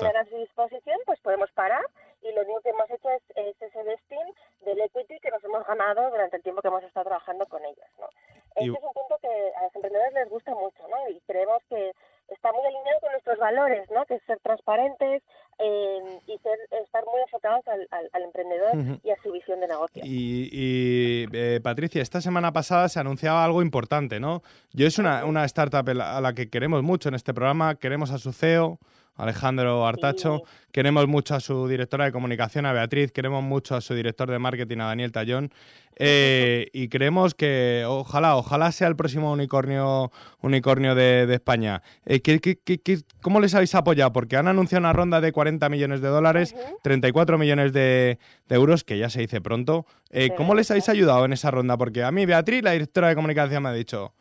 poner 0.01 0.17
a 0.17 0.25
su 0.25 0.37
disposición, 0.37 0.99
pues 1.07 1.21
podemos 1.21 1.51
parar 1.53 1.85
y 2.23 2.33
lo 2.33 2.43
único 2.43 2.61
que 2.61 2.71
hemos 2.71 2.91
hecho 2.91 3.11
es, 3.11 3.23
es 3.37 3.63
ese 3.63 3.83
vesting 3.83 4.35
del 4.63 4.81
equity 4.81 5.19
que 5.21 5.31
nos 5.31 5.43
hemos 5.45 5.65
ganado 5.67 6.11
durante 6.11 6.37
el 6.37 6.43
tiempo 6.43 6.63
que 6.63 6.69
hemos 6.69 6.83
estado 6.85 7.05
trabajando 7.05 7.47
con 7.47 7.65
ellos. 7.65 7.87
¿no? 7.99 8.09
Y- 8.57 8.69
Este 8.69 8.79
es 8.79 8.85
un 8.85 8.93
punto 8.93 9.19
que 9.21 9.53
a 9.57 9.63
los 9.65 9.75
emprendedores 9.77 10.13
les 10.15 10.29
gusta 10.29 10.55
mucho 10.55 10.89
¿no? 10.89 11.09
y 11.09 11.21
creemos 11.21 11.63
que 11.69 11.93
está 12.29 12.53
muy 12.53 12.63
alineado 12.67 13.01
con 13.01 13.13
nuestros 13.13 13.39
valores, 13.39 13.89
¿no? 13.91 14.05
que 14.07 14.15
es 14.15 14.23
ser 14.27 14.39
transparentes 14.41 15.23
eh, 15.59 16.21
y 16.27 16.39
ser, 16.39 16.59
estar 16.83 17.05
muy 17.05 17.21
enfocados 17.23 17.67
al, 17.69 17.87
al- 17.91 18.11
al 18.13 18.23
emprendedor 18.23 18.99
y 19.03 19.11
a 19.11 19.17
su 19.23 19.33
visión 19.33 19.61
de 19.61 19.69
negocio. 19.69 20.03
Y, 20.05 20.49
y, 20.53 21.27
eh, 21.33 21.61
Patricia, 21.63 22.03
esta 22.03 22.21
semana 22.21 22.53
pasada 22.53 22.89
se 22.89 23.01
anunciaba 23.01 23.45
algo 23.45 23.63
importante, 23.63 24.21
¿no? 24.21 24.43
Yo 24.73 24.87
es 24.87 24.99
una, 24.99 25.25
una 25.25 25.45
startup 25.45 25.89
a 25.89 26.21
la 26.21 26.33
que 26.35 26.51
queremos 26.51 26.83
mucho 26.83 27.09
en 27.09 27.15
este 27.15 27.33
programa, 27.33 27.77
queremos 27.77 28.11
a 28.11 28.19
su 28.19 28.33
CEO, 28.33 28.79
Alejandro 29.17 29.87
Artacho, 29.87 30.43
queremos 30.73 31.07
mucho 31.09 31.35
a 31.35 31.41
su 31.41 31.67
directora 31.69 32.05
de 32.05 32.13
comunicación, 32.13 32.67
a 32.67 32.73
Beatriz, 32.73 33.13
queremos 33.13 33.43
mucho 33.43 33.75
a 33.75 33.81
su 33.81 33.95
director 33.95 34.31
de 34.31 34.39
marketing, 34.39 34.79
a 34.79 34.85
Daniel 34.87 35.13
Tallón, 35.13 35.51
eh, 35.99 36.69
y 36.75 36.89
creemos 36.89 37.35
que 37.35 37.85
ojalá, 37.89 38.37
ojalá 38.37 38.71
sea 38.73 38.89
el 38.89 38.97
próximo 38.97 39.33
unicornio, 39.33 40.13
unicornio 40.43 40.95
de, 40.95 41.27
de 41.27 41.35
España. 41.35 41.83
Eh, 42.05 42.21
¿qué- 42.21 42.39
qué- 42.41 42.59
qué- 42.63 42.79
qué- 42.79 43.01
cómo 43.23 43.41
les 43.41 43.55
habéis 43.55 43.75
apoyado? 43.75 44.13
Porque 44.13 44.37
han 44.37 44.47
anunciado 44.49 44.81
una 44.81 44.93
ronda 44.93 45.23
de 45.23 45.33
40 45.33 45.69
millones 45.71 46.03
de 46.03 46.09
dólares, 46.09 46.55
34 46.83 47.39
millones 47.39 47.73
de, 47.73 48.19
de 48.49 48.55
euros, 48.55 48.85
que 48.85 48.99
ya 48.99 49.09
se 49.09 49.21
dice 49.21 49.41
pronto. 49.41 49.87
Eh, 50.11 50.31
¿Cómo 50.37 50.55
les 50.55 50.71
habéis 50.71 50.91
ayudado 50.91 51.25
en 51.25 51.33
esa 51.33 51.51
ronda? 51.51 51.79
Porque 51.79 52.03
a 52.05 52.13
mí 52.13 52.27
Beatriz, 52.27 52.63
la 52.63 52.73
directora 52.73 53.09
de 53.09 53.15
comunicación, 53.15 53.63
me 53.63 53.71
ha 53.71 53.73
dicho, 53.73 54.13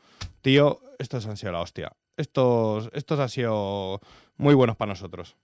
tío, 0.41 0.79
estos 0.97 1.25
han 1.27 1.35
sido 1.35 1.51
la 1.51 1.59
hostia. 1.59 1.91
Estos, 2.17 2.89
estos 2.93 3.19
han 3.19 3.27
sido 3.27 3.99
muy 4.37 4.53
buenos 4.55 4.75
para 4.75 4.89
nosotros. 4.89 5.35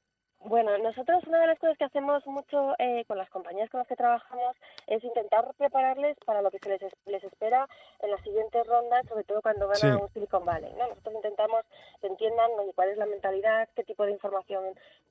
Bueno, 0.43 0.75
nosotros 0.79 1.23
una 1.27 1.39
de 1.39 1.47
las 1.47 1.59
cosas 1.59 1.77
que 1.77 1.83
hacemos 1.85 2.25
mucho 2.25 2.73
eh, 2.79 3.05
con 3.05 3.15
las 3.17 3.29
compañías 3.29 3.69
con 3.69 3.77
las 3.77 3.87
que 3.87 3.95
trabajamos 3.95 4.55
es 4.87 5.03
intentar 5.03 5.45
prepararles 5.55 6.17
para 6.25 6.41
lo 6.41 6.49
que 6.49 6.57
se 6.57 6.67
les, 6.69 6.81
es- 6.81 6.93
les 7.05 7.23
espera 7.23 7.67
en 7.99 8.09
las 8.09 8.19
siguientes 8.21 8.65
rondas, 8.65 9.05
sobre 9.07 9.23
todo 9.23 9.41
cuando 9.43 9.67
van 9.67 9.75
Sí. 9.75 9.87
a 9.87 9.97
un 9.97 10.09
Silicon 10.09 10.43
Valley. 10.43 10.73
¿no? 10.73 10.87
Nosotros 10.87 11.13
intentamos 11.15 11.61
que 12.01 12.07
entiendan 12.07 12.49
cuál 12.75 12.89
es 12.89 12.97
la 12.97 13.05
mentalidad, 13.05 13.69
qué 13.75 13.83
tipo 13.83 14.03
de 14.03 14.11
información 14.13 14.63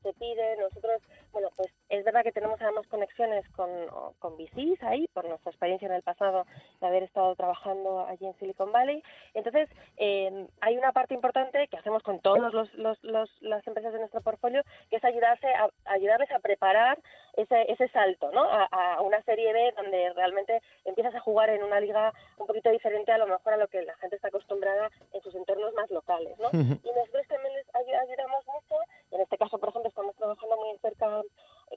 se 0.03 0.13
pide. 0.15 0.57
Nosotros, 0.57 1.01
bueno, 1.31 1.49
pues 1.57 1.73
es 1.91 2.05
verdad 2.05 2.25
que 2.25 2.33
tenemos 2.33 2.61
además 2.61 2.89
conexiones 2.89 3.49
con, 3.51 3.71
con 4.19 4.37
VCs 4.37 4.83
ahí, 4.83 5.07
por 5.15 5.27
nuestra 5.29 5.51
experiencia 5.53 5.87
en 5.87 5.95
el 5.95 6.03
pasado 6.03 6.45
de 6.81 6.87
haber 6.89 7.05
estado 7.05 7.37
trabajando 7.37 8.05
allí 8.05 8.27
en 8.27 8.35
Silicon 8.41 8.73
Valley. 8.73 9.01
Entonces, 9.35 9.69
eh, 9.97 10.49
hay 10.61 10.77
una 10.77 10.91
parte 10.91 11.15
importante 11.15 11.69
que 11.69 11.77
hacemos 11.77 12.03
con 12.03 12.19
todas 12.19 12.53
los, 12.53 12.75
los- 12.75 13.03
los- 13.05 13.31
las 13.43 13.65
empresas 13.69 13.93
de 13.93 14.01
nuestro 14.01 14.23
portfolio, 14.23 14.63
que 14.91 14.97
es 14.97 15.05
ayudarse 15.21 15.49
a, 15.55 15.69
ayudarles 15.93 16.31
a 16.31 16.39
preparar 16.39 16.99
ese, 17.37 17.71
ese 17.71 17.89
salto 17.89 18.31
¿no? 18.33 18.43
a, 18.43 18.65
a 18.65 19.01
una 19.03 19.23
serie 19.23 19.53
B 19.53 19.73
donde 19.77 20.13
realmente 20.15 20.61
empiezas 20.85 21.15
a 21.15 21.21
jugar 21.21 21.51
en 21.51 21.63
una 21.63 21.79
liga 21.81 22.13
un 22.39 22.47
poquito 22.47 22.71
diferente 22.71 23.13
a 23.13 23.19
lo 23.19 23.27
mejor 23.27 23.53
a 23.53 23.57
lo 23.57 23.69
que 23.69 23.83
la 23.83 23.95
gente 23.97 24.17
está 24.17 24.29
acostumbrada 24.29 24.91
en 25.13 25.21
sus 25.23 25.35
entornos 25.35 25.73
más 25.75 25.91
locales. 25.91 26.39
¿no? 26.39 26.49
Y 26.53 26.91
nosotros 26.93 27.27
también 27.29 27.55
les 27.55 27.67
ayu- 27.75 28.01
ayudamos 28.01 28.45
mucho, 28.47 28.75
en 29.13 29.21
este 29.21 29.37
caso, 29.39 29.59
por 29.59 29.69
ejemplo, 29.69 29.89
estamos 29.89 30.17
trabajando 30.17 30.57
muy 30.57 30.77
cerca 30.79 31.23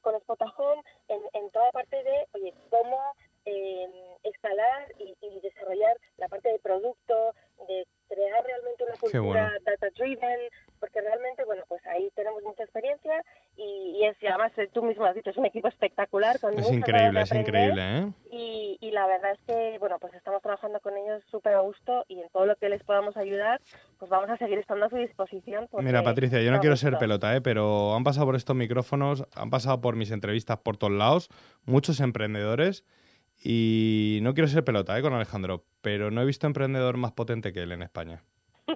con 0.02 0.20
Spotahome 0.22 0.82
en, 1.10 1.22
en 1.34 1.50
toda 1.52 1.72
parte 1.72 2.02
de, 2.04 2.28
oye, 2.34 2.54
cómo 2.70 3.00
eh, 3.46 3.88
escalar 4.24 4.88
y, 5.00 5.16
y 5.22 5.40
desarrollar 5.42 5.98
la 6.18 6.28
parte 6.28 6.50
de 6.50 6.60
producto, 6.60 7.34
de 7.68 7.86
crear 8.08 8.44
realmente 8.44 8.84
una 8.84 8.94
cultura 8.98 9.22
bueno. 9.22 9.60
data 9.66 9.88
driven, 9.98 10.40
porque 10.80 11.02
realmente, 11.02 11.44
bueno, 11.46 11.64
pues 11.68 11.82
ahí 11.88 12.10
tenemos 12.16 12.44
mucha 12.44 12.64
experiencia 12.64 13.24
y, 13.56 13.98
y 13.98 14.06
es, 14.06 14.22
y 14.22 14.28
además 14.28 14.52
eh, 14.58 14.70
tú 14.72 14.84
mismo 14.84 15.06
has 15.06 15.16
dicho, 15.16 15.30
es 15.30 15.38
un 15.38 15.46
equipo 15.46 15.68
espectacular. 15.68 16.40
Con 16.40 16.58
Es 16.60 16.72
increíble, 16.72 17.22
es 17.22 17.32
increíble, 17.32 17.82
¿eh? 17.82 18.12
Y, 18.32 18.78
y 18.82 18.92
la 18.92 19.08
verdad 19.08 19.32
es 19.32 19.40
que, 19.48 19.78
bueno, 19.80 19.98
pues 20.00 20.14
estamos 20.14 20.42
trabajando 20.42 20.80
con 20.82 20.96
ellos 20.98 21.24
súper 21.32 21.54
a 21.54 21.62
gusto 21.62 22.06
y 22.08 22.20
en 22.20 22.30
todo 22.30 22.46
lo 22.46 22.56
que 22.58 22.70
les 22.70 22.84
podamos 22.84 23.16
ayudar, 23.18 23.62
pues 23.98 24.10
vamos 24.10 24.30
a 24.30 24.38
seguir 24.38 24.60
estando 24.60 24.86
a 24.86 24.90
su 24.90 24.98
disposición. 24.98 25.68
Mira, 25.74 26.04
Patricia, 26.04 26.42
yo 26.42 26.52
no 26.52 26.60
quiero 26.60 26.74
gusto. 26.74 26.90
ser 26.90 27.00
pelota, 27.00 27.36
¿eh? 27.36 27.42
pero 27.42 27.96
han 27.96 28.04
pasado 28.04 28.26
por 28.26 28.36
estos 28.36 28.56
micrófonos, 28.56 29.26
han 29.36 29.50
pasado 29.50 29.82
por 29.82 29.96
mis 29.96 30.12
entrevistas 30.12 30.58
por 30.58 30.78
todos 30.78 30.94
lados, 30.94 31.30
muchos 31.66 32.00
emprendedores, 32.00 32.84
y 33.44 34.20
no 34.22 34.34
quiero 34.34 34.48
ser 34.48 34.64
pelota 34.64 34.98
¿eh? 34.98 35.02
con 35.02 35.14
Alejandro, 35.14 35.64
pero 35.82 36.12
no 36.12 36.22
he 36.22 36.26
visto 36.26 36.48
emprendedor 36.48 36.98
más 36.98 37.12
potente 37.12 37.52
que 37.54 37.62
él 37.64 37.72
en 37.74 37.82
España. 37.84 38.24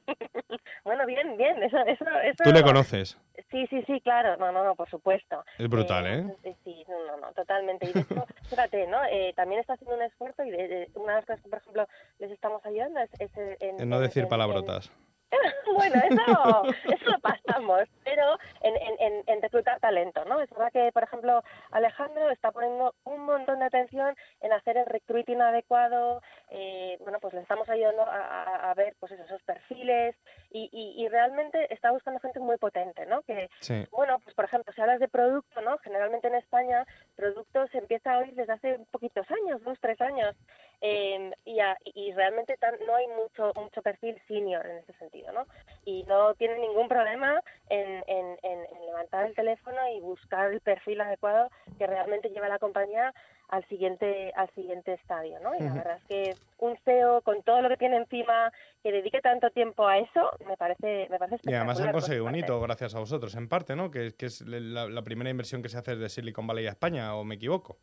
Bueno, 0.84 1.06
bien, 1.06 1.36
bien, 1.36 1.62
eso, 1.64 1.78
eso, 1.80 2.06
eso. 2.24 2.44
Tú 2.46 2.52
le 2.54 2.64
conoces, 2.64 3.18
Sí, 3.52 3.68
sí, 3.70 3.84
sí, 3.86 4.00
claro, 4.00 4.38
no, 4.38 4.54
no, 4.54 4.64
no, 4.64 4.74
por 4.76 4.90
supuesto. 4.90 5.44
es 5.58 5.68
brutal, 5.68 6.08
¿eh? 6.08 6.36
Eh, 6.44 6.56
Sí, 6.64 6.86
no, 6.88 7.06
no, 7.08 7.18
no, 7.18 7.34
totalmente. 7.34 7.90
Y 7.90 7.94
de 7.94 8.00
hecho, 8.00 8.26
fíjate, 8.50 8.88
¿no? 8.88 9.04
Eh, 9.12 9.34
también 9.36 9.60
está 9.60 9.74
haciendo 9.74 9.96
un 9.96 10.02
esfuerzo 10.04 10.46
y 10.46 10.52
de, 10.52 10.68
de- 10.68 10.90
una 10.96 11.12
de 11.14 11.18
las 11.18 11.26
cosas 11.26 11.42
que, 11.44 11.50
por 11.50 11.60
ejemplo, 11.60 11.88
les 12.20 12.32
estamos 12.32 12.66
ayudando 12.66 13.02
es, 13.02 13.10
es 13.20 13.32
en, 13.60 13.82
En 13.82 13.90
no 13.90 14.00
decir 14.00 14.24
en- 14.24 14.30
palabrotas. 14.30 14.90
bueno, 15.74 15.96
eso, 16.10 16.64
eso 16.92 17.12
lo 17.12 17.20
pasamos, 17.20 17.84
pero 18.04 18.38
en, 18.62 18.76
en, 19.00 19.24
en, 19.28 19.42
reclutar 19.42 19.80
talento, 19.80 20.24
¿no? 20.26 20.42
Es 20.42 20.50
verdad 20.50 20.72
que, 20.72 20.92
por 20.92 21.04
ejemplo, 21.04 21.44
Alejandro 21.72 22.30
está 22.30 22.52
poniendo 22.52 22.94
un 23.04 23.26
montón 23.26 23.60
de 23.60 23.66
atención 23.66 24.16
en 24.42 24.54
hacer 24.54 24.78
el 24.78 24.86
recruiting 24.86 25.42
adecuado, 25.42 26.22
eh, 26.50 26.98
bueno, 27.02 27.20
pues 27.20 27.34
le 27.34 27.42
estamos 27.42 27.70
ayudando 27.70 28.04
a, 28.04 28.70
a- 28.72 28.74
ver 28.74 28.96
pues 29.00 29.12
eso, 29.12 29.24
esos 29.24 29.42
perfiles 29.44 30.16
y, 30.52 30.70
y, 30.72 31.04
y 31.04 31.08
realmente 31.10 31.72
está 31.74 31.92
buscando 31.92 32.20
gente 32.20 32.40
muy 32.40 32.58
potente, 32.58 33.06
¿no? 33.06 33.22
Que, 33.24 33.50
Sí. 33.60 33.86
bueno, 33.92 34.20
pues 34.20 34.36
por 34.36 34.46
ejemplo, 34.46 34.72
si 34.74 34.82
hablas 34.82 35.00
de 35.00 35.08
producto, 35.08 35.62
¿no? 35.62 35.78
Generalmente 35.80 36.28
en 36.28 36.36
España, 36.36 36.86
producto 37.16 37.68
se 37.68 37.80
empieza 37.80 38.14
a 38.14 38.20
oír 38.20 38.34
desde 38.34 38.54
hace 38.54 38.80
poquitos 38.92 39.26
años, 39.32 39.62
dos, 39.64 39.78
tres 39.82 40.00
años, 40.02 40.36
eh, 40.82 41.32
y, 41.46 41.60
a- 41.60 41.78
y 41.84 42.14
realmente 42.14 42.56
tan- 42.58 42.78
no 42.86 42.96
hay 42.96 43.08
mucho 43.08 43.52
mucho 43.56 43.82
perfil 43.82 44.22
senior 44.28 44.66
en 44.66 44.78
ese 44.78 44.94
sentido, 44.94 45.32
¿no? 45.32 45.46
Y 45.86 46.04
no 46.04 46.34
tienen 46.36 46.62
ningún 46.62 46.88
problema 46.88 47.42
en, 47.70 48.04
en- 48.08 48.38
en- 48.44 48.66
en 48.72 48.86
levantar 48.86 49.26
el 49.26 49.34
teléfono 49.36 49.78
y 49.90 50.00
buscar 50.02 50.52
el 50.52 50.62
perfil 50.62 51.02
adecuado 51.02 51.50
que 51.78 51.88
realmente 51.88 52.30
lleve 52.30 52.46
a 52.46 52.50
la 52.50 52.60
compañía 52.60 53.14
al 53.50 53.64
siguiente 53.70 54.32
al 54.36 54.50
siguiente 54.52 54.94
estadio, 54.94 55.40
¿no? 55.40 55.56
Y 55.56 55.60
la 55.62 55.74
verdad 55.74 55.98
es 55.98 56.04
que 56.04 56.36
un 56.60 56.78
CEO 56.84 57.22
con 57.22 57.44
todo 57.44 57.62
lo 57.62 57.70
que 57.70 57.78
tiene 57.78 57.98
encima 57.98 58.52
que 58.84 58.92
dedique 58.92 59.22
tanto 59.22 59.50
tiempo 59.52 59.88
a 59.88 59.98
eso 60.00 60.32
me 60.48 60.58
parece 60.58 61.08
me 61.10 61.18
parece 61.18 61.38
Y 61.44 61.54
además 61.54 61.80
han 61.80 61.86
espectacular 61.88 61.92
conseguido 61.94 62.26
un 62.26 62.36
hito 62.36 62.60
gracias 62.60 62.96
a 62.96 63.00
vosotros, 63.00 63.36
en 63.36 63.48
parte, 63.48 63.76
¿no? 63.76 63.90
Que, 63.90 64.16
que 64.16 64.26
es 64.26 64.42
la, 64.42 64.88
la 64.90 65.02
primera 65.02 65.30
inversión 65.30 65.62
que 65.62 65.70
se 65.70 65.78
hace 65.78 65.92
desde 65.96 66.10
Silicon 66.10 66.46
Valley 66.48 66.68
a 66.68 66.72
España, 66.72 67.16
¿o 67.16 67.24
me 67.24 67.36
equivoco? 67.36 67.78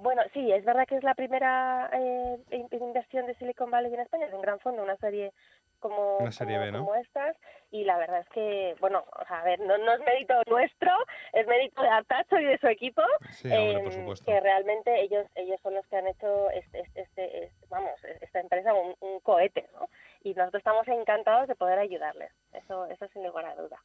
Bueno, 0.00 0.22
sí, 0.32 0.52
es 0.52 0.64
verdad 0.64 0.86
que 0.86 0.94
es 0.96 1.02
la 1.02 1.14
primera 1.16 1.90
eh, 1.92 2.36
in- 2.52 2.68
inversión 2.70 3.26
de 3.26 3.34
Silicon 3.34 3.68
Valley 3.68 3.92
en 3.92 3.98
España, 4.00 4.26
es 4.26 4.32
un 4.32 4.42
gran 4.42 4.60
fondo, 4.60 4.80
una 4.82 4.96
serie 4.98 5.32
como, 5.78 6.18
Una 6.18 6.32
serie 6.32 6.54
como, 6.56 6.66
B, 6.66 6.72
¿no? 6.72 6.78
como 6.80 6.94
estas, 6.96 7.36
y 7.70 7.84
la 7.84 7.98
verdad 7.98 8.20
es 8.20 8.28
que, 8.30 8.74
bueno, 8.80 9.04
o 9.20 9.26
sea, 9.26 9.40
a 9.40 9.44
ver, 9.44 9.60
no, 9.60 9.76
no 9.78 9.92
es 9.94 10.00
mérito 10.00 10.34
nuestro, 10.48 10.90
es 11.32 11.46
mérito 11.46 11.82
de 11.82 11.88
Artacho 11.88 12.38
y 12.38 12.44
de 12.44 12.58
su 12.58 12.66
equipo, 12.68 13.02
Sí, 13.30 13.48
hombre, 13.50 13.82
por 13.84 13.92
em, 13.92 13.98
supuesto. 14.00 14.24
que 14.26 14.40
realmente 14.40 15.00
ellos 15.02 15.26
ellos 15.34 15.60
son 15.62 15.74
los 15.74 15.86
que 15.86 15.96
han 15.96 16.06
hecho 16.08 16.50
este, 16.50 16.80
este, 16.80 17.00
este- 17.02 17.44
este- 17.44 17.66
vamos, 17.68 17.92
esta 18.20 18.40
empresa 18.40 18.72
un, 18.74 18.94
un 19.00 19.20
cohete, 19.20 19.66
¿no? 19.74 19.88
Y 20.24 20.34
nosotros 20.34 20.60
estamos 20.60 20.86
encantados 20.88 21.48
de 21.48 21.54
poder 21.54 21.78
ayudarles, 21.78 22.30
eso, 22.52 22.86
eso 22.86 23.06
sin 23.12 23.24
lugar 23.26 23.44
a 23.46 23.54
duda. 23.54 23.78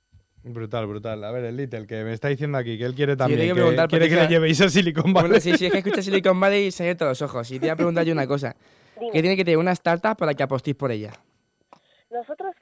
Brutal, 0.46 0.86
brutal. 0.88 1.24
A 1.24 1.32
ver, 1.32 1.46
el 1.46 1.56
Little, 1.56 1.88
que 1.88 2.04
me 2.04 2.12
está 2.12 2.28
diciendo 2.28 2.58
aquí 2.58 2.78
que 2.78 2.84
él 2.84 2.94
quiere 2.96 3.16
también, 3.16 3.40
te 3.40 3.48
que, 3.48 3.54
preguntar, 3.54 3.88
quiere 3.88 4.06
que 4.10 4.16
le 4.16 4.18
Patricia. 4.24 4.38
llevéis 4.40 4.60
a 4.62 4.68
Silicon 4.68 5.14
Valley. 5.14 5.30
Bueno, 5.30 5.40
sí, 5.42 5.56
sí, 5.58 5.68
es 5.68 5.72
que 5.72 5.78
escucha 5.78 6.02
Silicon 6.02 6.38
Valley 6.38 6.66
y 6.66 6.72
se 6.72 6.84
abierto 6.84 7.06
los 7.06 7.22
ojos. 7.22 7.50
Y 7.52 7.60
te 7.60 7.68
voy 7.68 7.70
a 7.70 7.76
preguntar 7.78 8.04
yo 8.04 8.12
una 8.12 8.28
cosa. 8.28 8.54
Dime. 9.00 9.12
¿Qué 9.14 9.22
tiene 9.22 9.38
que 9.38 9.46
tener 9.46 9.58
una 9.58 9.72
startup 9.72 10.18
para 10.18 10.34
que 10.34 10.44
apostéis 10.44 10.76
por 10.76 10.92
ella? 10.92 11.14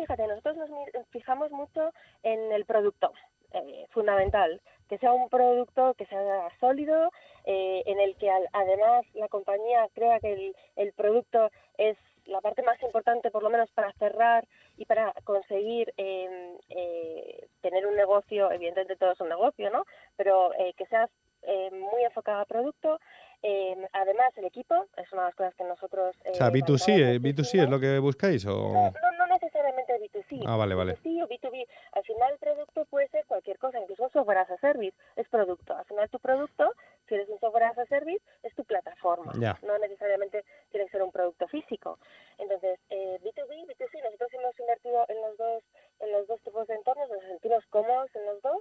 Fíjate, 0.02 0.28
nosotros 0.28 0.58
nos 0.58 0.70
mi- 0.72 0.86
fijamos 1.12 1.52
mucho 1.52 1.92
en 2.24 2.52
el 2.52 2.66
producto, 2.66 3.12
eh, 3.54 3.86
fundamental, 3.92 4.60
que 4.90 4.98
sea 4.98 5.14
un 5.14 5.30
producto 5.30 5.94
que 5.94 6.06
sea 6.08 6.50
sólido, 6.60 7.12
eh, 7.46 7.84
en 7.86 8.00
el 8.00 8.16
que 8.18 8.30
al- 8.30 8.50
además 8.54 9.06
la 9.14 9.28
compañía 9.28 9.88
crea 9.94 10.20
que 10.20 10.34
el, 10.34 10.56
el 10.76 10.94
producto 10.94 11.52
es 11.78 11.98
la 12.26 12.42
parte 12.42 12.62
más 12.64 12.82
importante, 12.84 13.30
por 13.32 13.44
lo 13.44 13.50
menos 13.50 13.70
para 13.72 13.92
cerrar 13.94 14.46
y 14.78 14.86
para 14.86 15.14
conseguir 15.24 15.94
eh, 15.98 16.58
eh, 16.70 17.48
tener 17.62 17.86
un 17.86 17.96
negocio, 17.96 18.52
evidentemente 18.52 18.96
todo 18.96 19.12
es 19.12 19.20
un 19.22 19.30
negocio, 19.30 19.70
¿no? 19.70 19.86
Pero 20.18 20.54
eh, 20.56 20.74
que 20.78 20.86
seas 20.88 21.10
eh, 21.44 21.70
muy 21.72 22.04
enfocado 22.04 22.40
a 22.42 22.46
producto. 22.46 23.00
Eh, 23.44 23.76
además, 23.94 24.32
el 24.38 24.46
equipo 24.46 24.86
es 24.98 25.12
una 25.12 25.24
de 25.24 25.28
las 25.30 25.36
cosas 25.36 25.56
que 25.56 25.64
nosotros... 25.64 26.16
o 26.30 26.34
sea, 26.36 26.48
eh, 26.48 26.52
B2C, 26.52 26.88
valoramos 26.92 27.16
¿eh? 27.16 27.20
¿B2C 27.20 27.64
es 27.64 27.70
lo 27.70 27.80
que 27.80 27.98
buscáis 27.98 28.46
o...? 28.46 28.70
no, 28.72 28.92
no 29.18 29.28
necesariamente 29.52 30.00
B2C. 30.00 30.44
Ah, 30.48 30.56
vale, 30.56 30.76
vale. 30.76 30.98
B2C 30.98 31.24
o 31.24 31.28
B2B. 31.28 31.68
Al 31.94 32.04
final 32.04 32.34
el 32.34 32.40
producto 32.40 32.86
puede 32.86 33.08
ser 33.10 33.26
cualquier 33.26 33.58
cosa, 33.58 33.80
incluso 33.80 34.04
un 34.04 34.12
software 34.12 34.40
as 34.40 34.50
a 34.50 34.58
service 34.58 34.96
es 35.16 35.28
producto. 35.30 35.76
Al 35.76 35.86
final 35.86 36.10
tu 36.10 36.20
producto, 36.20 36.74
si 37.08 37.16
eres 37.16 37.30
un 37.30 37.40
software 37.40 37.66
as 37.66 37.78
a 37.78 37.86
service, 37.86 38.24
es 38.44 38.54
tu 38.56 38.64
plataforma. 38.64 39.34
Ya. 39.40 39.58
No 39.64 39.78
necesariamente 39.78 40.44
tiene 40.72 40.86
que 40.86 40.92
ser 40.92 41.04
un 41.04 41.12
producto 41.12 41.48
físico. 41.48 42.00
Entonces, 42.38 42.80
eh, 42.90 43.20
B2B, 43.22 43.68
B2C, 43.68 44.04
nosotros 44.04 44.34
hemos 44.34 44.60
invertido 44.60 45.06
en 45.10 45.22
los 45.22 45.38
dos 45.38 45.64
en 46.00 46.12
los 46.12 46.26
dos 46.28 46.42
tipos 46.42 46.68
de 46.68 46.74
entornos, 46.74 47.10
nos 47.10 47.22
sentimos 47.22 47.64
cómodos 47.68 48.10
en 48.16 48.26
los 48.26 48.42
dos. 48.42 48.60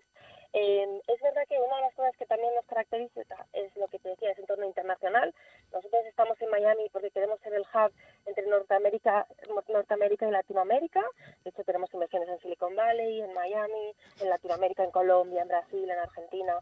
Eh, 0.53 1.01
es 1.07 1.21
verdad 1.23 1.43
que 1.49 1.61
una 1.61 1.77
de 1.77 1.83
las 1.83 1.95
cosas 1.95 2.17
que 2.17 2.27
también 2.27 2.53
nos 2.55 2.67
caracteriza 2.67 3.21
es 3.53 3.77
lo 3.77 3.87
que 3.89 3.99
te 3.99 4.09
decía, 4.09 4.33
ese 4.33 4.41
entorno 4.41 4.67
internacional. 4.67 5.33
Nosotros 5.73 6.05
estamos 6.07 6.41
en 6.43 6.51
Miami 6.51 6.89
porque 6.93 7.11
queremos 7.11 7.41
ser 7.41 7.55
el 7.55 7.63
hub 7.63 7.93
entre 8.27 8.47
Norteamérica, 8.47 9.27
y 10.29 10.31
Latinoamérica. 10.31 11.05
De 11.45 11.51
hecho, 11.51 11.65
tenemos 11.65 11.93
inversiones 11.95 12.29
en 12.29 12.41
Silicon 12.41 12.75
Valley, 12.75 13.21
en 13.21 13.33
Miami, 13.33 13.95
en 14.21 14.29
Latinoamérica, 14.29 14.83
en 14.83 14.91
Colombia, 14.91 15.43
en 15.43 15.49
Brasil, 15.49 15.89
en 15.89 15.99
Argentina. 15.99 16.59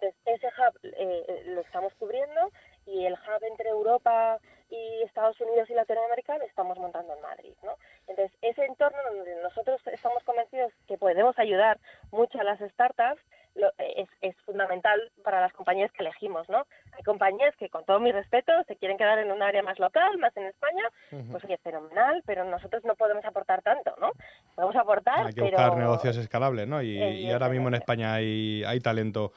Ese 0.00 0.46
hub 0.46 0.78
eh, 0.84 1.24
eh, 1.28 1.42
lo 1.46 1.60
estamos 1.60 1.92
cubriendo 1.94 2.52
y 2.86 3.04
el 3.04 3.14
hub 3.14 3.44
entre 3.44 3.70
Europa 3.70 4.40
y 4.70 5.02
Estados 5.02 5.40
Unidos 5.40 5.68
y 5.70 5.74
Latinoamérica 5.74 6.36
lo 6.38 6.44
estamos 6.44 6.78
montando 6.78 7.14
en 7.14 7.22
Madrid, 7.22 7.54
¿no? 7.62 7.72
Entonces, 8.06 8.36
ese 8.42 8.64
entorno 8.64 8.98
donde 9.12 9.42
nosotros 9.42 9.80
estamos 9.86 10.22
convencidos 10.24 10.72
que 10.86 10.98
podemos 10.98 11.38
ayudar 11.38 11.78
mucho 12.10 12.38
a 12.40 12.44
las 12.44 12.58
startups 12.60 13.20
lo- 13.54 13.72
es, 13.78 14.08
es 14.20 14.36
fundamental 14.44 15.00
para 15.24 15.40
las 15.40 15.52
compañías 15.52 15.90
que 15.92 16.02
elegimos, 16.02 16.48
¿no? 16.48 16.66
Hay 16.92 17.02
compañías 17.02 17.56
que, 17.56 17.68
con 17.68 17.84
todo 17.84 17.98
mi 17.98 18.12
respeto, 18.12 18.52
se 18.68 18.76
quieren 18.76 18.96
quedar 18.98 19.18
en 19.18 19.32
un 19.32 19.42
área 19.42 19.62
más 19.62 19.78
local, 19.80 20.16
más 20.18 20.36
en 20.36 20.44
España, 20.46 20.84
pues 21.32 21.44
oye, 21.44 21.56
fenomenal, 21.58 22.22
pero 22.26 22.44
nosotros 22.44 22.84
no 22.84 22.94
podemos 22.94 23.24
aportar 23.24 23.62
tanto, 23.62 23.94
¿no? 24.00 24.12
Podemos 24.54 24.76
aportar, 24.76 25.26
Hay 25.26 25.32
que 25.32 25.40
pero... 25.40 25.56
buscar 25.56 25.76
negocios 25.76 26.16
escalables, 26.18 26.68
¿no? 26.68 26.82
Y, 26.82 26.98
y 26.98 27.30
ahora 27.32 27.48
mismo 27.48 27.68
en 27.68 27.74
España 27.74 28.14
hay, 28.14 28.62
hay 28.64 28.78
talento. 28.80 29.32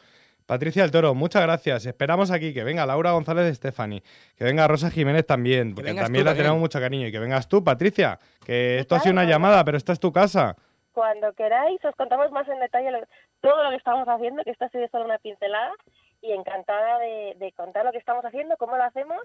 Patricia 0.52 0.82
del 0.82 0.92
Toro, 0.92 1.16
muchas 1.16 1.42
gracias. 1.44 1.86
Esperamos 1.86 2.30
aquí 2.30 2.54
que 2.54 2.66
venga 2.66 2.86
Laura 2.86 3.12
González 3.14 3.46
de 3.46 3.56
Stefani, 3.56 4.02
que 4.38 4.44
venga 4.44 4.68
Rosa 4.68 4.92
Jiménez 4.92 5.26
también, 5.26 5.74
porque 5.74 5.94
también 5.94 6.24
tú 6.24 6.26
la 6.26 6.32
también. 6.32 6.38
tenemos 6.44 6.60
mucho 6.60 6.78
cariño. 6.82 7.08
Y 7.08 7.12
que 7.14 7.20
vengas 7.20 7.48
tú, 7.48 7.64
Patricia, 7.64 8.20
que 8.46 8.80
esto 8.80 8.96
ha 8.96 9.00
sido 9.00 9.14
una 9.14 9.24
llamada, 9.24 9.64
pero 9.64 9.78
esta 9.78 9.94
es 9.94 10.00
tu 10.02 10.12
casa. 10.12 10.58
Cuando 10.92 11.32
queráis 11.32 11.80
os 11.86 11.96
contamos 11.96 12.30
más 12.34 12.46
en 12.50 12.60
detalle 12.60 12.92
lo- 12.92 13.00
todo 13.40 13.64
lo 13.64 13.70
que 13.70 13.78
estamos 13.78 14.06
haciendo, 14.10 14.44
que 14.44 14.52
esta 14.52 14.66
ha 14.66 14.70
sido 14.70 14.86
solo 14.90 15.06
una 15.06 15.20
pincelada, 15.20 15.72
y 16.22 16.34
encantada 16.34 17.00
de, 17.00 17.34
de 17.40 17.54
contar 17.54 17.86
lo 17.86 17.94
que 17.94 17.98
estamos 18.00 18.26
haciendo, 18.26 18.58
cómo 18.58 18.76
lo 18.76 18.84
hacemos 18.84 19.18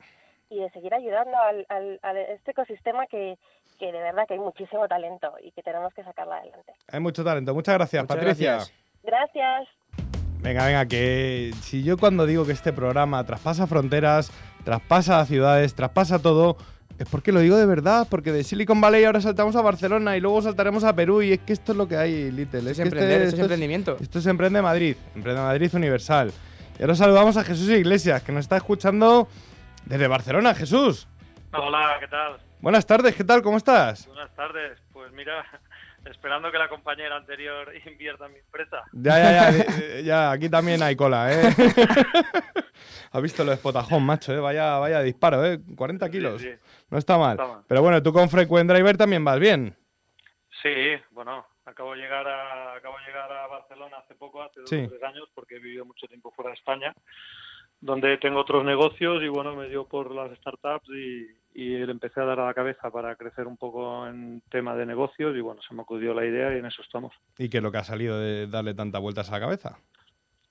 y 0.49 0.61
de 0.61 0.71
seguir 0.71 0.95
ayudando 0.95 1.37
al, 1.37 1.67
al- 1.69 1.99
a 2.05 2.13
este 2.21 2.53
ecosistema 2.53 3.09
que, 3.09 3.37
que 3.81 3.87
de 3.91 3.99
verdad 4.01 4.29
que 4.29 4.35
hay 4.35 4.41
muchísimo 4.41 4.87
talento 4.87 5.35
y 5.43 5.51
que 5.51 5.65
tenemos 5.65 5.93
que 5.93 6.05
sacarlo 6.05 6.35
adelante. 6.35 6.73
Hay 6.93 7.01
mucho 7.01 7.25
talento. 7.25 7.53
Muchas 7.53 7.75
gracias, 7.75 8.05
Muchas 8.05 8.17
Patricia. 8.17 8.53
gracias. 8.53 8.73
Gracias. 9.03 9.69
Venga, 10.47 10.65
venga, 10.65 10.87
que 10.87 11.53
si 11.61 11.83
yo 11.83 11.97
cuando 11.97 12.25
digo 12.25 12.47
que 12.47 12.53
este 12.53 12.73
programa 12.73 13.25
traspasa 13.25 13.67
fronteras, 13.67 14.31
traspasa 14.63 15.27
ciudades, 15.27 15.75
traspasa 15.75 16.21
todo, 16.21 16.57
es 17.01 17.09
porque 17.09 17.33
lo 17.33 17.41
digo 17.41 17.57
de 17.57 17.67
verdad, 17.67 18.07
porque 18.09 18.31
de 18.31 18.45
Silicon 18.45 18.81
Valley 18.81 19.03
ahora 19.03 19.21
saltamos 19.21 19.57
a 19.57 19.63
Barcelona 19.63 20.17
y 20.17 20.21
luego 20.21 20.41
saltaremos 20.41 20.85
a 20.85 20.95
Perú 20.95 21.21
y 21.21 21.33
es 21.33 21.41
que 21.41 21.53
esto 21.53 21.73
es 21.73 21.79
lo 21.79 21.89
que 21.89 21.97
hay, 21.97 22.31
Little. 22.31 22.61
Esto 22.61 22.71
es 22.71 22.77
que 22.77 22.83
emprender, 22.85 23.23
esto 23.23 23.35
es 23.35 23.43
emprendimiento. 23.43 23.97
Esto 24.01 24.21
es 24.21 24.27
Emprende 24.27 24.63
Madrid, 24.63 24.97
Emprende 25.17 25.41
Madrid 25.41 25.75
Universal. 25.75 26.33
Y 26.79 26.83
ahora 26.83 26.95
saludamos 26.95 27.37
a 27.37 27.43
Jesús 27.43 27.69
Iglesias, 27.69 28.23
que 28.23 28.31
nos 28.31 28.45
está 28.45 28.57
escuchando 28.57 29.27
desde 29.85 30.07
Barcelona. 30.07 30.55
Jesús, 30.55 31.09
Hola, 31.55 31.97
¿qué 31.99 32.07
tal? 32.07 32.37
buenas 32.61 32.87
tardes, 32.87 33.17
¿qué 33.17 33.25
tal? 33.25 33.43
¿Cómo 33.43 33.57
estás? 33.57 34.07
Buenas 34.07 34.33
tardes. 34.37 34.79
Pues 34.93 35.11
mira, 35.13 35.45
esperando 36.11 36.51
que 36.51 36.59
la 36.59 36.69
compañera 36.69 37.17
anterior 37.17 37.73
invierta 37.87 38.27
en 38.27 38.33
mi 38.33 38.39
empresa. 38.39 38.83
Ya, 38.93 39.19
ya, 39.19 39.51
ya, 39.51 40.01
ya, 40.05 40.31
aquí 40.31 40.49
también 40.49 40.83
hay 40.83 40.97
cola, 40.97 41.33
¿eh? 41.33 41.43
Has 43.13 43.23
visto 43.23 43.45
lo 43.45 43.51
de 43.53 43.57
Spotajón, 43.57 44.05
macho, 44.05 44.33
¿eh? 44.35 44.41
Vaya, 44.41 44.79
vaya 44.79 45.01
disparo, 45.03 45.45
¿eh? 45.45 45.59
40 45.77 46.11
kilos. 46.11 46.43
sí. 46.43 46.51
No 46.91 46.99
está 46.99 47.19
mal. 47.19 47.33
Está 47.33 47.47
mal. 47.47 47.65
Pero 47.67 47.83
bueno, 47.83 48.03
tú 48.03 48.13
con 48.13 48.29
Frequent 48.29 48.71
Driver 48.71 48.97
también 48.97 49.25
vas 49.25 49.41
bien. 49.41 49.77
Sí, 50.63 50.71
bueno, 51.11 51.47
acabo 51.65 51.93
de 51.95 51.99
llegar 52.03 52.27
a, 52.29 52.75
acabo 52.77 52.97
de 52.99 53.07
llegar 53.07 53.31
a 53.33 53.47
Barcelona 53.47 53.97
hace 53.99 54.15
poco, 54.15 54.43
hace 54.43 54.61
dos 54.61 54.71
Sí. 54.71 54.85
o 54.85 54.89
tres 54.89 55.03
años, 55.03 55.29
porque 55.35 55.57
he 55.57 55.59
vivido 55.59 55.85
mucho 55.85 56.07
tiempo 56.07 56.31
fuera 56.33 56.51
de 56.51 56.57
España, 56.57 56.95
donde 57.81 58.19
tengo 58.19 58.41
otros 58.41 58.65
negocios 58.65 59.23
y 59.23 59.29
bueno, 59.29 59.55
me 59.57 59.69
dio 59.69 59.87
por 59.87 60.11
las 60.15 60.31
startups 60.39 60.89
y, 60.91 61.27
y 61.59 61.71
le 61.79 61.91
empecé 61.91 62.21
a 62.21 62.25
dar 62.25 62.39
a 62.39 62.45
la 62.45 62.53
cabeza 62.53 62.91
para 62.91 63.17
crecer 63.17 63.47
un 63.47 63.57
poco 63.57 64.07
en 64.07 64.43
tema 64.51 64.77
de 64.77 64.85
negocios 64.85 65.35
y 65.35 65.41
bueno, 65.41 65.63
se 65.67 65.75
me 65.75 65.81
acudió 65.81 66.13
la 66.13 66.27
idea 66.27 66.55
y 66.55 66.59
en 66.59 66.67
eso 66.67 66.83
estamos. 66.83 67.15
¿Y 67.39 67.49
qué 67.49 67.57
es 67.57 67.63
lo 67.63 67.73
que 67.73 67.79
ha 67.79 67.85
salido 67.85 68.21
de 68.21 68.47
darle 68.47 68.75
tantas 68.75 69.01
vueltas 69.01 69.31
a 69.31 69.33
la 69.33 69.41
cabeza? 69.41 69.79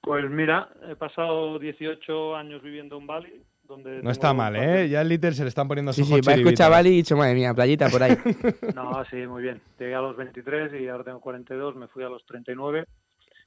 Pues 0.01 0.27
mira, 0.31 0.67
he 0.89 0.95
pasado 0.95 1.59
18 1.59 2.35
años 2.35 2.63
viviendo 2.63 2.97
en 2.97 3.05
Bali, 3.05 3.43
donde... 3.61 4.01
No 4.01 4.09
está 4.09 4.33
mal, 4.33 4.55
¿eh? 4.55 4.89
Ya 4.89 5.01
el 5.01 5.09
Liter 5.09 5.35
se 5.35 5.43
le 5.43 5.49
están 5.49 5.67
poniendo 5.67 5.93
Sí, 5.93 6.03
sus 6.03 6.15
sí, 6.15 6.21
va 6.27 6.33
a 6.33 6.35
escuchar. 6.37 6.71
Bali 6.71 6.89
y 6.89 6.95
dicho, 6.97 7.15
madre 7.15 7.35
mía, 7.35 7.53
playita 7.53 7.87
por 7.89 8.01
ahí. 8.01 8.17
No, 8.75 9.05
sí, 9.05 9.27
muy 9.27 9.43
bien. 9.43 9.61
Llegué 9.77 9.93
a 9.93 10.01
los 10.01 10.17
23 10.17 10.73
y 10.81 10.87
ahora 10.87 11.03
tengo 11.03 11.21
42, 11.21 11.75
me 11.75 11.87
fui 11.87 12.03
a 12.03 12.09
los 12.09 12.25
39. 12.25 12.83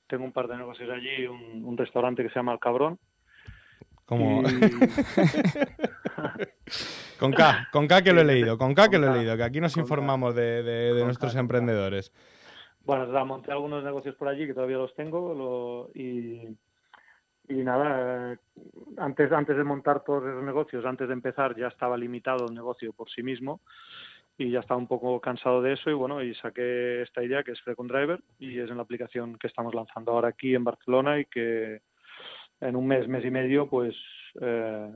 Tengo 0.07 0.25
un 0.25 0.33
par 0.33 0.47
de 0.47 0.59
negocios 0.59 0.89
allí, 0.91 1.27
un, 1.27 1.65
un 1.65 1.77
restaurante 1.77 2.23
que 2.23 2.29
se 2.29 2.37
llama 2.37 2.53
El 2.53 2.61
Cabrón. 2.61 3.01
Como... 4.09 4.41
Y- 4.41 4.45
con 7.21 7.31
K, 7.33 7.69
con 7.71 7.87
K 7.87 8.01
que 8.03 8.13
lo 8.15 8.23
he 8.23 8.25
leído, 8.25 8.57
con 8.57 8.75
K 8.75 8.89
que 8.89 8.93
con 8.97 9.03
lo 9.03 9.09
he 9.09 9.11
K, 9.11 9.17
leído, 9.19 9.37
que 9.37 9.43
aquí 9.43 9.61
nos 9.61 9.75
con 9.75 9.83
K. 9.83 9.85
informamos 9.85 10.35
de, 10.35 10.63
de- 10.63 11.05
nuestros 11.05 11.35
K, 11.35 11.41
emprendedores. 11.41 12.11
Bueno, 12.85 13.27
monté 13.27 13.53
algunos 13.53 13.85
negocios 13.85 14.15
por 14.15 14.29
allí 14.29 14.47
que 14.47 14.55
todavía 14.55 14.79
los 14.79 14.95
tengo 14.95 15.35
lo- 15.35 15.91
y, 15.95 16.49
y 17.51 17.55
nada, 17.57 18.33
eh, 18.33 18.39
antes, 18.97 19.31
antes 19.31 19.59
de 19.59 19.65
montar 19.65 20.03
todos 20.05 20.25
esos 20.25 20.43
negocios, 20.43 20.87
antes 20.87 21.07
de 21.07 21.13
empezar 21.13 21.55
ya 21.55 21.67
estaba 21.69 21.99
limitado 21.99 22.47
el 22.49 22.55
negocio 22.55 22.95
por 22.95 23.11
sí 23.11 23.23
mismo 23.23 23.61
y 24.39 24.51
ya 24.53 24.61
estaba 24.61 24.79
un 24.79 24.87
poco 24.87 25.21
cansado 25.21 25.61
de 25.61 25.75
eso 25.75 25.91
y 25.91 25.95
bueno, 25.95 26.23
y 26.23 26.35
saqué 26.37 27.03
esta 27.03 27.23
idea 27.23 27.43
que 27.43 27.53
es 27.53 27.61
Frequent 27.61 27.91
Driver 27.91 28.21
y 28.39 28.59
es 28.59 28.71
en 28.71 28.79
la 28.79 28.85
aplicación 28.85 29.37
que 29.37 29.49
estamos 29.49 29.75
lanzando 29.75 30.13
ahora 30.13 30.29
aquí 30.29 30.55
en 30.55 30.65
Barcelona 30.65 31.21
y 31.21 31.27
que 31.27 31.83
en 32.61 32.77
un 32.77 32.87
mes, 32.87 33.07
mes 33.09 33.25
y 33.25 33.31
medio, 33.31 33.69
pues 33.69 33.95
eh, 34.41 34.93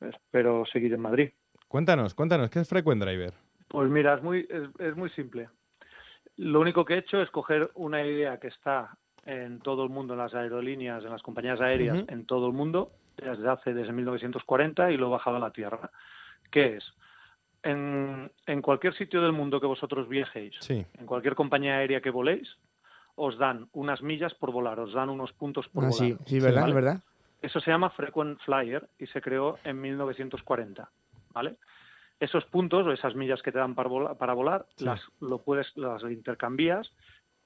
espero 0.00 0.64
seguir 0.66 0.92
en 0.94 1.00
Madrid. 1.00 1.30
Cuéntanos, 1.68 2.14
cuéntanos, 2.14 2.50
¿qué 2.50 2.60
es 2.60 2.68
Frequent 2.68 3.02
Driver? 3.02 3.32
Pues 3.68 3.88
mira, 3.90 4.14
es 4.14 4.22
muy, 4.22 4.46
es, 4.50 4.68
es 4.78 4.96
muy 4.96 5.10
simple. 5.10 5.48
Lo 6.36 6.60
único 6.60 6.84
que 6.84 6.94
he 6.94 6.98
hecho 6.98 7.20
es 7.22 7.30
coger 7.30 7.70
una 7.74 8.04
idea 8.04 8.38
que 8.38 8.48
está 8.48 8.96
en 9.24 9.60
todo 9.60 9.84
el 9.84 9.90
mundo, 9.90 10.14
en 10.14 10.18
las 10.18 10.34
aerolíneas, 10.34 11.04
en 11.04 11.10
las 11.10 11.22
compañías 11.22 11.60
aéreas, 11.60 11.98
Ujú. 11.98 12.06
en 12.12 12.26
todo 12.26 12.46
el 12.48 12.52
mundo, 12.52 12.92
desde 13.16 13.48
hace, 13.48 13.72
desde 13.72 13.92
1940, 13.92 14.90
y 14.90 14.96
lo 14.96 15.06
he 15.06 15.10
bajado 15.10 15.36
a 15.36 15.40
la 15.40 15.52
Tierra. 15.52 15.90
¿Qué 16.50 16.76
es? 16.76 16.84
En, 17.62 18.30
en 18.46 18.60
cualquier 18.62 18.94
sitio 18.94 19.22
del 19.22 19.32
mundo 19.32 19.60
que 19.60 19.66
vosotros 19.66 20.08
viajéis, 20.08 20.56
Sí. 20.60 20.84
en 20.98 21.06
cualquier 21.06 21.34
compañía 21.36 21.76
aérea 21.76 22.00
que 22.00 22.10
voléis, 22.10 22.48
os 23.14 23.36
dan 23.38 23.68
unas 23.72 24.02
millas 24.02 24.34
por 24.34 24.52
volar, 24.52 24.78
os 24.80 24.92
dan 24.92 25.10
unos 25.10 25.32
puntos 25.32 25.68
por 25.68 25.84
Ah, 25.84 25.88
volar. 25.88 26.06
sí, 26.06 26.16
sí, 26.26 26.40
verdad, 26.40 26.62
¿vale? 26.62 26.74
verdad. 26.74 27.02
Eso 27.40 27.60
se 27.60 27.70
llama 27.70 27.90
Frequent 27.90 28.38
Flyer 28.40 28.88
y 28.98 29.06
se 29.08 29.20
creó 29.20 29.58
en 29.64 29.80
1940, 29.80 30.90
¿vale? 31.34 31.56
Esos 32.20 32.44
puntos 32.46 32.86
o 32.86 32.92
esas 32.92 33.14
millas 33.16 33.42
que 33.42 33.50
te 33.50 33.58
dan 33.58 33.74
para 33.74 33.88
volar, 33.88 34.16
para 34.16 34.32
volar 34.32 34.66
Sí. 34.76 34.84
las 34.84 35.00
lo 35.20 35.38
puedes 35.38 35.76
las 35.76 36.02
intercambias 36.04 36.92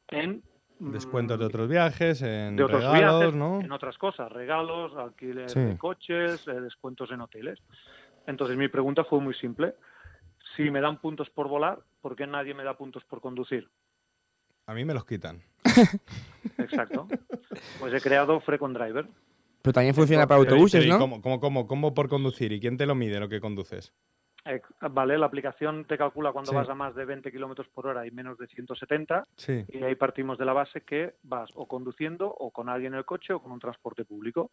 en 0.08 0.42
mm, 0.78 0.90
Descuentos 0.92 1.38
de 1.38 1.44
otros 1.46 1.68
viajes, 1.68 2.20
en 2.20 2.56
de 2.56 2.62
otros 2.64 2.84
regalos, 2.84 3.18
viajes, 3.18 3.34
¿no? 3.34 3.60
en 3.60 3.72
otras 3.72 3.96
cosas, 3.96 4.30
regalos, 4.30 4.94
alquiler 4.96 5.48
Sí. 5.48 5.60
de 5.60 5.78
coches, 5.78 6.46
eh, 6.46 6.60
descuentos 6.60 7.10
en 7.10 7.22
hoteles. 7.22 7.58
Entonces 8.26 8.56
mi 8.58 8.68
pregunta 8.68 9.04
fue 9.04 9.20
muy 9.20 9.32
simple. 9.34 9.74
Si 10.54 10.70
me 10.70 10.80
dan 10.82 10.98
puntos 11.00 11.30
por 11.30 11.48
volar, 11.48 11.78
¿por 12.02 12.14
qué 12.14 12.26
nadie 12.26 12.52
me 12.54 12.64
da 12.64 12.76
puntos 12.76 13.02
por 13.04 13.20
conducir? 13.22 13.68
A 14.66 14.74
mí 14.74 14.84
me 14.84 14.94
los 14.94 15.04
quitan. 15.04 15.40
Exacto. 16.58 17.06
pues 17.80 17.94
he 17.94 18.00
creado 18.00 18.40
Frequent 18.40 18.76
Driver. 18.76 19.06
Pero 19.62 19.72
también 19.72 19.94
funciona 19.94 20.26
para 20.26 20.38
autobuses, 20.40 20.80
pero, 20.82 20.86
¿y 20.86 20.90
¿no? 20.90 20.98
¿Cómo, 20.98 21.20
cómo, 21.22 21.40
cómo, 21.40 21.66
cómo 21.66 21.94
por 21.94 22.08
conducir? 22.08 22.52
¿Y 22.52 22.60
quién 22.60 22.76
te 22.76 22.86
lo 22.86 22.94
mide 22.94 23.18
lo 23.18 23.28
que 23.28 23.40
conduces? 23.40 23.92
Eh, 24.44 24.60
Vale, 24.92 25.18
la 25.18 25.26
aplicación 25.26 25.84
te 25.86 25.98
calcula 25.98 26.30
cuando 26.32 26.50
Sí. 26.52 26.56
vas 26.56 26.68
a 26.68 26.74
más 26.74 26.94
de 26.94 27.04
20 27.04 27.32
kilómetros 27.32 27.66
por 27.68 27.88
hora 27.88 28.06
y 28.06 28.12
menos 28.12 28.38
de 28.38 28.46
170 28.46 29.24
Sí. 29.36 29.64
y 29.68 29.82
ahí 29.82 29.96
partimos 29.96 30.38
de 30.38 30.44
la 30.44 30.52
base 30.52 30.82
que 30.82 31.14
vas 31.24 31.50
o 31.54 31.66
conduciendo 31.66 32.28
o 32.32 32.52
con 32.52 32.68
alguien 32.68 32.92
en 32.92 32.98
el 32.98 33.04
coche 33.04 33.32
o 33.32 33.40
con 33.42 33.50
un 33.50 33.58
transporte 33.58 34.04
público. 34.04 34.52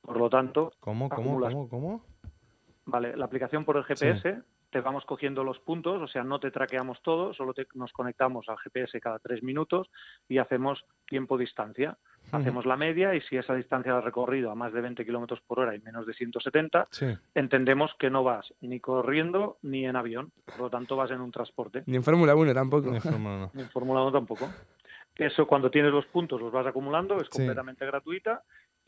Por 0.00 0.16
lo 0.18 0.28
tanto, 0.28 0.72
¿Cómo, 0.80 1.08
cómo, 1.08 1.38
acumulas- 1.38 1.52
cómo, 1.52 1.68
cómo? 1.68 2.04
Vale, 2.86 3.16
la 3.16 3.26
aplicación 3.26 3.64
por 3.64 3.76
el 3.76 3.84
GPS 3.84 4.40
te 4.70 4.80
vamos 4.80 5.04
cogiendo 5.06 5.44
los 5.44 5.58
puntos, 5.60 6.02
o 6.02 6.06
sea, 6.08 6.24
no 6.24 6.38
te 6.40 6.50
traqueamos 6.50 7.00
todo, 7.02 7.32
solo 7.34 7.54
te- 7.54 7.66
nos 7.74 7.92
conectamos 7.92 8.48
al 8.48 8.58
GPS 8.58 9.00
cada 9.00 9.18
tres 9.18 9.42
minutos 9.42 9.88
y 10.28 10.38
hacemos 10.38 10.84
tiempo-distancia. 11.06 11.96
Hacemos 12.30 12.66
la 12.66 12.76
media 12.76 13.14
y 13.14 13.22
si 13.22 13.38
esa 13.38 13.54
distancia 13.54 13.92
la 13.92 13.98
has 13.98 14.04
recorrido 14.04 14.50
a 14.50 14.54
más 14.54 14.74
de 14.74 14.82
20 14.82 15.04
kilómetros 15.06 15.40
por 15.40 15.60
hora 15.60 15.74
y 15.74 15.80
menos 15.80 16.06
de 16.06 16.12
170, 16.12 16.86
Sí. 16.90 17.06
entendemos 17.34 17.90
que 17.98 18.10
no 18.10 18.22
vas 18.22 18.52
ni 18.60 18.80
corriendo 18.80 19.56
ni 19.62 19.86
en 19.86 19.96
avión, 19.96 20.30
por 20.44 20.58
lo 20.60 20.68
tanto 20.70 20.94
vas 20.96 21.10
en 21.10 21.22
un 21.22 21.30
transporte. 21.32 21.84
Ni 21.86 21.96
en 21.96 22.02
Fórmula 22.04 22.34
1 22.34 22.52
tampoco. 22.52 22.90
Ni 22.90 22.96
en 22.96 23.02
Fórmula 23.02 23.34
1. 23.36 23.50
Ni 23.54 23.62
en 23.62 23.70
Fórmula 23.70 24.02
1 24.02 24.12
tampoco. 24.12 24.50
Eso 25.16 25.46
cuando 25.46 25.70
tienes 25.70 25.90
los 25.90 26.04
puntos 26.06 26.40
los 26.40 26.52
vas 26.52 26.66
acumulando, 26.66 27.16
es 27.16 27.22
Sí. 27.24 27.38
completamente 27.38 27.86
gratuita 27.86 28.42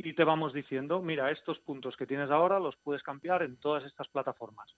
y 0.05 0.15
te 0.15 0.25
vamos 0.25 0.53
diciendo, 0.53 1.01
mira, 1.03 1.31
estos 1.31 1.59
puntos 1.61 1.97
que 1.97 2.07
tienes 2.07 2.31
ahora 2.31 2.59
los 2.59 2.77
puedes 2.77 3.03
cambiar 3.03 3.43
en 3.43 3.57
todas 3.57 3.85
estas 3.85 4.09
plataformas. 4.09 4.69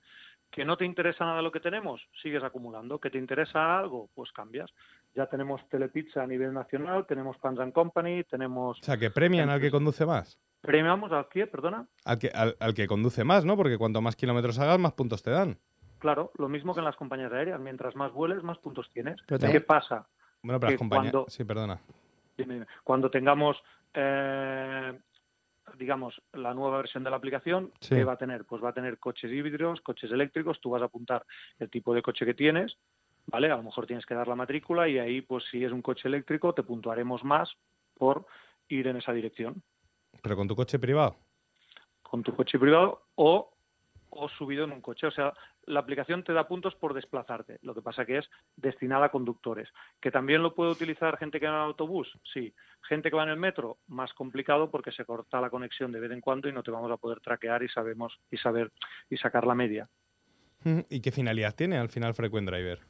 Que 0.51 0.65
no 0.65 0.77
te 0.77 0.85
interesa 0.85 1.25
nada 1.25 1.41
lo 1.43 1.51
que 1.53 1.61
tenemos, 1.61 2.03
sigues 2.23 2.43
acumulando. 2.43 2.99
Que 2.99 3.09
te 3.11 3.19
interesa 3.19 3.79
algo, 3.79 4.11
pues 4.15 4.31
cambias. 4.33 4.71
Ya 5.15 5.27
tenemos 5.27 5.67
Telepizza 5.69 6.23
a 6.23 6.27
nivel 6.27 6.53
nacional, 6.53 7.07
tenemos 7.07 7.37
Pans 7.39 7.59
and 7.61 7.73
Company, 7.73 8.25
tenemos... 8.25 8.79
O 8.81 8.83
sea, 8.83 8.97
que 8.99 9.11
premian 9.11 9.49
al 9.51 9.61
que 9.61 9.71
conduce 9.71 10.05
más. 10.05 10.39
¿Premiamos 10.61 11.11
al 11.13 11.29
qué? 11.29 11.47
Perdona. 11.47 11.87
Al 12.05 12.19
que, 12.19 12.29
al, 12.29 12.57
al 12.61 12.75
que 12.75 12.87
conduce 12.87 13.25
más, 13.25 13.45
¿no? 13.45 13.57
Porque 13.57 13.79
cuanto 13.79 14.01
más 14.03 14.15
kilómetros 14.17 14.59
hagas, 14.59 14.79
más 14.79 14.93
puntos 14.93 15.23
te 15.23 15.31
dan. 15.31 15.59
Claro, 15.99 16.33
lo 16.37 16.49
mismo 16.49 16.75
que 16.75 16.81
en 16.81 16.85
las 16.85 16.97
compañías 16.97 17.33
aéreas. 17.33 17.61
Mientras 17.61 17.95
más 17.97 18.13
vueles, 18.13 18.43
más 18.43 18.59
puntos 18.59 18.89
tienes. 18.93 19.17
Pero 19.27 19.39
¿Qué 19.39 19.43
también- 19.45 19.65
pasa? 19.67 20.07
Bueno, 20.43 20.59
pero 20.61 20.69
Que 20.69 20.75
las 20.75 20.79
compañías... 20.79 21.13
cuando- 21.13 21.31
Sí, 21.31 21.45
perdona. 21.45 21.81
Cuando 22.85 23.11
tengamos, 23.11 23.57
eh, 23.95 24.99
digamos, 25.79 26.21
la 26.33 26.55
nueva 26.55 26.79
versión 26.79 27.05
de 27.05 27.11
la 27.11 27.17
aplicación, 27.17 27.73
Sí. 27.81 27.95
¿qué 27.97 28.05
va 28.05 28.13
a 28.15 28.17
tener? 28.19 28.45
Pues 28.45 28.63
va 28.63 28.71
a 28.71 28.75
tener 28.75 28.99
coches 28.99 29.31
híbridos, 29.31 29.81
coches 29.81 30.11
eléctricos, 30.11 30.61
tú 30.61 30.71
vas 30.71 30.83
a 30.83 30.87
apuntar 30.87 31.25
el 31.59 31.71
tipo 31.71 31.95
de 31.95 32.03
coche 32.03 32.25
que 32.25 32.35
tienes, 32.35 32.77
¿vale? 33.27 33.51
A 33.51 33.57
lo 33.57 33.63
mejor 33.63 33.87
tienes 33.87 34.07
que 34.07 34.15
dar 34.15 34.29
la 34.29 34.35
matrícula 34.35 34.89
y 34.89 34.99
ahí, 34.99 35.21
pues 35.23 35.45
si 35.51 35.65
es 35.65 35.73
un 35.73 35.83
coche 35.83 36.09
eléctrico, 36.09 36.53
te 36.55 36.63
puntuaremos 36.63 37.25
más 37.25 37.51
por 37.95 38.27
ir 38.69 38.87
en 38.89 38.97
esa 38.97 39.13
dirección, 39.13 39.63
Pero 40.23 40.37
con 40.37 40.49
tu 40.49 40.57
coche 40.57 40.79
privado. 40.79 41.17
con 42.03 42.23
tu 42.23 42.35
coche 42.37 42.59
privado 42.59 43.07
o, 43.15 43.52
o 44.15 44.29
subido 44.29 44.65
en 44.65 44.73
un 44.73 44.81
coche. 44.81 45.07
O 45.07 45.11
sea, 45.11 45.33
la 45.67 45.81
aplicación 45.81 46.23
te 46.23 46.33
da 46.33 46.47
puntos 46.47 46.75
por 46.75 46.93
desplazarte. 46.95 47.59
Lo 47.63 47.75
que 47.75 47.83
pasa 47.83 48.05
que 48.05 48.19
es 48.19 48.31
destinada 48.57 49.07
a 49.07 49.11
conductores. 49.11 49.69
¿Que 50.01 50.11
también 50.11 50.43
lo 50.43 50.55
puede 50.55 50.71
utilizar 50.71 51.17
gente 51.19 51.41
que 51.41 51.47
va 51.49 51.55
en 51.57 51.61
autobús? 51.63 52.19
Sí. 52.33 52.53
Gente 52.83 53.11
que 53.11 53.17
va 53.17 53.23
en 53.23 53.31
el 53.31 53.37
metro, 53.39 53.79
más 53.89 54.13
complicado 54.13 54.71
porque 54.71 54.93
se 54.93 55.05
corta 55.05 55.41
la 55.41 55.51
conexión 55.51 55.93
de 55.93 56.01
vez 56.01 56.11
en 56.11 56.21
cuando 56.21 56.49
y 56.49 56.53
no 56.53 56.63
te 56.63 56.71
vamos 56.71 56.91
a 56.91 56.97
poder 56.99 57.21
traquear 57.21 57.63
y 57.63 57.69
sabemos 57.69 58.19
y 58.31 58.37
saber 58.37 58.71
y 59.09 59.17
sacar 59.17 59.47
la 59.47 59.55
media. 59.55 59.89
Ujú. 60.65 60.85
¿Y 60.91 61.01
qué 61.01 61.11
finalidad 61.11 61.55
tiene 61.55 61.79
al 61.79 61.89
final 61.89 62.15
Frequent 62.15 62.49
Driver? 62.49 62.81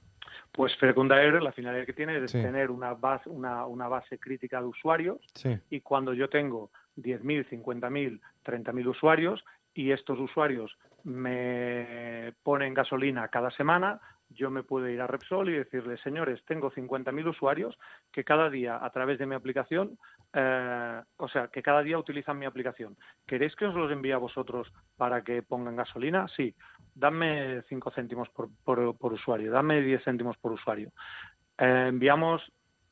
Pues 0.50 0.74
Frequent 0.76 1.12
Air, 1.12 1.42
la 1.42 1.52
finalidad 1.52 1.86
que 1.86 1.92
tiene 1.92 2.16
es 2.18 2.30
Sí. 2.30 2.40
tener 2.42 2.70
una 2.70 2.94
base, 2.94 3.28
una, 3.28 3.66
una 3.66 3.86
base 3.88 4.18
crítica 4.18 4.60
de 4.60 4.66
usuarios 4.66 5.18
Sí. 5.34 5.56
y 5.70 5.80
cuando 5.80 6.12
yo 6.14 6.28
tengo 6.28 6.70
10.000, 6.96 7.48
50.000, 7.48 8.20
30.000 8.44 8.86
usuarios 8.88 9.42
y 9.74 9.92
estos 9.92 10.18
usuarios 10.18 10.76
me 11.04 12.32
ponen 12.42 12.74
gasolina 12.74 13.28
cada 13.28 13.50
semana, 13.50 14.00
yo 14.30 14.50
me 14.50 14.62
puedo 14.62 14.88
ir 14.88 15.00
a 15.00 15.06
Repsol 15.06 15.50
y 15.50 15.52
decirles, 15.58 16.00
señores, 16.00 16.42
tengo 16.46 16.70
50.000 16.70 17.28
usuarios 17.28 17.78
que 18.10 18.24
cada 18.24 18.48
día 18.48 18.78
a 18.82 18.90
través 18.90 19.18
de 19.18 19.26
mi 19.26 19.34
aplicación, 19.34 19.98
eh, 20.32 21.02
o 21.18 21.28
sea, 21.28 21.48
que 21.48 21.62
cada 21.62 21.82
día 21.82 21.98
utilizan 21.98 22.38
mi 22.38 22.46
aplicación. 22.46 22.96
¿Queréis 23.26 23.54
que 23.56 23.66
os 23.66 23.74
los 23.74 23.92
envíe 23.92 24.12
a 24.12 24.16
vosotros 24.18 24.72
para 24.96 25.22
que 25.22 25.42
pongan 25.42 25.76
gasolina? 25.76 26.26
Sí. 26.28 26.54
Dame 26.94 27.62
5 27.68 27.90
céntimos 27.90 28.28
por, 28.30 28.48
por- 28.64 28.96
por 28.96 29.12
usuario, 29.12 29.50
dame 29.52 29.80
10 29.82 30.02
céntimos 30.04 30.36
por 30.38 30.52
usuario. 30.52 30.90
Eh, 31.58 31.86
enviamos... 31.88 32.42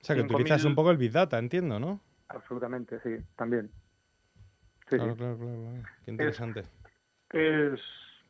O 0.03 0.05
sea, 0.05 0.17
que 0.17 0.23
utilizas 0.23 0.61
5.000 0.63 0.67
un 0.71 0.75
poco 0.75 0.91
el 0.91 0.97
Big 0.99 1.13
Data, 1.13 1.39
entiendo, 1.39 1.79
¿no? 1.81 2.01
Absolutamente, 2.29 3.01
sí, 3.01 3.17
también. 3.37 3.71
Sí, 4.89 4.97
claro, 4.97 5.13
sí. 5.13 5.19
claro, 5.19 5.39
claro, 5.39 5.57
claro. 5.63 5.89
Qué 6.05 6.11
interesante. 6.11 6.61
Es, 6.61 6.80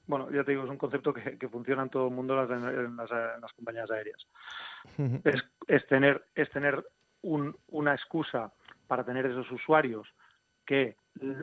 bueno, 0.07 0.31
ya 0.31 0.45
te 0.45 0.53
digo, 0.53 0.65
es 0.65 0.71
un 0.71 0.77
concepto 0.79 1.13
que, 1.15 1.39
que 1.39 1.49
funciona 1.49 1.83
en 1.83 1.91
todo 1.91 2.09
el 2.09 2.15
mundo 2.15 2.35
las, 2.37 2.51
en 2.51 2.97
las, 2.97 3.11
en 3.11 3.41
las 3.41 3.53
compañías 3.55 3.91
aéreas. 3.91 4.27
Es, 5.25 5.43
es 5.67 5.87
tener, 5.87 6.25
es 6.35 6.51
tener 6.51 6.85
un- 7.23 7.57
una 7.69 7.95
excusa 7.95 8.53
para 8.87 9.05
tener 9.05 9.27
esos 9.27 9.51
usuarios 9.53 10.09
que 10.67 10.97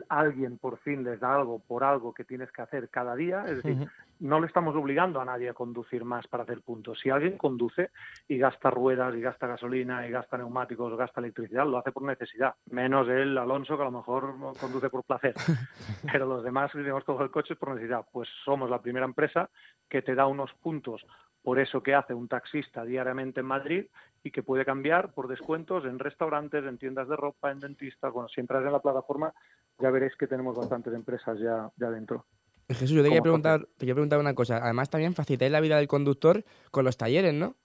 alguien 0.08 0.58
por 0.58 0.78
fin 0.78 1.04
les 1.04 1.20
da 1.20 1.34
algo 1.34 1.58
por 1.60 1.84
algo 1.84 2.12
que 2.14 2.24
tienes 2.24 2.50
que 2.52 2.62
hacer 2.62 2.88
cada 2.88 3.14
día, 3.14 3.44
es 3.46 3.56
decir. 3.56 3.88
No 4.20 4.40
le 4.40 4.46
estamos 4.46 4.74
obligando 4.76 5.20
a 5.20 5.24
nadie 5.24 5.48
a 5.48 5.54
conducir 5.54 6.04
más 6.04 6.26
para 6.26 6.42
hacer 6.42 6.62
puntos. 6.62 6.98
Si 7.00 7.10
alguien 7.10 7.36
conduce 7.36 7.90
y 8.26 8.38
gasta 8.38 8.70
ruedas 8.70 9.14
y 9.14 9.20
gasta 9.20 9.46
gasolina 9.46 10.06
y 10.06 10.10
gasta 10.10 10.36
neumáticos 10.36 10.96
gasta 10.96 11.20
electricidad, 11.20 11.66
lo 11.66 11.78
hace 11.78 11.92
por 11.92 12.04
necesidad. 12.04 12.54
Menos 12.70 13.08
el 13.08 13.36
Alonso 13.38 13.76
que 13.76 13.82
a 13.82 13.86
lo 13.86 13.92
mejor 13.92 14.34
conduce 14.60 14.90
por 14.90 15.04
placer. 15.04 15.34
Pero 16.12 16.26
los 16.26 16.42
demás 16.42 16.72
que 16.72 16.78
tenemos 16.78 17.04
todo 17.04 17.22
el 17.22 17.30
coche 17.30 17.56
por 17.56 17.70
necesidad. 17.70 18.04
Pues 18.10 18.28
somos 18.44 18.68
la 18.70 18.80
primera 18.80 19.06
empresa 19.06 19.50
que 19.88 20.02
te 20.02 20.14
da 20.14 20.26
unos 20.26 20.52
puntos 20.54 21.04
por 21.42 21.58
eso 21.58 21.82
que 21.82 21.94
hace 21.94 22.12
un 22.12 22.28
taxista 22.28 22.84
diariamente 22.84 23.40
en 23.40 23.46
Madrid 23.46 23.86
y 24.22 24.30
que 24.30 24.42
puede 24.42 24.64
cambiar 24.64 25.14
por 25.14 25.28
descuentos 25.28 25.84
en 25.84 25.98
restaurantes, 25.98 26.64
en 26.64 26.76
tiendas 26.76 27.08
de 27.08 27.16
ropa, 27.16 27.50
en 27.50 27.60
dentistas. 27.60 28.12
Bueno, 28.12 28.28
si 28.28 28.40
entras 28.40 28.64
en 28.66 28.72
la 28.72 28.80
plataforma 28.80 29.32
ya 29.78 29.90
veréis 29.90 30.16
que 30.16 30.26
tenemos 30.26 30.56
bastantes 30.56 30.92
empresas 30.92 31.38
ya, 31.38 31.70
ya 31.76 31.90
dentro. 31.90 32.26
Jesús, 32.74 32.90
yo 32.90 33.02
te 33.02 33.08
quería, 33.08 33.22
preguntar, 33.22 33.60
te 33.60 33.80
quería 33.80 33.94
preguntar 33.94 34.18
una 34.18 34.34
cosa. 34.34 34.58
Además, 34.58 34.90
también 34.90 35.14
facilitáis 35.14 35.50
la 35.50 35.60
vida 35.60 35.78
del 35.78 35.88
conductor 35.88 36.44
con 36.70 36.84
los 36.84 36.98
talleres, 36.98 37.32
¿no? 37.32 37.56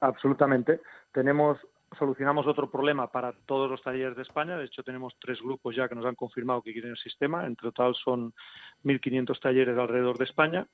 Absolutamente. 0.00 0.80
Tenemos, 1.12 1.58
solucionamos 1.96 2.48
otro 2.48 2.68
problema 2.68 3.06
para 3.12 3.32
todos 3.46 3.70
los 3.70 3.80
talleres 3.82 4.16
de 4.16 4.22
España. 4.22 4.56
De 4.56 4.64
hecho, 4.64 4.82
tenemos 4.82 5.14
tres 5.20 5.40
grupos 5.40 5.76
ya 5.76 5.88
que 5.88 5.94
nos 5.94 6.04
han 6.06 6.16
confirmado 6.16 6.60
que 6.60 6.72
quieren 6.72 6.90
el 6.90 6.96
sistema. 6.96 7.46
En 7.46 7.54
total 7.54 7.94
son 7.94 8.34
1.500 8.82 9.40
talleres 9.40 9.78
alrededor 9.78 10.18
de 10.18 10.24
España. 10.24 10.66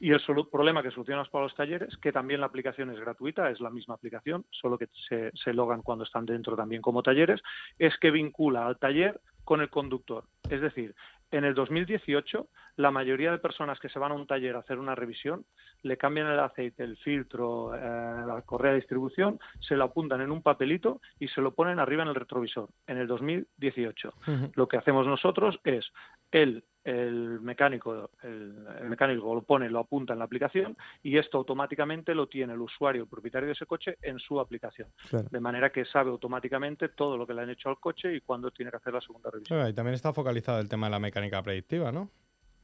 Y 0.00 0.10
el 0.10 0.20
problema 0.50 0.82
que 0.82 0.90
solucionamos 0.90 1.28
para 1.28 1.44
los 1.44 1.54
talleres, 1.54 1.96
que 1.98 2.10
también 2.10 2.40
la 2.40 2.46
aplicación 2.46 2.90
es 2.90 2.98
gratuita, 2.98 3.50
es 3.50 3.60
la 3.60 3.70
misma 3.70 3.94
aplicación, 3.94 4.44
solo 4.50 4.76
que 4.76 4.88
se, 5.08 5.30
se 5.32 5.52
logan 5.52 5.82
cuando 5.82 6.02
están 6.02 6.26
dentro 6.26 6.56
también 6.56 6.82
como 6.82 7.04
talleres, 7.04 7.40
es 7.78 7.96
que 7.98 8.10
vincula 8.10 8.66
al 8.66 8.80
taller 8.80 9.20
con 9.44 9.60
el 9.60 9.70
conductor. 9.70 10.24
Es 10.50 10.60
decir, 10.60 10.94
en 11.32 11.44
el 11.44 11.54
2018, 11.54 12.46
la 12.76 12.90
mayoría 12.90 13.32
de 13.32 13.38
personas 13.38 13.80
que 13.80 13.88
se 13.88 13.98
van 13.98 14.12
a 14.12 14.14
un 14.14 14.26
taller 14.26 14.54
a 14.54 14.60
hacer 14.60 14.78
una 14.78 14.94
revisión 14.94 15.44
le 15.82 15.96
cambian 15.96 16.28
el 16.28 16.38
aceite, 16.38 16.84
el 16.84 16.96
filtro, 16.98 17.74
eh, 17.74 17.78
la 17.80 18.42
correa 18.46 18.72
de 18.72 18.78
distribución, 18.78 19.40
se 19.60 19.76
lo 19.76 19.84
apuntan 19.84 20.20
en 20.20 20.30
un 20.30 20.42
papelito 20.42 21.00
y 21.18 21.28
se 21.28 21.40
lo 21.40 21.54
ponen 21.54 21.80
arriba 21.80 22.02
en 22.02 22.10
el 22.10 22.14
retrovisor. 22.14 22.68
En 22.86 22.98
el 22.98 23.06
2018, 23.06 24.12
lo 24.54 24.68
que 24.68 24.76
hacemos 24.76 25.06
nosotros 25.06 25.58
es 25.64 25.90
el, 26.30 26.64
el 26.84 27.40
mecánico, 27.40 28.10
el, 28.22 28.66
el 28.80 28.88
mecánico 28.88 29.34
lo 29.34 29.42
pone, 29.42 29.70
lo 29.70 29.78
apunta 29.80 30.12
en 30.14 30.18
la 30.18 30.24
aplicación 30.24 30.76
y 31.02 31.16
esto 31.16 31.38
automáticamente 31.38 32.14
lo 32.14 32.26
tiene 32.26 32.54
el 32.54 32.60
usuario, 32.60 33.02
el 33.02 33.08
propietario 33.08 33.46
de 33.46 33.52
ese 33.52 33.66
coche, 33.66 33.96
en 34.02 34.18
su 34.18 34.40
aplicación. 34.40 34.88
Claro. 35.08 35.28
De 35.30 35.40
manera 35.40 35.70
que 35.70 35.84
sabe 35.84 36.10
automáticamente 36.10 36.88
todo 36.88 37.16
lo 37.16 37.26
que 37.26 37.34
le 37.34 37.42
han 37.42 37.50
hecho 37.50 37.68
al 37.68 37.78
coche 37.78 38.14
y 38.16 38.20
cuándo 38.20 38.50
tiene 38.50 38.70
que 38.70 38.78
hacer 38.78 38.92
la 38.92 39.00
segunda 39.00 39.30
revisión. 39.30 39.58
Claro, 39.58 39.70
y 39.70 39.74
también 39.74 39.94
está 39.94 40.12
focalizado 40.12 40.58
el 40.60 40.68
tema 40.68 40.86
de 40.86 40.90
la 40.90 40.98
mecánica 40.98 41.42
predictiva, 41.42 41.92
¿no? 41.92 42.10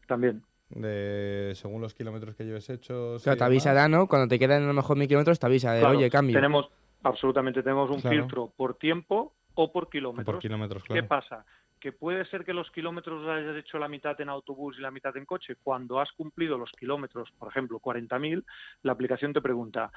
También. 0.06 0.42
De 0.70 1.52
según 1.54 1.80
los 1.80 1.94
kilómetros 1.94 2.34
que 2.34 2.44
lleves 2.44 2.68
hechos. 2.68 3.22
Claro, 3.22 3.38
te 3.38 3.44
avisará, 3.44 3.88
¿no? 3.88 4.06
Cuando 4.06 4.28
te 4.28 4.38
quedan 4.38 4.64
a 4.64 4.66
lo 4.66 4.74
mejor 4.74 4.96
mil 4.96 5.08
kilómetros, 5.08 5.38
te 5.38 5.46
avisa 5.46 5.72
de, 5.72 5.80
Claro, 5.80 5.96
oye, 5.96 6.10
cambio. 6.10 6.34
Tenemos, 6.34 6.68
absolutamente, 7.04 7.62
tenemos 7.62 7.88
un 7.90 8.00
Claro. 8.00 8.16
filtro 8.16 8.52
por 8.56 8.74
tiempo 8.76 9.32
o 9.54 9.72
por 9.72 9.88
kilómetros. 9.88 10.26
Por 10.26 10.38
kilómetros, 10.40 10.82
¿Qué 10.82 10.92
claro. 10.94 11.08
pasa? 11.08 11.44
Que 11.80 11.92
puede 11.92 12.24
ser 12.26 12.44
que 12.44 12.52
los 12.52 12.70
kilómetros 12.70 13.22
los 13.22 13.30
hayas 13.30 13.56
hecho 13.56 13.78
la 13.78 13.88
mitad 13.88 14.20
en 14.20 14.28
autobús 14.28 14.76
y 14.78 14.82
la 14.82 14.90
mitad 14.90 15.16
en 15.16 15.24
coche. 15.24 15.56
Cuando 15.62 16.00
has 16.00 16.10
cumplido 16.12 16.58
los 16.58 16.72
kilómetros, 16.72 17.30
por 17.38 17.48
ejemplo, 17.48 17.78
40.000, 17.78 18.44
la 18.82 18.92
aplicación 18.92 19.32
te 19.32 19.40
pregunta, 19.40 19.90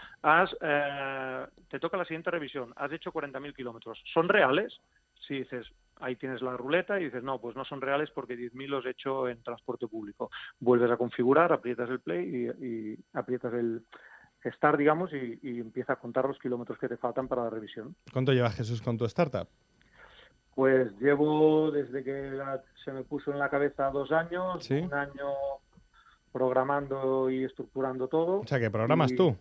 eh, 0.62 1.46
te 1.70 1.80
toca 1.80 1.98
la 1.98 2.06
siguiente 2.06 2.32
revisión, 2.32 2.74
has 2.76 2.92
hecho 2.92 3.12
40.000 3.12 3.56
kilómetros. 3.56 4.02
¿Son 4.14 4.30
reales? 4.30 4.80
Si 5.28 5.40
dices, 5.40 5.68
ahí 6.00 6.16
tienes 6.16 6.42
la 6.42 6.58
ruleta 6.58 7.00
y 7.00 7.06
dices, 7.06 7.24
no, 7.24 7.40
pues 7.40 7.56
no 7.56 7.66
son 7.66 7.82
reales 7.82 8.10
porque 8.12 8.38
10.000 8.38 8.68
los 8.68 8.86
he 8.86 8.92
hecho 8.92 9.28
en 9.28 9.42
transporte 9.42 9.88
público. 9.88 10.30
Vuelves 10.60 10.92
a 10.92 10.98
configurar, 10.98 11.54
aprietas 11.54 11.90
el 11.90 12.00
play 12.00 12.54
y, 12.60 12.66
y 12.66 13.00
aprietas 13.14 13.54
el 13.54 13.84
start, 14.44 14.78
digamos, 14.78 15.12
y, 15.14 15.40
y 15.42 15.60
empieza 15.60 15.94
a 15.94 15.96
contar 15.98 16.26
los 16.26 16.40
kilómetros 16.40 16.78
que 16.80 16.90
te 16.90 16.98
faltan 16.98 17.28
para 17.28 17.44
la 17.44 17.50
revisión. 17.50 17.96
¿Cuánto 18.12 18.34
llevas 18.34 18.56
Jesús 18.56 18.82
con 18.82 18.98
tu 18.98 19.06
startup? 19.06 19.48
Pues 20.56 20.92
llevo 21.00 21.72
desde 21.72 22.04
que 22.04 22.32
la- 22.32 22.62
se 22.84 22.92
me 22.92 23.04
puso 23.04 23.32
en 23.32 23.40
la 23.40 23.50
cabeza 23.50 23.90
dos 23.90 24.12
años, 24.12 24.64
Sí. 24.64 24.76
un 24.80 24.94
año 24.94 25.28
programando 26.32 27.30
y 27.30 27.44
estructurando 27.44 28.08
todo. 28.08 28.40
O 28.42 28.48
sea, 28.48 28.60
que 28.60 28.70
programas 28.72 29.12
Y- 29.12 29.16
tú. 29.16 29.36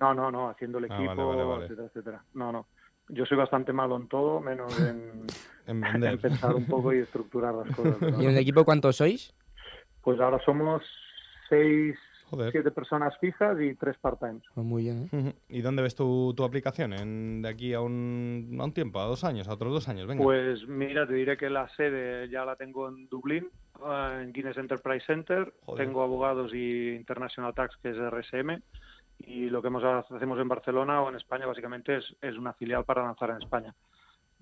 No, 0.00 0.12
no, 0.12 0.30
no, 0.30 0.48
haciendo 0.50 0.78
el 0.78 0.84
Ah, 0.90 0.96
equipo, 0.96 1.14
vale, 1.14 1.24
vale, 1.24 1.44
vale. 1.44 1.64
etcétera, 1.66 1.86
etcétera. 1.88 2.24
No, 2.34 2.50
no. 2.52 2.66
Yo 3.08 3.24
soy 3.26 3.36
bastante 3.36 3.72
malo 3.72 3.96
en 3.96 4.08
todo, 4.08 4.40
menos 4.40 4.78
en, 4.80 5.24
En 5.66 5.80
vender. 5.80 6.14
en 6.14 6.20
pensar 6.20 6.54
un 6.54 6.66
poco 6.66 6.92
y 6.92 6.98
estructurar 6.98 7.54
las 7.54 7.74
cosas. 7.76 7.96
¿Y 8.20 8.24
en 8.24 8.30
el 8.30 8.38
equipo 8.38 8.64
cuántos 8.64 8.96
sois? 8.96 9.32
Pues 10.02 10.20
ahora 10.20 10.38
somos 10.44 10.82
seis, 11.48 11.96
Joder. 12.36 12.52
siete 12.52 12.70
personas 12.70 13.16
fijas 13.18 13.60
y 13.60 13.74
tres 13.74 13.96
part-times. 13.98 14.42
Pues 14.54 14.66
muy 14.66 14.84
bien, 14.84 15.08
¿eh? 15.12 15.34
¿Y 15.48 15.62
dónde 15.62 15.82
ves 15.82 15.94
tu, 15.94 16.34
tu 16.36 16.44
aplicación? 16.44 16.92
¿En, 16.92 17.42
¿De 17.42 17.48
aquí 17.48 17.72
a 17.74 17.80
un, 17.80 18.56
a 18.60 18.64
un 18.64 18.72
tiempo, 18.72 19.00
a 19.00 19.04
dos 19.04 19.24
años, 19.24 19.48
a 19.48 19.54
otros 19.54 19.72
dos 19.72 19.88
años? 19.88 20.06
Venga. 20.06 20.22
Pues 20.22 20.66
mira, 20.68 21.06
te 21.06 21.14
diré 21.14 21.36
que 21.36 21.50
la 21.50 21.68
sede 21.76 22.28
ya 22.28 22.44
la 22.44 22.56
tengo 22.56 22.88
en 22.88 23.08
Dublín, 23.08 23.48
eh, 23.84 24.20
en 24.22 24.32
Guinness 24.32 24.56
Enterprise 24.56 25.04
Center. 25.06 25.52
Joder. 25.66 25.86
Tengo 25.86 26.02
abogados 26.02 26.52
y 26.54 26.94
International 26.94 27.54
Tax, 27.54 27.76
que 27.82 27.90
es 27.90 27.96
RSM. 27.96 28.60
Y 29.18 29.48
lo 29.48 29.62
que 29.62 29.68
hemos, 29.68 29.84
hacemos 29.84 30.38
en 30.40 30.48
Barcelona 30.48 31.02
o 31.02 31.08
en 31.08 31.16
España 31.16 31.46
básicamente 31.46 31.96
es, 31.96 32.04
es 32.20 32.36
una 32.36 32.52
filial 32.52 32.84
para 32.84 33.04
lanzar 33.04 33.30
en 33.30 33.36
España. 33.36 33.74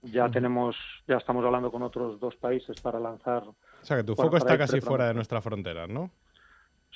Ya 0.02 0.28
tenemos, 0.28 0.76
ya 1.06 1.18
estamos 1.18 1.44
hablando 1.44 1.70
con 1.70 1.82
otros 1.82 2.18
dos 2.18 2.34
países 2.36 2.80
para 2.80 2.98
lanzar. 2.98 3.44
o 3.44 3.54
sea, 3.82 3.98
que 3.98 4.02
tu 4.02 4.16
bueno, 4.16 4.30
foco 4.30 4.36
está 4.38 4.58
casi 4.58 4.80
fuera 4.80 5.06
de 5.06 5.14
nuestra 5.14 5.40
frontera, 5.40 5.86
¿no? 5.86 6.10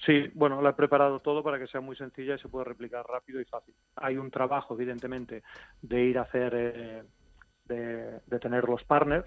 Sí, 0.07 0.31
bueno, 0.35 0.63
lo 0.63 0.69
he 0.71 0.73
preparado 0.75 1.19
todo 1.21 1.43
para 1.43 1.59
que 1.59 1.67
sea 1.67 1.81
muy 1.81 1.97
sencilla 1.97 2.37
y 2.37 2.39
se 2.39 2.49
pueda 2.49 2.65
replicar 2.65 3.05
rápido 3.07 3.41
y 3.41 3.45
fácil. 3.45 3.75
Hay 3.97 4.17
un 4.17 4.31
trabajo, 4.31 4.75
evidentemente, 4.75 5.43
de 5.83 6.01
ir 6.05 6.19
a 6.19 6.23
hacer, 6.23 6.53
eh, 6.55 7.03
de, 7.65 8.21
de 8.25 8.39
tener 8.39 8.65
los 8.69 8.85
partners, 8.85 9.27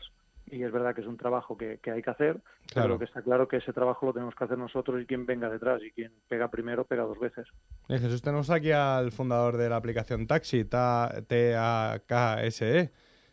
y 0.52 0.64
es 0.64 0.72
verdad 0.72 0.96
que 0.96 1.02
es 1.02 1.08
un 1.08 1.18
trabajo 1.18 1.56
que, 1.58 1.80
que 1.84 1.92
hay 1.92 2.02
que 2.02 2.10
hacer, 2.10 2.36
Claro. 2.38 2.54
pero 2.74 2.88
lo 2.88 2.98
que 3.00 3.06
está 3.06 3.22
claro 3.22 3.48
que 3.48 3.58
ese 3.58 3.74
trabajo 3.74 4.06
lo 4.06 4.14
tenemos 4.14 4.34
que 4.36 4.44
hacer 4.46 4.58
nosotros 4.58 5.02
y 5.02 5.06
quien 5.06 5.26
venga 5.26 5.50
detrás, 5.50 5.82
y 5.84 5.92
quien 5.92 6.14
pega 6.28 6.48
primero 6.50 6.86
pega 6.86 7.04
dos 7.04 7.20
veces. 7.20 7.46
Eh, 7.90 8.00
Jesús, 8.00 8.22
tenemos 8.22 8.50
aquí 8.50 8.72
al 8.72 9.12
fundador 9.12 9.58
de 9.58 9.70
la 9.70 9.76
aplicación 9.76 10.26
Taxi, 10.28 10.64
Ta- 10.66 11.12
T-A-K-S-E. 11.28 12.92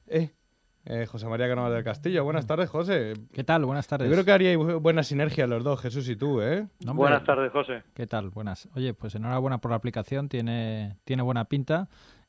Eh, 0.09 0.31
eh, 0.87 1.07
José 1.07 1.27
María 1.27 1.49
Canovas 1.49 1.73
del 1.73 1.85
Castillo. 1.85 2.25
Buenas 2.25 2.47
tardes, 2.47 2.71
José. 2.71 3.13
¿Qué 3.33 3.45
tal? 3.45 3.65
Buenas 3.65 3.87
tardes. 3.87 4.09
Yo 4.09 4.13
creo 4.15 4.25
que 4.25 4.33
haríais 4.33 4.59
bu- 4.59 4.81
buena 4.81 5.03
sinergia 5.03 5.47
los 5.47 5.63
dos, 5.63 5.81
Jesús 5.81 6.09
y 6.09 6.17
tú, 6.17 6.41
¿eh? 6.41 6.67
No, 6.85 6.93
hombre, 6.93 7.03
Buenas 7.09 7.25
tardes, 7.25 7.53
José. 7.53 7.83
¿Qué 7.95 8.07
tal? 8.07 8.31
Buenas. 8.31 8.69
Oye, 8.75 8.95
pues 8.95 9.15
enhorabuena 9.15 9.59
por 9.59 9.71
la 9.73 9.77
aplicación, 9.77 10.29
tiene, 10.29 10.97
tiene 11.05 11.23
buena 11.23 11.45
pinta 11.47 11.89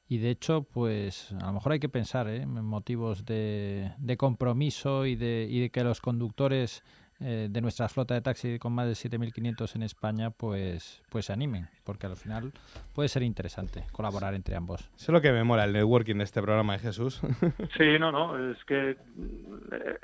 y 0.10 0.17
de 0.20 0.30
hecho, 0.30 0.63
pues 0.63 1.32
a 1.41 1.46
lo 1.48 1.54
mejor 1.54 1.74
hay 1.74 1.80
que 1.80 1.89
pensar 1.89 2.28
¿eh? 2.30 2.41
en 2.43 2.63
motivos 2.63 3.26
de, 3.26 3.91
de 3.98 4.17
compromiso 4.17 5.06
y 5.06 5.15
de, 5.15 5.48
y 5.50 5.60
de 5.60 5.70
que 5.70 5.84
los 5.84 6.02
conductores 6.02 6.84
eh, 7.19 7.47
de 7.49 7.62
nuestra 7.62 7.89
flota 7.89 8.13
de 8.13 8.21
taxi 8.21 8.60
con 8.60 8.73
más 8.73 8.86
de 8.88 8.93
7.500 8.93 9.75
en 9.75 9.84
España, 9.84 10.30
pues, 10.30 11.01
pues 11.10 11.25
se 11.25 11.34
animen, 11.34 11.67
porque 11.84 12.06
al 12.08 12.15
final 12.15 12.51
puede 12.93 13.10
ser 13.10 13.23
interesante 13.23 13.84
colaborar 13.91 14.34
entre 14.36 14.56
ambos. 14.56 14.82
Eso 14.95 14.95
es 14.97 15.10
lo 15.10 15.21
que 15.21 15.32
me 15.32 15.43
mola, 15.43 15.63
el 15.65 15.73
networking 15.73 16.15
de 16.17 16.23
este 16.25 16.41
programa 16.41 16.73
de 16.73 16.80
Jesús. 16.80 17.21
Sí, 17.77 17.97
no, 17.99 18.12
no, 18.12 18.51
es 18.51 18.63
que 18.65 18.91
eh, 18.91 18.97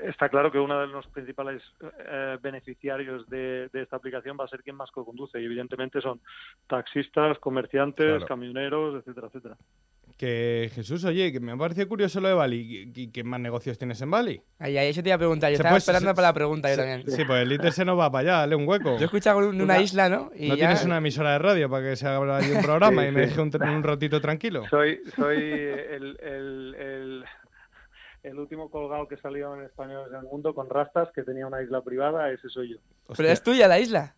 está 0.00 0.28
claro 0.28 0.50
que 0.52 0.58
uno 0.58 0.78
de 0.80 0.86
los 0.88 1.06
principales 1.08 1.62
eh, 2.08 2.38
beneficiarios 2.42 3.28
de, 3.28 3.68
de 3.72 3.82
esta 3.82 3.96
aplicación 3.96 4.36
va 4.38 4.44
a 4.44 4.48
ser 4.48 4.62
quien 4.62 4.76
más 4.76 4.90
conduce 4.90 5.40
y 5.40 5.44
evidentemente 5.44 6.00
son 6.00 6.20
taxistas, 6.66 7.38
comerciantes, 7.38 8.06
Claro. 8.06 8.26
camioneros, 8.26 8.96
etcétera, 9.00 9.28
etcétera. 9.28 9.56
Que 10.16 10.70
Jesús, 10.74 11.04
oye, 11.04 11.32
que 11.32 11.40
me 11.40 11.52
ha 11.52 11.56
parecido 11.56 11.88
curioso 11.88 12.20
lo 12.20 12.28
de 12.28 12.34
Bali. 12.34 12.92
¿Qué, 12.92 13.10
qué 13.10 13.24
más 13.24 13.40
negocios 13.40 13.76
tienes 13.78 14.00
en 14.00 14.10
Bali? 14.10 14.40
Ahí, 14.60 14.78
ahí, 14.78 14.88
eso 14.90 15.02
te 15.02 15.08
iba 15.08 15.16
a 15.16 15.18
preguntar. 15.18 15.50
Yo 15.50 15.56
Se 15.56 15.62
estaba 15.62 15.72
puede- 15.72 15.78
esperando 15.80 16.10
se- 16.10 16.14
para 16.14 16.28
la 16.28 16.34
pregunta 16.34 16.70
yo 16.70 16.76
también. 16.76 17.02
Sí, 17.10 17.24
pues 17.24 17.42
el 17.42 17.52
ITER 17.52 17.72
se 17.72 17.84
nos 17.84 17.98
va 17.98 18.10
para 18.12 18.20
allá, 18.22 18.38
dale 18.40 18.54
un 18.56 18.68
hueco. 18.68 18.94
Yo 18.96 19.02
he 19.02 19.04
escuchado 19.04 19.40
en 19.40 19.48
una 19.60 19.64
Una- 19.64 19.80
isla, 19.80 20.08
¿no? 20.08 20.30
Y 20.36 20.48
¿No 20.48 20.54
ya- 20.54 20.66
tienes 20.66 20.84
una 20.84 20.98
emisora 20.98 21.32
de 21.32 21.38
radio 21.40 21.68
para 21.68 21.88
que 21.90 21.96
se 21.96 22.06
haga 22.06 22.36
ahí 22.38 22.50
un 22.52 22.62
programa 22.62 23.02
Sí, 23.02 23.08
y 23.08 23.10
me 23.12 23.20
deje 23.22 23.40
un, 23.40 23.50
un 23.62 23.82
ratito 23.82 24.20
tranquilo? 24.20 24.62
Soy, 24.70 25.00
soy 25.16 25.36
el, 25.36 26.16
el, 26.22 26.74
el, 26.78 27.24
el 28.22 28.38
último 28.38 28.70
colgado 28.70 29.08
que 29.08 29.16
salió 29.16 29.54
en 29.56 29.64
español 29.64 30.06
en 30.10 30.16
el 30.16 30.22
mundo 30.22 30.54
con 30.54 30.70
rastas, 30.70 31.08
que 31.14 31.22
tenía 31.24 31.46
una 31.46 31.60
isla 31.60 31.82
privada, 31.82 32.30
ese 32.30 32.48
soy 32.48 32.70
yo. 32.74 32.76
Pero 33.16 33.28
es 33.28 33.42
tuya 33.42 33.66
la 33.68 33.78
isla. 33.80 34.14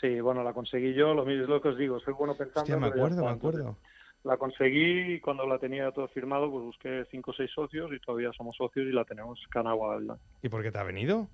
Sí, 0.00 0.20
bueno, 0.20 0.42
la 0.42 0.52
conseguí 0.52 0.92
yo, 0.92 1.14
lo 1.14 1.24
mismo 1.24 1.44
es 1.44 1.48
lo 1.48 1.62
que 1.62 1.68
os 1.68 1.78
digo, 1.78 1.98
soy 2.00 2.12
bueno 2.14 2.34
pensando. 2.36 2.60
Hostia, 2.62 2.76
me 2.76 2.88
acuerdo, 2.88 3.24
me 3.24 3.30
acuerdo. 3.30 3.78
La 4.26 4.36
conseguí 4.38 5.14
y 5.14 5.20
cuando 5.20 5.46
la 5.46 5.56
tenía 5.58 5.92
todo 5.92 6.08
firmado, 6.08 6.50
pues 6.50 6.64
busqué 6.64 7.04
cinco 7.12 7.30
o 7.30 7.34
seis 7.34 7.48
socios 7.54 7.92
y 7.92 8.00
todavía 8.00 8.32
somos 8.36 8.56
socios 8.56 8.86
y 8.88 8.92
la 8.92 9.04
tenemos 9.04 9.40
Canagua. 9.50 10.00
¿Y 10.42 10.48
por 10.48 10.64
qué 10.64 10.72
te 10.72 10.78
ha 10.78 10.82
venido? 10.82 11.28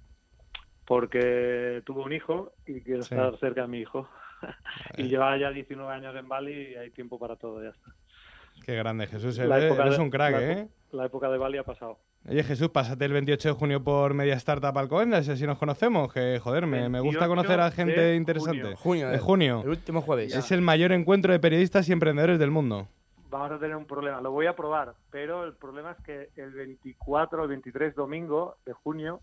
Porque 0.87 1.83
tuve 1.87 2.02
un 2.02 2.12
hijo 2.12 2.52
y 2.66 2.83
quiero 2.83 3.02
Sí. 3.02 3.14
estar 3.14 3.38
cerca 3.38 3.62
de 3.62 3.68
mi 3.68 3.78
hijo. 3.81 4.07
y 4.98 5.05
lleva 5.05 5.38
ya 5.38 5.50
19 5.50 5.90
años 5.90 6.14
en 6.14 6.28
Bali 6.28 6.52
y 6.52 6.74
hay 6.74 6.90
tiempo 6.90 7.18
para 7.18 7.37
todo, 7.37 7.62
ya 7.62 7.70
está. 7.70 7.94
Qué 8.66 8.76
grande, 8.76 9.07
Jesús. 9.07 9.38
Eres, 9.38 9.98
un 9.98 10.11
crack, 10.11 10.33
la 10.33 10.52
¿eh? 10.52 10.68
La 10.92 11.07
época 11.07 11.31
de 11.31 11.38
Bali 11.38 11.57
ha 11.59 11.64
pasado. 11.64 11.98
Oye, 12.28 12.42
Jesús, 12.44 12.68
pásate 12.68 13.07
el 13.07 13.12
28 13.14 13.48
de 13.48 13.55
junio 13.55 13.83
por 13.83 14.12
Media 14.14 14.35
Startup 14.35 14.76
Alcobendas, 14.76 15.26
así 15.28 15.46
nos 15.46 15.59
conocemos. 15.59 16.12
Que, 16.12 16.38
joder, 16.38 16.66
me, 16.66 16.88
me 16.90 17.00
gusta 17.00 17.26
28 17.26 17.28
conocer 17.28 17.61
a 17.61 17.70
gente 17.70 17.98
de 18.00 18.14
interesante. 18.16 18.74
Junio, 18.76 19.09
de 19.09 19.14
el- 19.14 19.20
junio. 19.20 19.61
el 19.64 19.70
último 19.70 20.02
jueves. 20.02 20.35
Es 20.35 20.52
el 20.52 20.61
mayor 20.61 20.92
encuentro 20.92 21.33
de 21.33 21.40
periodistas 21.40 21.88
y 21.88 21.92
emprendedores 21.92 22.38
del 22.38 22.50
mundo. 22.50 22.88
Vamos 23.31 23.50
a 23.52 23.59
tener 23.59 23.74
un 23.74 23.87
problema. 23.87 24.20
Lo 24.20 24.31
voy 24.31 24.46
a 24.46 24.55
probar, 24.55 24.92
pero 25.11 25.44
el 25.44 25.55
problema 25.55 25.92
es 25.92 26.05
que 26.05 26.28
el 26.37 26.50
24 26.52 27.42
o 27.42 27.48
23 27.48 27.94
domingo 27.94 28.57
de 28.66 28.74
junio 28.74 29.20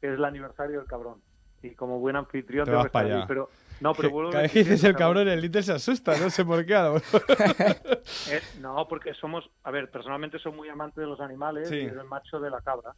es 0.00 0.10
el 0.10 0.24
aniversario 0.24 0.80
del 0.80 0.88
cabrón. 0.88 1.20
Y 1.62 1.74
como 1.74 1.98
buen 2.00 2.16
anfitrión 2.16 2.64
Te 2.64 2.72
vas 2.72 2.90
para 2.90 3.18
ahí. 3.20 3.24
Pero, 3.28 3.48
no, 3.80 3.94
pero 3.94 4.10
vuelvo 4.10 4.30
Cada 4.30 4.42
vez 4.42 4.52
que 4.52 4.58
dices 4.60 4.82
27, 4.82 4.88
el 4.88 4.96
cabrón, 4.96 5.28
el 5.28 5.40
Little 5.40 5.62
se 5.62 5.72
asusta, 5.72 6.16
no 6.18 6.28
sé 6.30 6.44
por 6.44 6.64
qué. 6.66 6.74
a 6.74 6.84
lo 6.88 6.94
mejor. 6.94 7.22
Eh, 8.30 8.40
no, 8.60 8.86
porque 8.88 9.14
somos, 9.14 9.48
a 9.62 9.70
ver, 9.70 9.88
personalmente 9.90 10.38
soy 10.40 10.52
muy 10.52 10.68
amante 10.68 11.00
de 11.00 11.06
los 11.06 11.20
animales 11.20 11.68
Sí. 11.68 11.76
y 11.76 11.86
es 11.86 11.92
el 11.92 12.04
macho 12.04 12.40
de 12.40 12.50
la 12.50 12.60
cabra. 12.60 12.94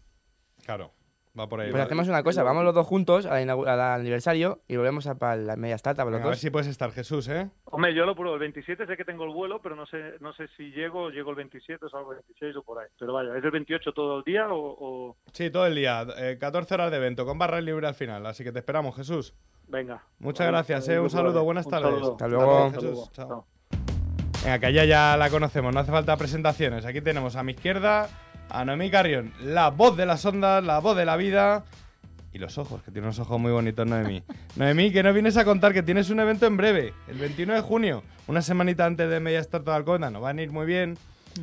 Claro, 0.65 0.93
va 1.39 1.49
por 1.49 1.61
ahí. 1.61 1.71
Pues 1.71 1.81
va. 1.81 1.85
hacemos 1.87 2.09
una 2.09 2.23
cosa, 2.23 2.43
vamos 2.43 2.65
los 2.65 2.75
dos 2.75 2.87
juntos 2.87 3.27
al, 3.27 3.49
aniversario 3.81 4.61
y 4.69 4.77
volvemos 4.77 5.07
a 5.07 5.17
para 5.17 5.37
la 5.37 5.57
media 5.57 5.75
startup 5.77 6.09
los 6.11 6.21
a 6.21 6.27
ver 6.27 6.37
si 6.37 6.51
puedes 6.51 6.69
estar, 6.69 6.91
Jesús, 6.93 7.29
¿eh? 7.29 7.49
Hombre, 7.65 7.95
yo 7.95 8.07
lo 8.07 8.15
pruebo. 8.15 8.35
El 8.35 8.41
27 8.41 8.87
sé 8.87 8.97
que 8.97 9.05
tengo 9.05 9.25
el 9.25 9.31
vuelo, 9.33 9.61
pero 9.63 9.75
no 9.77 9.87
sé 9.87 10.15
no 10.21 10.33
sé 10.33 10.47
si 10.57 10.71
llego, 10.71 11.11
llego 11.11 11.31
el 11.31 11.37
27 11.37 11.85
o 11.85 11.89
salgo 11.89 12.13
el 12.13 12.19
26 12.19 12.57
o 12.57 12.63
por 12.63 12.79
ahí. 12.79 12.87
Pero 12.99 13.13
vaya, 13.13 13.37
¿es 13.37 13.45
el 13.45 13.51
28 13.51 13.93
todo 13.93 14.19
el 14.19 14.25
día 14.25 14.47
o...? 14.49 14.57
o- 14.79 15.17
Sí, 15.33 15.51
todo 15.51 15.67
el 15.67 15.75
día. 15.75 16.07
eh, 16.19 16.37
14 16.41 16.75
horas 16.75 16.91
de 16.91 16.97
evento, 16.99 17.27
con 17.27 17.39
barra 17.39 17.61
libre 17.61 17.87
al 17.87 17.95
final. 17.95 18.25
Así 18.27 18.45
que 18.45 18.53
te 18.53 18.61
esperamos, 18.61 18.95
Jesús. 18.97 19.35
Venga. 19.67 20.03
Muchas 20.19 20.47
Vale, 20.47 20.59
gracias, 20.59 20.89
¿eh? 20.89 21.01
Un 21.01 21.11
saludo, 21.11 21.43
buenas 21.43 21.67
Un 21.67 21.71
tardes. 21.73 21.91
saludo. 21.95 22.13
Hasta 22.13 22.29
luego. 22.29 22.59
Hasta 22.65 22.81
Jesús. 22.81 22.91
luego. 22.91 23.11
Chao. 23.13 23.47
Venga, 24.45 24.59
que 24.59 24.73
ya, 24.75 24.85
ya 24.85 25.17
la 25.17 25.31
conocemos, 25.31 25.73
no 25.73 25.81
hace 25.81 25.91
falta 25.91 26.17
presentaciones. 26.19 26.85
Aquí 26.85 27.01
tenemos 27.01 27.35
a 27.37 27.43
mi 27.43 27.53
izquierda 27.53 28.09
a 28.49 28.65
Noemí 28.65 28.91
Carrión, 28.91 29.33
la 29.43 29.71
voz 29.71 29.97
de 29.97 30.07
las 30.07 30.25
ondas, 30.25 30.63
la 30.65 30.79
voz 30.79 30.97
de 30.97 31.05
la 31.05 31.17
vida. 31.17 31.65
Y 32.33 32.39
los 32.39 32.59
ojos, 32.59 32.83
que 32.83 32.91
tiene 32.91 33.07
unos 33.07 33.19
ojos 33.21 33.39
muy 33.39 33.53
bonitos, 33.53 33.87
Noemí. 33.87 34.23
Noemí, 34.57 34.91
que 34.93 35.03
nos 35.03 35.15
vienes 35.15 35.37
a 35.37 35.45
contar 35.45 35.73
que 35.73 35.83
tienes 35.83 36.11
un 36.11 36.21
evento 36.21 36.47
en 36.47 36.57
breve, 36.57 36.93
el 37.07 37.19
21 37.19 37.55
de 37.55 37.61
junio, 37.61 38.03
una 38.27 38.43
semanita 38.43 38.87
antes 38.87 39.09
de 39.09 39.21
Media 39.21 39.39
Startup 39.41 39.73
Alcobendas. 39.75 40.13
Nos 40.13 40.23
van 40.23 40.39
a 40.39 40.43
ir 40.43 40.51
muy 40.51 40.67
bien 40.67 40.99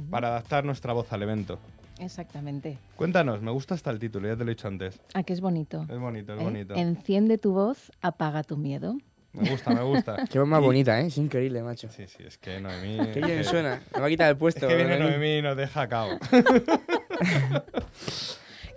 para 0.10 0.30
adaptar 0.30 0.66
nuestra 0.66 0.94
voz 0.94 1.12
al 1.14 1.24
evento. 1.24 1.60
Exactamente. 2.00 2.78
Cuéntanos, 2.96 3.42
me 3.42 3.52
gusta 3.52 3.76
hasta 3.76 3.92
el 3.92 4.00
título, 4.00 4.28
ya 4.28 4.36
te 4.36 4.44
lo 4.44 4.52
he 4.52 4.56
dicho 4.56 4.68
antes. 4.68 5.00
Ah, 5.14 5.24
que 5.24 5.34
es 5.34 5.42
bonito. 5.42 5.86
Es 5.88 6.00
bonito, 6.00 6.34
es 6.34 6.42
¿Eh? 6.42 6.44
bonito. 6.44 6.76
Enciende 6.76 7.38
tu 7.38 7.54
voz, 7.54 7.92
apaga 8.02 8.44
tu 8.44 8.58
miedo. 8.58 8.96
Me 9.34 9.50
gusta, 9.50 9.72
me 9.72 9.82
gusta. 9.82 10.26
Qué 10.32 10.40
voz 10.40 10.48
más 10.48 10.62
Y- 10.62 10.66
bonita, 10.66 11.00
¿eh? 11.00 11.08
Es 11.08 11.18
increíble, 11.18 11.62
macho. 11.64 11.90
Sí, 11.90 12.06
sí, 12.08 12.24
es 12.26 12.38
que 12.38 12.60
Noemí... 12.60 12.98
Qué 13.14 13.22
bien 13.22 13.38
que- 13.40 13.44
suena. 13.44 13.82
Me 13.94 14.00
va 14.02 14.08
a 14.08 14.10
quitar 14.10 14.30
el 14.30 14.38
puesto. 14.38 14.66
Es 14.66 14.70
que 14.72 14.76
viene 14.76 14.98
Noemí. 14.98 15.12
Noemí 15.18 15.38
y 15.38 15.42
nos 15.42 15.58
deja 15.58 15.82
a 15.82 15.90
cabo. 15.90 16.18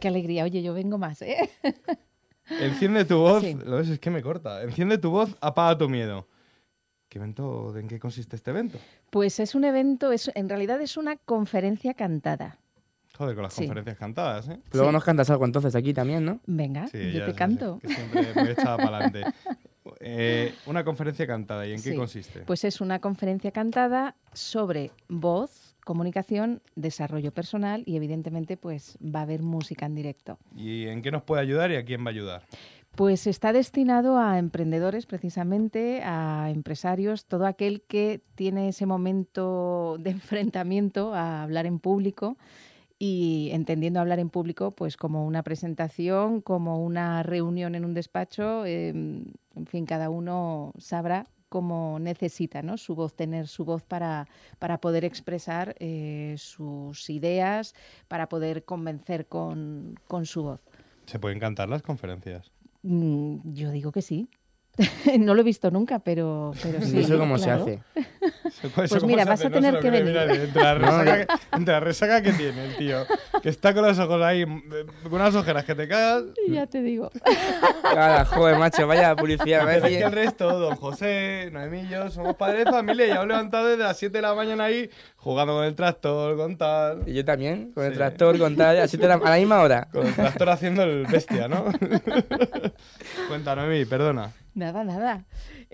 Qué 0.01 0.09
alegría. 0.09 0.45
Oye, 0.45 0.63
yo 0.63 0.75
vengo 0.75 0.99
más, 0.99 1.23
¿eh? 1.23 1.51
Enciende 2.61 3.05
tu 3.05 3.19
voz, 3.19 3.43
Sí. 3.43 3.57
lo 3.65 3.77
ves, 3.77 3.89
es 3.89 3.99
que 3.99 4.11
me 4.11 4.23
corta. 4.23 4.63
Enciende 4.63 4.99
tu 4.99 5.11
voz, 5.11 5.35
apaga 5.41 5.79
tu 5.79 5.89
miedo. 5.89 6.29
¿Qué 7.09 7.19
evento, 7.19 7.77
en 7.79 7.89
qué 7.89 7.99
consiste 7.99 8.37
este 8.37 8.51
evento? 8.51 8.79
Pues 9.11 9.39
es 9.41 9.55
un 9.55 9.65
evento, 9.65 10.13
es, 10.13 10.31
en 10.35 10.49
realidad 10.49 10.81
es 10.83 10.97
una 10.97 11.17
conferencia 11.17 11.95
cantada. 11.95 12.59
Joder, 13.17 13.35
con 13.37 13.45
las 13.45 13.55
Sí. 13.55 13.63
conferencias 13.63 13.97
cantadas, 13.97 14.49
¿eh? 14.49 14.59
Luego 14.73 14.91
nos 14.91 15.05
cantas 15.05 15.31
algo 15.31 15.45
entonces 15.45 15.75
aquí 15.77 15.95
también, 15.95 16.25
¿no? 16.25 16.41
Venga, 16.47 16.89
Sí, 16.89 16.99
yo 17.13 17.21
ya 17.21 17.27
te 17.27 17.31
sé, 17.33 17.39
canto. 17.39 17.79
que 17.81 17.89
siempre 17.89 18.27
me 18.35 18.51
echaba 18.51 18.77
para 18.77 18.97
adelante. 18.99 19.23
Una 20.67 20.85
conferencia 20.85 21.27
cantada, 21.27 21.67
¿y 21.67 21.73
en 21.73 21.83
qué 21.83 21.95
consiste? 21.95 22.41
Pues 22.41 22.65
es 22.65 22.81
una 22.81 23.01
conferencia 23.01 23.51
cantada 23.51 24.17
sobre 24.33 24.91
voz, 25.09 25.77
comunicación, 25.85 26.63
desarrollo 26.75 27.33
personal 27.33 27.83
y 27.87 27.97
evidentemente 27.97 28.57
pues 28.57 28.99
va 29.03 29.21
a 29.21 29.23
haber 29.23 29.43
música 29.43 29.87
en 29.87 29.95
directo. 29.95 30.39
¿Y 30.57 30.87
en 30.87 31.03
qué 31.03 31.11
nos 31.11 31.23
puede 31.23 31.43
ayudar 31.43 31.71
y 31.71 31.77
a 31.77 31.85
quién 31.85 32.03
va 32.03 32.09
a 32.09 32.11
ayudar? 32.11 32.43
Pues 32.95 33.27
está 33.27 33.53
destinado 33.53 34.19
a 34.19 34.39
emprendedores 34.39 35.07
precisamente, 35.07 36.03
a 36.05 36.51
empresarios, 36.51 37.27
todo 37.27 37.45
aquel 37.47 37.83
que 37.83 38.21
tiene 38.37 38.69
ese 38.69 38.87
momento 38.87 39.97
de 39.99 40.11
enfrentamiento 40.11 41.15
a 41.15 41.43
hablar 41.43 41.67
en 41.67 41.79
público 41.79 42.37
y 42.99 43.51
entendiendo 43.53 44.01
hablar 44.01 44.19
en 44.19 44.31
público 44.31 44.71
pues 44.71 44.97
como 44.97 45.27
una 45.27 45.43
presentación, 45.43 46.41
como 46.41 46.83
una 46.85 47.23
reunión 47.23 47.75
en 47.75 47.85
un 47.85 47.95
despacho, 47.95 48.65
eh, 48.67 48.89
en 48.89 49.67
fin, 49.67 49.87
cada 49.87 50.11
uno 50.11 50.73
sabrá 50.79 51.27
cómo 51.49 51.99
necesita 52.01 52.63
¿no? 52.63 52.77
su 52.77 52.97
voz, 52.97 53.15
tener 53.15 53.47
su 53.47 53.65
voz 53.65 53.85
para, 53.85 54.27
para 54.59 54.79
poder 54.81 55.05
expresar 55.05 55.77
eh, 55.79 56.35
sus 56.37 57.09
ideas, 57.11 57.75
para 58.09 58.29
poder 58.29 58.65
convencer 58.65 59.27
con, 59.27 59.95
con 60.09 60.27
su 60.27 60.43
voz. 60.43 60.61
¿Se 61.07 61.19
pueden 61.19 61.39
cantar 61.39 61.69
las 61.69 61.83
conferencias? 61.83 62.51
Mm, 62.83 63.37
Yo 63.55 63.71
digo 63.71 63.93
que 63.93 64.03
sí. 64.03 64.29
no 65.21 65.35
lo 65.35 65.43
he 65.43 65.45
visto 65.45 65.71
nunca, 65.71 66.01
pero, 66.01 66.53
pero 66.63 66.83
sí. 66.83 66.97
¿Y 66.97 67.01
eso 67.01 67.19
cómo 67.19 67.39
se 67.39 67.51
hace? 67.51 67.81
Pues 68.75 69.03
mira, 69.05 69.25
vas 69.25 69.45
a 69.45 69.51
tener 69.51 69.79
que 69.81 69.91
venir. 69.91 70.17
entre, 70.17 70.63
la 70.63 70.75
No, 70.79 70.79
resaca, 71.03 71.27
que- 71.27 71.57
entre 71.57 71.73
la 71.75 71.81
resaca 71.81 72.23
que 72.23 72.33
tiene 72.33 72.65
el 72.67 72.77
tío, 72.77 73.07
que 73.43 73.49
está 73.49 73.75
con 73.75 73.85
los 73.87 73.99
ojos 73.99 74.23
ahí, 74.23 74.47
mm, 74.47 74.63
con 75.05 75.15
unas 75.15 75.35
ojeras 75.35 75.65
que 75.65 75.75
te 75.75 75.87
cagas. 75.89 76.25
Ya 76.49 76.67
te 76.67 76.83
digo. 76.83 77.11
Ahora, 77.85 78.25
joder, 78.25 78.57
macho, 78.59 78.87
vaya 78.87 79.15
me 79.15 79.23
Pero 79.23 79.87
es 79.87 79.97
que 79.97 80.03
el 80.03 80.13
resto, 80.13 80.59
don 80.59 80.77
José, 80.77 81.51
Noemí 81.53 81.81
y 81.81 81.89
yo, 81.89 82.09
somos 82.11 82.37
padres 82.37 82.65
de 82.65 82.71
familia 82.71 83.07
y 83.07 83.09
ya 83.11 83.25
levantado 83.25 83.67
desde 83.69 83.83
las 83.85 83.97
7 83.99 84.19
de 84.19 84.23
la 84.23 84.35
mañana 84.35 84.65
ahí 84.65 84.91
jugando 85.17 85.55
con 85.55 85.65
el 85.65 85.75
tractor, 85.75 86.37
con 86.37 86.57
tal. 86.57 87.03
Y 87.07 87.15
yo 87.15 87.25
también, 87.25 87.73
con 87.73 87.85
el 87.85 87.93
Sí. 87.93 87.97
tractor, 87.99 88.39
con 88.39 88.57
tal, 88.57 88.81
así 88.81 88.99
te 88.99 89.07
la- 89.09 89.15
a 89.15 89.31
la 89.31 89.37
misma 89.37 89.61
hora. 89.61 89.89
Con 89.93 90.07
el 90.07 90.15
tractor 90.15 90.49
haciendo 90.51 90.83
el 90.83 91.07
bestia, 91.07 91.49
¿no? 91.49 91.65
Cuenta, 93.29 93.55
Noemí, 93.57 93.85
perdona. 93.85 94.33
Nada, 94.55 94.85
nada. 94.85 95.25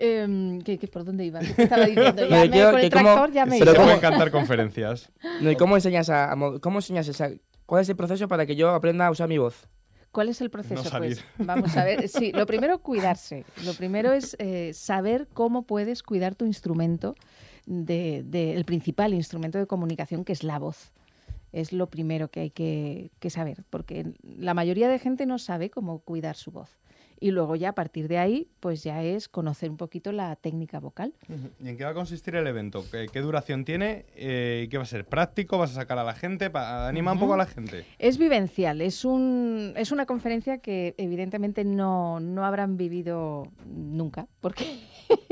Em, 0.03 0.59
¿qué, 0.61 0.77
qué- 0.79 0.87
por 0.87 1.03
dónde 1.05 1.25
iba? 1.25 1.39
¿Qué 1.39 1.53
te 1.53 1.63
estaba 1.63 1.85
diciendo? 1.85 2.25
Ya 2.29 2.45
me- 2.47 2.71
con 2.71 2.79
el 2.79 2.89
cómo- 2.91 3.27
ya 3.27 3.45
me 3.45 3.57
Se 3.57 3.63
iba. 3.63 3.73
pueden 3.75 3.99
cantar 3.99 4.31
conferencias. 4.31 5.11
No, 5.41 5.51
¿y 5.51 5.55
cómo 5.55 5.75
enseñas 5.75 6.09
a, 6.09 6.31
a 6.31 6.35
mo- 6.35 6.59
cómo 6.59 6.79
enseñas 6.79 7.07
esa, 7.07 7.29
cuál 7.65 7.81
es 7.83 7.89
el 7.89 7.95
proceso 7.95 8.27
para 8.27 8.45
que 8.45 8.55
yo 8.55 8.71
aprenda 8.71 9.05
a 9.07 9.11
usar 9.11 9.27
mi 9.29 9.37
voz? 9.37 9.67
¿Cuál 10.11 10.29
es 10.29 10.41
el 10.41 10.49
proceso? 10.49 10.83
No 10.83 10.89
salir. 10.89 11.19
pues 11.37 11.47
vamos 11.47 11.77
a 11.77 11.85
ver. 11.85 12.07
Sí, 12.09 12.31
lo 12.33 12.45
primero, 12.45 12.79
cuidarse. 12.79 13.45
Lo 13.63 13.73
primero 13.75 14.11
es 14.11 14.35
eh, 14.39 14.71
saber 14.73 15.27
cómo 15.33 15.63
puedes 15.67 16.03
cuidar 16.03 16.35
tu 16.35 16.45
instrumento, 16.45 17.15
de, 17.65 18.23
de- 18.25 18.55
el 18.55 18.65
principal 18.65 19.13
instrumento 19.13 19.57
de 19.59 19.67
comunicación, 19.67 20.25
que 20.25 20.33
es 20.33 20.43
la 20.43 20.57
voz. 20.59 20.91
Es 21.53 21.73
lo 21.73 21.87
primero 21.89 22.29
que 22.29 22.39
hay 22.41 22.49
que, 22.49 23.11
que 23.19 23.29
saber, 23.29 23.63
porque 23.69 24.13
la 24.23 24.53
mayoría 24.53 24.87
de 24.89 24.99
gente 24.99 25.25
no 25.25 25.37
sabe 25.37 25.69
cómo 25.69 25.99
cuidar 25.99 26.35
su 26.37 26.49
voz. 26.51 26.77
Y 27.23 27.29
luego 27.31 27.55
ya 27.55 27.69
a 27.69 27.73
partir 27.75 28.07
de 28.07 28.17
ahí, 28.17 28.47
pues 28.59 28.83
ya 28.83 29.03
es 29.03 29.29
conocer 29.29 29.69
un 29.69 29.77
poquito 29.77 30.11
la 30.11 30.35
técnica 30.35 30.79
vocal. 30.79 31.13
¿Y 31.63 31.69
en 31.69 31.77
qué 31.77 31.83
va 31.83 31.91
a 31.91 31.93
consistir 31.93 32.35
el 32.35 32.47
evento? 32.47 32.83
¿Qué, 32.91 33.05
qué 33.13 33.21
duración 33.21 33.63
tiene? 33.63 34.05
Eh, 34.15 34.63
¿Y 34.65 34.69
qué 34.69 34.77
va 34.77 34.83
a 34.83 34.87
ser? 34.87 35.05
¿Práctico? 35.05 35.59
¿Vas 35.59 35.69
a 35.71 35.75
sacar 35.75 35.99
a 35.99 36.03
la 36.03 36.15
gente? 36.15 36.49
Pa- 36.49 36.87
¿Anima 36.87 37.13
un 37.13 37.19
poco 37.19 37.35
a 37.35 37.37
la 37.37 37.45
gente? 37.45 37.85
Es 37.99 38.17
vivencial, 38.17 38.81
es, 38.81 39.05
un, 39.05 39.73
es 39.77 39.91
una 39.91 40.07
conferencia 40.07 40.57
que 40.57 40.95
evidentemente 40.97 41.63
no, 41.63 42.19
no 42.19 42.43
habrán 42.43 42.75
vivido 42.75 43.47
nunca, 43.67 44.27
porque 44.41 44.65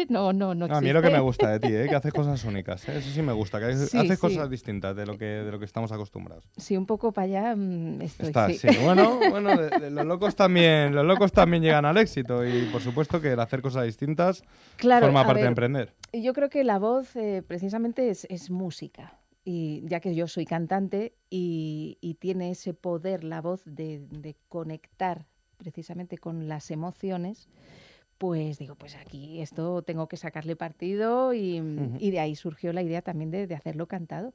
no, 0.10 0.34
no, 0.34 0.54
no 0.56 0.68
No, 0.68 0.76
a 0.76 0.82
mí 0.82 0.88
es 0.90 0.94
lo 0.94 1.02
que 1.02 1.10
me 1.10 1.18
existe. 1.20 1.22
gusta 1.26 1.52
de 1.52 1.60
ti, 1.60 1.68
¿eh? 1.76 1.88
que 1.90 1.96
haces 1.96 2.14
cosas 2.14 2.44
únicas. 2.44 2.88
¿eh? 2.90 2.98
Eso 2.98 3.10
sí 3.10 3.22
me 3.22 3.34
gusta, 3.34 3.60
que 3.60 3.66
haces 3.66 3.90
Sí, 3.90 3.98
haces 3.98 4.18
sí. 4.18 4.22
cosas 4.22 4.50
distintas 4.50 4.96
de 4.96 5.06
lo 5.06 5.18
que, 5.18 5.26
de 5.26 5.52
lo 5.52 5.60
que 5.60 5.66
estamos 5.66 5.92
acostumbrados. 5.92 6.46
Sí, 6.58 6.76
un 6.78 6.86
poco 6.86 7.12
para 7.12 7.26
allá 7.26 7.56
mm, 7.56 8.02
estoy. 8.02 8.28
Estás, 8.28 8.58
sí. 8.58 8.68
Bueno, 8.82 9.20
bueno 9.30 9.56
de- 9.58 9.80
de 9.80 9.92
los 9.92 10.06
locos 10.06 10.36
también, 10.36 10.94
los 10.96 11.06
locos 11.06 11.32
también 11.32 11.64
llegan 11.64 11.86
al 11.86 11.98
éxito 11.98 12.46
y 12.48 12.66
por 12.66 12.82
supuesto 12.82 13.20
que 13.22 13.34
el 13.34 13.40
hacer 13.40 13.62
cosas 13.62 13.86
distintas 13.86 14.44
Claro, 14.78 15.06
forma 15.08 15.22
parte 15.24 15.34
de 15.40 15.44
ver, 15.44 15.48
emprender. 15.50 15.94
Yo 16.14 16.34
creo 16.34 16.50
que 16.50 16.64
la 16.64 16.80
voz 16.80 17.16
eh, 17.16 17.44
precisamente 17.48 18.10
es, 18.10 18.26
es 18.30 18.50
música. 18.50 19.16
Y 19.46 19.82
ya 19.88 20.00
que 20.00 20.14
yo 20.14 20.28
soy 20.28 20.46
cantante 20.46 21.14
y, 21.30 21.98
y 22.02 22.16
tiene 22.16 22.52
ese 22.52 22.74
poder 22.74 23.24
la 23.24 23.42
voz 23.42 23.64
de, 23.66 24.06
de 24.10 24.36
conectar 24.48 25.26
precisamente 25.58 26.18
con 26.18 26.48
las 26.48 26.70
emociones, 26.72 27.48
pues 28.20 28.60
digo, 28.60 28.76
pues 28.76 28.96
aquí 28.98 29.42
esto 29.42 29.82
tengo 29.82 30.08
que 30.08 30.18
sacarle 30.18 30.56
partido 30.56 31.34
y, 31.34 31.60
y 32.00 32.12
de 32.12 32.20
ahí 32.20 32.36
surgió 32.36 32.72
la 32.74 32.84
idea 32.84 33.02
también 33.02 33.32
de, 33.32 33.48
de 33.48 33.56
hacerlo 33.56 33.88
cantado, 33.88 34.34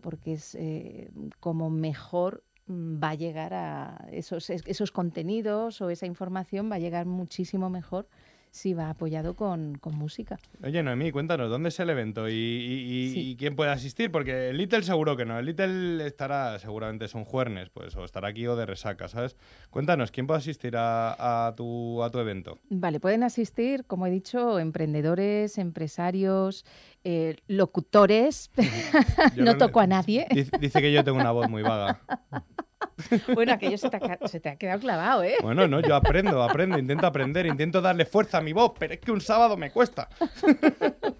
porque 0.00 0.32
es 0.32 0.54
eh, 0.56 1.10
como 1.38 1.70
mejor 1.70 2.42
mm, 2.66 3.00
va 3.00 3.10
a 3.10 3.14
llegar 3.14 3.52
a 3.54 4.08
esos, 4.10 4.50
es- 4.50 4.64
esos 4.66 4.90
contenidos 4.90 5.80
o 5.82 5.90
esa 5.90 6.06
información 6.06 6.70
va 6.70 6.76
a 6.76 6.78
llegar 6.80 7.04
muchísimo 7.06 7.68
mejor 7.70 8.08
si 8.56 8.72
va 8.74 8.88
apoyado 8.90 9.34
con, 9.34 9.76
con 9.76 9.94
música. 9.94 10.38
Oye, 10.64 10.82
Noemí, 10.82 11.12
cuéntanos, 11.12 11.50
¿dónde 11.50 11.68
es 11.68 11.78
el 11.78 11.90
evento 11.90 12.28
y, 12.28 12.32
y- 12.32 13.12
y- 13.18 13.30
y 13.30 13.36
quién 13.36 13.54
puede 13.54 13.70
asistir? 13.70 14.10
Porque 14.10 14.48
el 14.48 14.56
Little 14.56 14.82
seguro 14.82 15.16
que 15.16 15.26
no. 15.26 15.38
El 15.38 15.44
Little 15.46 16.06
estará, 16.06 16.58
seguramente 16.58 17.06
son 17.08 17.24
juernes, 17.24 17.68
pues, 17.68 17.94
o 17.96 18.04
estará 18.04 18.28
aquí 18.28 18.46
o 18.46 18.56
de 18.56 18.64
resaca, 18.64 19.08
¿sabes? 19.08 19.36
Cuéntanos, 19.70 20.10
¿quién 20.10 20.26
puede 20.26 20.38
asistir 20.38 20.76
a, 20.76 21.46
a 21.48 21.54
tu, 21.54 22.02
a 22.02 22.10
tu 22.10 22.18
evento? 22.18 22.58
Vale, 22.70 22.98
pueden 22.98 23.22
asistir, 23.22 23.84
como 23.84 24.06
he 24.06 24.10
dicho, 24.10 24.58
emprendedores, 24.58 25.58
empresarios, 25.58 26.64
eh, 27.04 27.36
locutores. 27.48 28.50
No 29.36 29.44
no- 29.52 29.58
toco 29.58 29.80
a 29.80 29.86
nadie. 29.86 30.26
Dice, 30.30 30.50
dice 30.58 30.80
que 30.80 30.90
yo 30.92 31.04
tengo 31.04 31.18
una 31.18 31.30
voz 31.32 31.48
muy 31.50 31.62
vaga. 31.62 32.00
Bueno, 33.34 33.52
aquello 33.52 33.78
se 33.78 33.90
te, 33.90 33.96
ha, 33.96 34.28
se 34.28 34.40
te 34.40 34.48
ha 34.48 34.56
quedado 34.56 34.80
clavado, 34.80 35.22
¿eh? 35.24 35.36
Bueno, 35.42 35.66
no, 35.68 35.80
yo 35.80 35.94
aprendo, 35.94 36.42
aprendo, 36.42 36.78
intento 36.78 37.06
aprender, 37.06 37.46
intento 37.46 37.80
darle 37.80 38.04
fuerza 38.04 38.38
a 38.38 38.40
mi 38.40 38.52
voz, 38.52 38.72
pero 38.78 38.94
es 38.94 39.00
que 39.00 39.12
un 39.12 39.20
sábado 39.20 39.56
me 39.56 39.70
cuesta. 39.70 40.08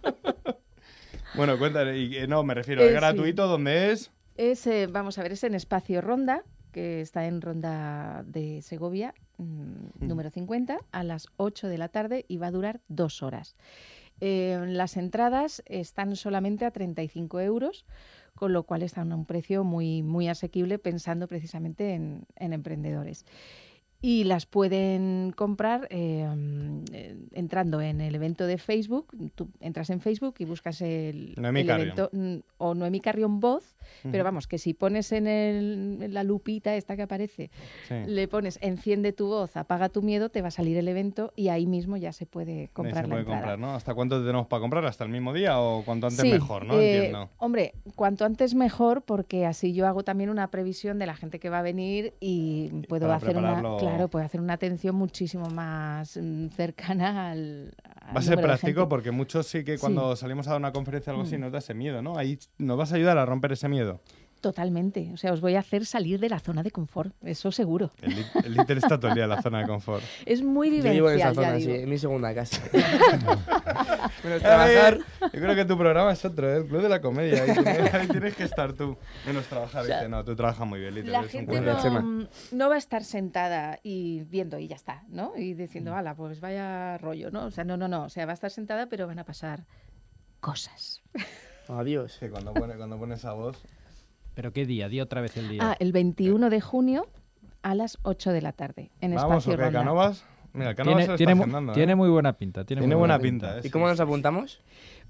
bueno, 1.35 1.59
cuéntame, 1.59 1.99
y, 1.99 2.17
eh, 2.17 2.27
no, 2.27 2.43
me 2.43 2.55
refiero, 2.55 2.83
Eh, 2.83 2.87
¿es 2.87 2.91
sí. 2.91 2.97
gratuito? 2.97 3.47
¿Dónde 3.47 3.93
es? 3.93 4.11
Es, 4.37 4.67
eh, 4.67 4.87
vamos 4.87 5.19
a 5.19 5.23
ver, 5.23 5.33
es 5.33 5.45
en 5.45 5.55
Espacio 5.55 6.01
Ronda, 6.01 6.43
que 6.73 7.01
está 7.01 7.27
en 7.27 7.41
Ronda 7.41 8.23
de 8.27 8.61
Segovia, 8.62 9.14
mm, 9.39 10.07
número 10.07 10.31
50, 10.31 10.79
a 10.93 11.03
las 11.05 11.29
8 11.37 11.69
de 11.69 11.79
la 11.79 11.89
tarde 11.89 12.25
y 12.29 12.37
va 12.37 12.49
a 12.49 12.51
durar 12.51 12.81
dos 12.89 13.23
horas. 13.23 13.57
Eh, 14.21 14.59
las 14.69 14.97
entradas 14.97 15.62
están 15.67 16.17
solamente 16.17 16.64
a 16.64 16.71
35 16.71 17.41
euros, 17.41 17.85
con 18.37 18.53
lo 18.53 18.62
cual 18.62 18.82
están 18.82 19.11
a 19.11 19.16
un 19.16 19.24
precio 19.24 19.64
muy, 19.64 20.03
muy 20.03 20.28
asequible 20.28 20.78
pensando 20.78 21.26
precisamente 21.26 21.95
en, 21.95 22.26
en 22.37 22.53
emprendedores. 22.53 23.24
Y 24.03 24.25
las 24.25 24.47
pueden 24.47 25.33
comprar 25.35 25.89
eh, 25.91 26.27
mm, 26.29 26.85
eh, 26.93 27.17
entrando 27.33 27.81
en 27.81 28.01
el 28.01 28.15
evento 28.15 28.47
de 28.47 28.59
Facebook. 28.59 29.09
Tú 29.35 29.49
entras 29.61 29.91
en 29.91 30.01
Facebook 30.01 30.35
y 30.39 30.45
buscas 30.45 30.81
el, 30.83 31.35
Noemí 31.39 31.61
el 31.61 31.71
evento 31.71 32.11
mm, 32.13 32.37
o 32.59 32.75
Noemí 32.75 33.01
Carrión 33.01 33.41
Voz, 33.41 33.75
pero 34.11 34.23
vamos, 34.23 34.47
que 34.47 34.59
si 34.59 34.75
pones 34.75 35.13
en, 35.13 35.27
el- 35.27 35.99
en 36.03 36.15
la 36.15 36.25
lupita 36.25 36.75
esta 36.77 36.95
que 36.97 37.03
aparece, 37.03 37.51
Sí. 37.89 37.95
le 38.07 38.29
pones 38.29 38.59
enciende 38.63 39.13
tu 39.13 39.27
voz, 39.29 39.57
apaga 39.57 39.89
tu 39.89 40.03
miedo, 40.03 40.29
te 40.29 40.43
va 40.43 40.49
a 40.49 40.51
salir 40.53 40.77
el 40.77 40.89
evento 40.89 41.33
y 41.37 41.49
ahí 41.49 41.67
mismo 41.67 41.97
ya 41.97 42.13
se 42.13 42.27
puede 42.27 42.69
comprar 42.75 43.05
se 43.05 43.09
la 43.09 43.09
puede 43.09 43.21
entrada. 43.23 43.41
comprar, 43.41 43.59
¿no? 43.59 43.75
¿Hasta 43.75 43.95
cuánto 43.95 44.21
tenemos 44.21 44.47
para 44.47 44.61
comprar? 44.61 44.85
¿Hasta 44.85 45.05
el 45.05 45.11
mismo 45.11 45.33
día 45.33 45.59
o 45.61 45.83
cuanto 45.85 46.07
antes 46.07 46.21
Sí, 46.23 46.31
mejor, 46.31 46.67
no? 46.67 46.79
eh, 46.81 46.97
Entiendo. 46.97 47.31
Hombre, 47.39 47.75
cuanto 47.95 48.25
antes 48.25 48.55
mejor, 48.55 49.03
porque 49.03 49.47
así 49.47 49.73
yo 49.73 49.87
hago 49.87 50.05
también 50.05 50.31
una 50.31 50.49
previsión 50.51 50.99
de 50.99 51.07
la 51.07 51.15
gente 51.17 51.39
que 51.39 51.49
va 51.49 51.61
a 51.61 51.63
venir 51.63 52.15
y 52.21 52.69
puedo 52.89 53.11
hacer 53.13 53.37
una, 53.37 53.55
claro, 53.89 54.09
puedo 54.09 54.24
hacer 54.24 54.41
una 54.41 54.55
atención 54.55 54.95
muchísimo 54.97 55.47
más 55.51 56.16
mm, 56.16 56.49
cercana 56.49 57.30
al. 57.30 57.72
Va 58.14 58.20
a 58.20 58.22
ser 58.22 58.41
práctico 58.41 58.89
porque 58.89 59.11
muchos 59.11 59.47
sí 59.47 59.64
que 59.64 59.76
Sí. 59.76 59.80
cuando 59.80 60.14
salimos 60.16 60.47
a 60.47 60.51
dar 60.51 60.59
una 60.61 60.72
conferencia 60.72 61.12
o 61.12 61.16
algo 61.16 61.26
así 61.26 61.37
Mm. 61.37 61.41
nos 61.41 61.53
da 61.53 61.59
ese 61.59 61.74
miedo, 61.74 62.03
¿no? 62.03 62.16
Ahí 62.16 62.39
nos 62.59 62.76
vas 62.78 62.93
a 62.93 62.97
ayudar 62.97 63.18
a 63.18 63.26
romper 63.26 63.53
ese 63.53 63.68
miedo. 63.68 64.01
Totalmente. 64.47 65.11
O 65.13 65.17
sea, 65.17 65.33
os 65.33 65.41
voy 65.41 65.57
a 65.57 65.59
hacer 65.59 65.85
salir 65.85 66.21
de 66.21 66.29
la 66.29 66.39
zona 66.39 66.63
de 66.63 66.71
confort, 66.71 67.13
eso 67.25 67.51
seguro. 67.51 67.91
El, 68.01 68.25
el 68.45 68.79
está 68.79 68.97
todo 69.01 69.09
el 69.09 69.17
día 69.17 69.25
en 69.25 69.31
la 69.31 69.43
zona 69.43 69.59
de 69.63 69.67
confort. 69.67 70.05
Es 70.25 70.41
muy 70.41 70.71
Yo 70.81 70.89
vivo 70.89 71.11
en 71.11 71.19
esa 71.19 71.31
vivencial, 71.33 71.35
zona, 71.35 71.59
sí, 71.59 71.83
en 71.83 71.89
mi 71.89 71.99
segunda 71.99 72.33
casa. 72.33 72.63
Ay, 72.73 74.41
trabajar. 74.41 74.99
Yo 75.21 75.31
creo 75.41 75.55
que 75.57 75.65
tu 75.65 75.77
programa 75.77 76.13
es 76.13 76.25
otro, 76.25 76.49
¿eh? 76.49 76.59
el 76.59 76.67
Club 76.67 76.83
de 76.83 76.89
la 76.89 77.01
Comedia. 77.01 77.43
Ahí 77.43 77.55
tienes, 77.55 77.95
ahí 77.95 78.07
tienes 78.07 78.37
que 78.37 78.45
estar 78.45 78.73
tú. 78.73 78.97
Menos 79.27 79.47
trabajar. 79.47 79.83
O 79.83 79.87
sea, 79.87 79.97
dice, 79.97 80.09
no, 80.09 80.25
tú 80.25 80.37
trabajas 80.37 80.65
muy 80.65 80.79
bien, 80.79 80.95
Líder. 80.95 81.11
La 81.11 81.25
gente 81.25 81.61
no, 81.61 82.29
no 82.53 82.69
va 82.69 82.75
a 82.77 82.79
estar 82.79 83.03
sentada 83.03 83.81
y 83.83 84.21
viendo 84.31 84.61
y 84.61 84.69
ya 84.69 84.77
está, 84.77 85.03
¿no? 85.09 85.33
Y 85.37 85.55
diciendo, 85.55 85.91
Mm. 85.91 85.95
ala, 85.95 86.15
pues 86.15 86.39
vaya 86.41 86.99
rollo, 86.99 87.33
¿no? 87.33 87.47
O 87.47 87.51
sea, 87.51 87.65
no, 87.65 87.77
no, 87.77 87.89
no. 87.89 88.05
O 88.05 88.09
sea, 88.11 88.27
va 88.27 88.31
a 88.31 88.35
estar 88.35 88.53
sentada, 88.53 88.87
pero 88.87 89.09
van 89.09 89.19
a 89.19 89.25
pasar 89.25 89.65
cosas. 90.39 91.03
Adiós. 91.69 92.17
Sí, 92.21 92.29
cuando 92.29 92.55
pone, 92.55 92.77
cuando 92.77 92.97
pone 92.97 93.17
esa 93.17 93.33
voz. 93.33 93.61
¿Pero 94.37 94.53
qué 94.53 94.66
día? 94.66 94.89
Di 94.89 95.01
otra 95.01 95.20
vez 95.22 95.37
el 95.39 95.49
día. 95.49 95.61
Ah, 95.72 95.76
el 95.80 95.91
21 95.93 96.51
de 96.51 96.61
junio 96.61 97.09
a 97.62 97.74
las 97.74 97.99
8 98.03 98.30
de 98.32 98.43
la 98.43 98.53
tarde, 98.53 98.91
en 99.01 99.14
Vamos, 99.14 99.45
Espacio 99.45 99.55
¿o 99.55 99.57
qué? 99.57 99.62
Ronda. 99.64 99.78
¿Canovas? 99.80 100.24
Mira, 100.53 100.74
Canovas 100.74 101.07
se 101.07 101.07
tiene, 101.07 101.12
lo 101.12 101.16
tiene 101.16 101.32
está 101.32 101.37
mu- 101.37 101.43
agendando, 101.43 101.72
¿eh? 101.72 101.74
tiene 101.74 101.95
muy 101.97 102.09
buena 102.11 102.32
pinta. 102.34 102.64
Tiene, 102.64 102.80
Tiene 102.82 102.95
muy 102.95 103.01
buena 103.01 103.18
pinta, 103.18 103.59
¿eh? 103.59 103.62
¿Y 103.64 103.70
cómo 103.70 103.89
nos 103.89 103.99
apuntamos? 103.99 104.61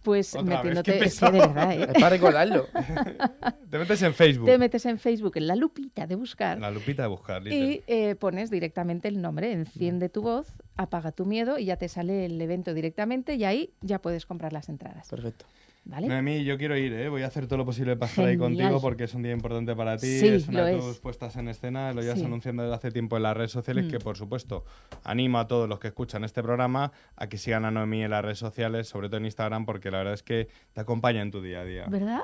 Pues 0.03 0.35
Otra 0.35 0.43
vez, 0.63 0.75
metiéndote, 0.77 0.99
qué 0.99 1.05
es 1.05 1.19
que 1.19 1.27
de 1.27 1.33
pesado. 1.33 1.55
verdad, 1.55 1.73
¿eh? 1.73 1.83
Es 1.83 1.93
para 1.95 2.09
recordarlo. 2.11 2.67
Te 3.71 3.79
metes 3.79 4.03
en 4.03 4.15
Facebook. 4.15 4.47
Te 4.47 4.59
metes 4.59 4.87
en 4.87 4.99
Facebook, 4.99 5.33
en 5.37 5.47
la 5.49 5.57
lupita 5.57 6.07
de 6.07 6.15
buscar. 6.15 6.59
La 6.61 6.71
lupita 6.71 7.03
de 7.03 7.09
buscar. 7.09 7.47
Y 7.49 7.83
eh, 7.89 8.15
pones 8.15 8.51
directamente 8.51 9.09
el 9.09 9.21
nombre, 9.21 9.51
enciende 9.53 10.09
tu 10.09 10.23
voz, 10.23 10.47
apaga 10.77 11.11
tu 11.13 11.27
miedo 11.27 11.59
y 11.59 11.65
ya 11.65 11.77
te 11.77 11.89
sale 11.89 12.27
el 12.27 12.41
evento 12.41 12.75
directamente 12.75 13.35
y 13.35 13.45
ahí 13.45 13.71
ya 13.81 14.01
puedes 14.01 14.25
comprar 14.27 14.53
las 14.53 14.69
entradas. 14.69 15.09
Perfecto. 15.09 15.47
¿Vale? 15.89 16.09
Noemí, 16.09 16.43
yo 16.43 16.59
quiero 16.59 16.77
ir, 16.77 16.93
¿eh? 16.95 17.09
voy 17.09 17.23
a 17.23 17.29
hacer 17.29 17.47
todo 17.47 17.59
lo 17.59 17.65
posible 17.65 17.95
para 17.97 18.11
estar 18.11 18.25
ahí 18.27 18.37
contigo 18.37 18.81
porque 18.81 19.05
es 19.05 19.15
un 19.15 19.23
día 19.23 19.31
importante 19.31 19.73
para 19.77 19.97
ti, 19.97 20.19
Sí, 20.19 20.27
es 20.27 20.49
una 20.49 20.65
de 20.65 20.77
es. 20.79 20.85
tus 20.85 20.99
puestas 20.99 21.37
en 21.37 21.47
escena, 21.47 21.93
lo 21.93 22.03
llevas 22.03 22.19
Sí. 22.19 22.25
anunciando 22.25 22.65
desde 22.65 22.75
hace 22.75 22.91
tiempo 22.91 23.17
en 23.17 23.23
las 23.23 23.37
redes 23.37 23.53
sociales, 23.53 23.85
Mm. 23.87 23.91
que 23.91 23.99
por 24.01 24.17
supuesto 24.17 24.65
animo 25.05 25.39
a 25.39 25.47
todos 25.47 25.69
los 25.69 25.79
que 25.79 25.87
escuchan 25.87 26.25
este 26.25 26.43
programa 26.43 26.91
a 27.15 27.29
que 27.29 27.39
sigan 27.39 27.65
a 27.65 27.71
Noemí 27.71 28.03
en 28.03 28.11
las 28.11 28.25
redes 28.25 28.39
sociales, 28.41 28.89
sobre 28.89 29.07
todo 29.09 29.19
en 29.19 29.27
Instagram, 29.27 29.65
porque 29.65 29.93
la 29.93 29.99
verdad 29.99 30.15
es 30.15 30.25
que 30.25 30.49
te 30.73 30.81
acompaña 30.81 31.23
en 31.23 31.31
tu 31.31 31.41
día 31.41 31.61
a 31.61 31.65
día. 31.65 31.87
¿Verdad? 31.89 32.19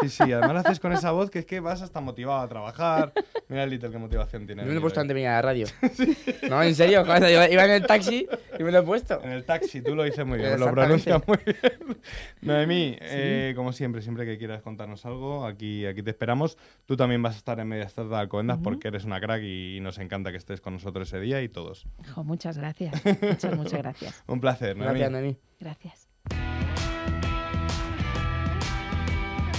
Sí, 0.00 0.08
sí, 0.10 0.22
además 0.32 0.52
lo 0.52 0.58
haces 0.60 0.78
con 0.78 0.92
esa 0.92 1.10
voz 1.10 1.28
que 1.28 1.40
es 1.40 1.44
que 1.44 1.58
vas 1.58 1.82
hasta 1.82 2.00
motivado 2.00 2.40
a 2.40 2.48
trabajar. 2.48 3.12
Mira, 3.48 3.66
Little, 3.66 3.90
qué 3.90 3.98
motivación 3.98 4.46
tiene. 4.46 4.62
Yo 4.62 4.68
me 4.68 4.74
lo 4.74 4.78
he 4.78 4.82
puesto 4.82 5.00
antes 5.00 5.08
de 5.08 5.14
venir 5.14 5.28
a 5.30 5.36
la 5.36 5.42
radio. 5.42 5.66
No, 6.48 6.62
en 6.62 6.74
serio, 6.74 7.04
joder, 7.04 7.30
iba, 7.32 7.50
iba 7.50 7.64
en 7.64 7.70
el 7.72 7.86
taxi 7.86 8.26
y 8.58 8.62
me 8.62 8.70
lo 8.70 8.78
he 8.78 8.82
puesto. 8.82 9.20
En 9.24 9.32
el 9.32 9.44
taxi, 9.44 9.82
tú 9.82 9.94
lo 9.96 10.04
dices 10.04 10.24
muy 10.24 10.38
bien, 10.38 10.58
lo 10.60 10.70
pronuncias 10.70 11.20
muy 11.26 11.36
bien. 11.44 11.98
Noemí, 12.42 12.96
eh, 13.10 13.52
como 13.56 13.72
siempre, 13.72 14.02
siempre 14.02 14.24
que 14.26 14.38
quieras 14.38 14.62
contarnos 14.62 15.04
algo, 15.06 15.46
aquí, 15.46 15.86
aquí 15.86 16.02
te 16.02 16.10
esperamos. 16.10 16.56
Tú 16.86 16.96
también 16.96 17.22
vas 17.22 17.34
a 17.34 17.38
estar 17.38 17.60
en 17.60 17.68
Mediastar 17.68 18.08
de 18.08 18.16
Alcobendas 18.16 18.58
porque 18.62 18.88
eres 18.88 19.04
una 19.04 19.20
crack 19.20 19.42
y 19.42 19.78
nos 19.80 19.98
encanta 19.98 20.30
que 20.30 20.36
estés 20.36 20.60
con 20.60 20.74
nosotros 20.74 21.08
ese 21.08 21.20
día 21.20 21.42
y 21.42 21.48
todos. 21.48 21.86
Jo, 22.14 22.24
muchas 22.24 22.58
gracias. 22.58 22.94
Muchas, 23.04 23.56
muchas 23.56 23.80
gracias. 23.80 24.24
Un 24.26 24.40
placer, 24.40 24.76
Noemí. 24.76 24.98
Gracias, 24.98 25.10
Noemí. 25.10 25.36
Gracias. 25.60 26.08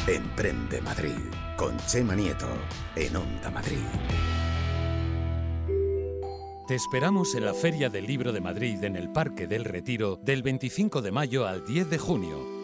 Emprende 0.08 0.82
Madrid 0.82 1.20
con 1.56 1.78
Chema 1.86 2.16
Nieto 2.16 2.48
en 2.96 3.16
Onda 3.16 3.52
Madrid. 3.52 3.78
Te 6.70 6.76
esperamos 6.76 7.34
en 7.34 7.46
la 7.46 7.54
Feria 7.54 7.90
del 7.90 8.06
Libro 8.06 8.32
de 8.32 8.42
Madrid 8.42 8.84
en 8.84 8.96
el 8.96 9.12
Parque 9.12 9.48
del 9.48 9.66
Retiro 9.66 10.18
del 10.18 10.44
25 10.44 11.02
de 11.02 11.12
mayo 11.12 11.48
al 11.48 11.66
10 11.66 11.90
de 11.90 11.98
junio. 11.98 12.59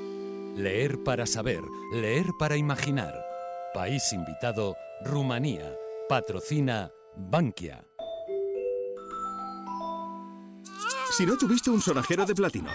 Leer 0.55 1.03
para 1.03 1.25
saber, 1.25 1.61
leer 1.91 2.27
para 2.39 2.55
imaginar. 2.55 3.13
País 3.73 4.13
invitado, 4.13 4.77
Rumanía. 5.03 5.75
Patrocina 6.07 6.93
Bankia. 7.17 7.85
Si 11.11 11.25
no 11.25 11.35
tuviste 11.37 11.69
un 11.69 11.81
sonajero 11.81 12.25
de 12.25 12.35
platino, 12.35 12.69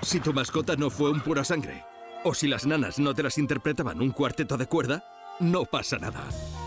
si 0.00 0.20
tu 0.20 0.32
mascota 0.32 0.76
no 0.76 0.90
fue 0.90 1.10
un 1.10 1.20
pura 1.20 1.42
sangre, 1.42 1.84
o 2.22 2.34
si 2.34 2.46
las 2.46 2.66
nanas 2.66 3.00
no 3.00 3.12
te 3.14 3.24
las 3.24 3.36
interpretaban 3.36 4.00
un 4.00 4.12
cuarteto 4.12 4.56
de 4.56 4.66
cuerda, 4.66 5.04
no 5.40 5.64
pasa 5.64 5.98
nada. 5.98 6.24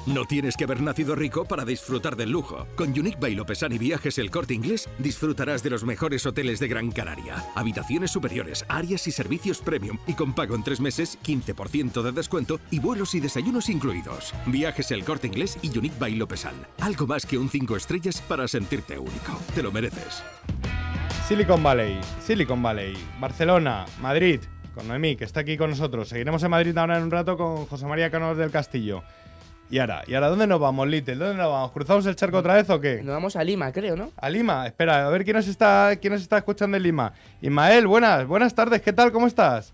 No 0.07 0.25
tienes 0.25 0.57
que 0.57 0.63
haber 0.63 0.81
nacido 0.81 1.13
rico 1.13 1.45
para 1.45 1.63
disfrutar 1.63 2.15
del 2.15 2.31
lujo. 2.31 2.65
Con 2.75 2.89
Unique 2.89 3.19
by 3.19 3.35
Lopesan 3.35 3.71
y 3.71 3.77
Viajes 3.77 4.17
El 4.17 4.31
Corte 4.31 4.55
Inglés 4.55 4.89
disfrutarás 4.97 5.61
de 5.61 5.69
los 5.69 5.83
mejores 5.83 6.25
hoteles 6.25 6.59
de 6.59 6.67
Gran 6.67 6.91
Canaria. 6.91 7.45
Habitaciones 7.53 8.09
superiores, 8.09 8.65
áreas 8.67 9.05
y 9.05 9.11
servicios 9.11 9.59
premium 9.59 9.99
y 10.07 10.15
con 10.15 10.33
pago 10.33 10.55
en 10.55 10.63
tres 10.63 10.81
meses, 10.81 11.19
15% 11.23 12.01
de 12.01 12.11
descuento 12.13 12.59
y 12.71 12.79
vuelos 12.79 13.13
y 13.13 13.19
desayunos 13.19 13.69
incluidos. 13.69 14.33
Viajes 14.47 14.89
El 14.89 15.03
Corte 15.03 15.27
Inglés 15.27 15.59
y 15.61 15.77
Unique 15.77 15.97
by 15.99 16.15
Lopesan. 16.15 16.55
Algo 16.79 17.05
más 17.05 17.27
que 17.27 17.37
un 17.37 17.49
5 17.49 17.75
estrellas 17.75 18.21
para 18.21 18.47
sentirte 18.47 18.97
único. 18.97 19.39
Te 19.53 19.61
lo 19.61 19.71
mereces. 19.71 20.23
Silicon 21.27 21.61
Valley, 21.61 22.01
Silicon 22.19 22.63
Valley, 22.63 22.93
Barcelona, 23.19 23.85
Madrid, 24.01 24.39
con 24.73 24.87
Noemí, 24.87 25.15
que 25.15 25.25
está 25.25 25.41
aquí 25.41 25.57
con 25.57 25.69
nosotros. 25.69 26.09
Seguiremos 26.09 26.41
en 26.41 26.49
Madrid 26.49 26.75
ahora 26.75 26.97
en 26.97 27.03
un 27.03 27.11
rato 27.11 27.37
con 27.37 27.67
José 27.67 27.85
María 27.85 28.09
Canos 28.09 28.35
del 28.35 28.49
Castillo. 28.49 29.03
Y 29.71 29.79
ahora, 29.79 30.03
¿y 30.05 30.15
ahora 30.15 30.27
dónde 30.27 30.47
nos 30.47 30.59
vamos, 30.59 30.85
Little? 30.85 31.15
¿Dónde 31.15 31.35
nos 31.41 31.49
vamos? 31.49 31.71
¿Cruzamos 31.71 32.05
el 32.05 32.17
charco 32.17 32.39
otra 32.39 32.55
vez 32.55 32.69
o 32.69 32.81
qué? 32.81 32.97
Nos 32.97 33.13
vamos 33.15 33.37
a 33.37 33.43
Lima, 33.45 33.71
creo, 33.71 33.95
¿no? 33.95 34.11
A 34.17 34.29
Lima, 34.29 34.67
espera, 34.67 35.07
a 35.07 35.09
ver 35.09 35.23
quién 35.23 35.37
nos 35.37 35.47
está, 35.47 35.95
quién 35.95 36.11
nos 36.11 36.21
está 36.21 36.39
escuchando 36.39 36.75
en 36.75 36.83
Lima. 36.83 37.13
Ismael, 37.39 37.87
buenas, 37.87 38.27
buenas 38.27 38.53
tardes, 38.53 38.81
¿qué 38.81 38.91
tal? 38.91 39.13
¿Cómo 39.13 39.27
estás? 39.27 39.73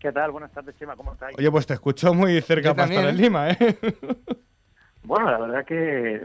¿Qué 0.00 0.10
tal? 0.10 0.32
Buenas 0.32 0.50
tardes, 0.50 0.76
Chema, 0.80 0.96
¿cómo 0.96 1.12
estáis? 1.12 1.38
Oye, 1.38 1.48
pues 1.48 1.64
te 1.64 1.74
escucho 1.74 2.12
muy 2.12 2.40
cerca 2.40 2.70
Yo 2.70 2.74
para 2.74 2.88
estar 2.88 3.04
en 3.04 3.10
también. 3.10 3.24
Lima, 3.24 3.50
¿eh? 3.50 3.78
Bueno, 5.04 5.30
la 5.30 5.38
verdad 5.38 5.64
que 5.64 6.20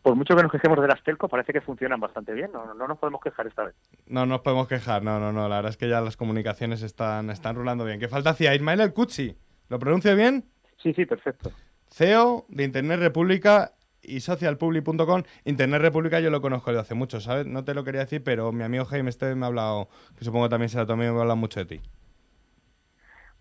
por 0.00 0.14
mucho 0.14 0.34
que 0.34 0.42
nos 0.42 0.50
quejemos 0.52 0.80
de 0.80 0.86
las 0.88 1.02
telco, 1.02 1.28
parece 1.28 1.52
que 1.52 1.60
funcionan 1.60 2.00
bastante 2.00 2.32
bien. 2.32 2.50
No, 2.52 2.72
no 2.72 2.88
nos 2.88 2.96
podemos 2.96 3.20
quejar 3.20 3.48
esta 3.48 3.64
vez. 3.64 3.74
No 4.06 4.24
nos 4.24 4.40
podemos 4.40 4.66
quejar, 4.66 5.02
no, 5.02 5.20
no, 5.20 5.30
no, 5.30 5.46
la 5.46 5.56
verdad 5.56 5.72
es 5.72 5.76
que 5.76 5.90
ya 5.90 6.00
las 6.00 6.16
comunicaciones 6.16 6.80
están, 6.82 7.28
están 7.28 7.56
rulando 7.56 7.84
bien. 7.84 8.00
¿Qué 8.00 8.08
falta 8.08 8.30
hacía? 8.30 8.54
Ismael 8.54 8.80
El 8.80 8.94
Cucci, 8.94 9.36
¿lo 9.68 9.78
pronuncio 9.78 10.16
bien? 10.16 10.44
Sí, 10.82 10.94
sí, 10.94 11.04
perfecto. 11.04 11.50
CEO 11.90 12.46
de 12.48 12.64
Internet 12.64 13.00
República 13.00 13.72
y 14.02 14.20
socialpublic.com. 14.20 15.22
Internet 15.44 15.82
República 15.82 16.20
yo 16.20 16.30
lo 16.30 16.40
conozco 16.40 16.70
desde 16.70 16.82
hace 16.82 16.94
mucho, 16.94 17.20
¿sabes? 17.20 17.46
No 17.46 17.64
te 17.64 17.74
lo 17.74 17.84
quería 17.84 18.00
decir, 18.00 18.22
pero 18.22 18.52
mi 18.52 18.64
amigo 18.64 18.84
Jaime 18.84 19.10
este 19.10 19.34
me 19.34 19.44
ha 19.44 19.48
hablado, 19.48 19.88
que 20.16 20.24
supongo 20.24 20.48
también 20.48 20.68
será 20.68 20.86
tu 20.86 20.92
amigo, 20.92 21.12
me 21.12 21.18
ha 21.18 21.22
hablado 21.22 21.36
mucho 21.36 21.60
de 21.60 21.66
ti. 21.66 21.80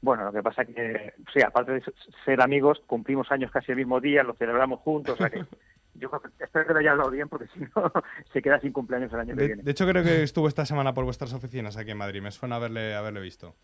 Bueno, 0.01 0.25
lo 0.25 0.31
que 0.31 0.43
pasa 0.43 0.63
que, 0.63 1.13
sí, 1.33 1.41
aparte 1.41 1.73
de 1.73 1.83
ser 2.23 2.41
amigos, 2.41 2.81
cumplimos 2.85 3.31
años 3.31 3.51
casi 3.51 3.71
el 3.71 3.77
mismo 3.77 3.99
día, 3.99 4.23
lo 4.23 4.35
celebramos 4.35 4.79
juntos, 4.81 5.15
o 5.15 5.17
sea 5.17 5.29
que 5.29 5.43
yo 5.95 6.09
espero 6.39 6.67
que 6.67 6.73
lo 6.73 6.79
haya 6.79 6.91
hablado 6.91 7.09
bien 7.09 7.27
porque 7.27 7.47
si 7.53 7.61
no 7.61 7.91
se 8.31 8.41
queda 8.41 8.59
sin 8.59 8.71
cumpleaños 8.71 9.11
el 9.13 9.19
año 9.19 9.35
que 9.35 9.47
viene. 9.47 9.63
de 9.63 9.71
hecho, 9.71 9.87
creo 9.87 10.03
que 10.03 10.23
estuvo 10.23 10.47
esta 10.47 10.65
semana 10.65 10.93
por 10.93 11.05
vuestras 11.05 11.33
oficinas 11.33 11.77
aquí 11.77 11.91
en 11.91 11.97
Madrid. 11.97 12.21
Me 12.21 12.31
suena 12.31 12.57
haberle, 12.57 12.95
haberle 12.95 13.21
visto. 13.21 13.55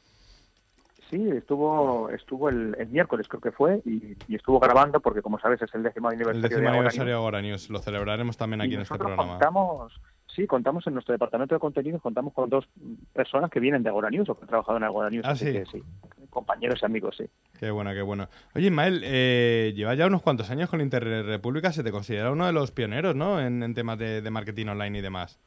Sí, 1.13 1.29
estuvo 1.29 2.09
estuvo 2.09 2.49
el, 2.49 2.75
el 2.79 2.87
miércoles 2.87 3.27
creo 3.27 3.39
que 3.39 3.51
fue 3.51 3.81
y, 3.85 4.17
y 4.27 4.35
estuvo 4.35 4.59
grabando 4.59 4.99
porque 4.99 5.21
como 5.21 5.37
sabes 5.39 5.61
es 5.61 5.73
el 5.75 5.83
décimo 5.83 6.09
aniversario 6.09 6.37
El 6.37 6.41
décimo 6.41 6.61
de 6.61 6.67
aniversario. 6.69 7.15
Agora 7.15 7.41
News. 7.41 7.69
Lo 7.69 7.79
celebraremos 7.79 8.35
también 8.35 8.61
aquí 8.61 8.71
Y 8.71 8.75
en 8.75 8.81
este 8.81 8.97
programa. 8.97 9.33
Contamos, 9.33 10.01
sí, 10.27 10.47
contamos 10.47 10.87
en 10.87 10.93
nuestro 10.93 11.11
departamento 11.11 11.53
de 11.53 11.59
contenidos, 11.59 12.01
contamos 12.01 12.33
con 12.33 12.49
dos 12.49 12.67
personas 13.13 13.51
que 13.51 13.59
vienen 13.59 13.83
de 13.83 13.89
Agora 13.89 14.09
News 14.09 14.27
o 14.29 14.35
que 14.35 14.41
han 14.41 14.47
trabajado 14.47 14.77
en 14.77 14.83
Agora 14.83 15.11
News. 15.11 15.25
Ah, 15.25 15.31
así 15.31 15.45
sí. 15.45 15.53
que 15.53 15.65
sí, 15.67 15.83
compañeros 16.31 16.79
y 16.81 16.85
amigos, 16.85 17.15
sí. 17.17 17.25
Qué 17.59 17.69
bueno, 17.69 17.93
qué 17.93 18.01
bueno. 18.01 18.27
Oye, 18.55 18.65
Ismael, 18.65 19.01
eh, 19.05 19.73
llevas 19.75 19.97
ya 19.97 20.07
unos 20.07 20.23
cuantos 20.23 20.49
años 20.49 20.69
con 20.69 20.81
Internet 20.81 21.27
República. 21.27 21.71
Se 21.71 21.83
te 21.83 21.91
considera 21.91 22.31
uno 22.31 22.47
de 22.47 22.53
los 22.53 22.71
pioneros, 22.71 23.15
¿no? 23.15 23.39
En, 23.39 23.61
en 23.61 23.75
temas 23.75 23.99
de, 23.99 24.21
de 24.21 24.31
marketing 24.31 24.67
online 24.67 24.97
y 24.97 25.01
demás. 25.01 25.39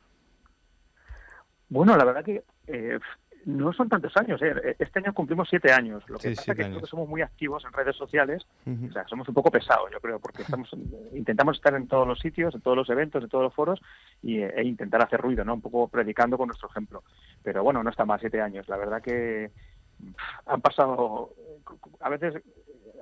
Bueno, 1.69 1.97
la 1.97 2.05
verdad 2.05 2.25
que 2.25 2.45
eh, 2.69 3.01
no 3.47 3.73
son 3.73 3.89
tantos 3.89 4.13
años. 4.17 4.43
¿eh? 4.43 4.77
Este 4.79 4.99
año 4.99 5.15
cumplimos 5.15 5.49
siete 5.49 5.73
años. 5.73 6.03
Lo 6.09 6.19
que 6.19 6.31
Sí, 6.31 6.35
pasa 6.35 6.53
es 6.53 6.59
que 6.59 6.65
creo 6.65 6.81
que 6.81 6.87
somos 6.87 7.09
muy 7.09 7.23
activos 7.23 7.65
en 7.65 7.73
redes 7.73 7.97
sociales. 7.97 8.45
O 8.67 8.93
sea, 8.93 9.07
somos 9.07 9.29
un 9.29 9.35
poco 9.35 9.53
pesados, 9.53 9.89
yo 9.93 10.01
creo, 10.01 10.19
porque 10.19 10.43
estamos 10.43 10.69
intentamos 11.15 11.57
estar 11.57 11.73
en 11.75 11.87
todos 11.87 12.09
los 12.09 12.19
sitios, 12.19 12.55
en 12.57 12.61
todos 12.61 12.77
los 12.77 12.91
eventos, 12.91 13.23
en 13.23 13.29
todos 13.29 13.45
los 13.45 13.55
foros 13.55 13.81
y, 14.21 14.39
eh, 14.41 14.53
e 14.57 14.65
intentar 14.65 15.01
hacer 15.01 15.21
ruido, 15.21 15.45
¿no? 15.45 15.55
Un 15.55 15.61
poco 15.61 15.87
predicando 15.87 16.37
con 16.37 16.49
nuestro 16.49 16.69
ejemplo. 16.69 17.05
Pero 17.45 17.63
bueno, 17.63 17.83
no 17.85 17.91
está 17.91 18.05
mal 18.05 18.19
siete 18.19 18.41
años. 18.41 18.69
La 18.69 18.77
verdad 18.77 19.01
que 19.01 19.53
han 20.47 20.61
pasado, 20.61 21.31
a 22.01 22.09
veces 22.09 22.43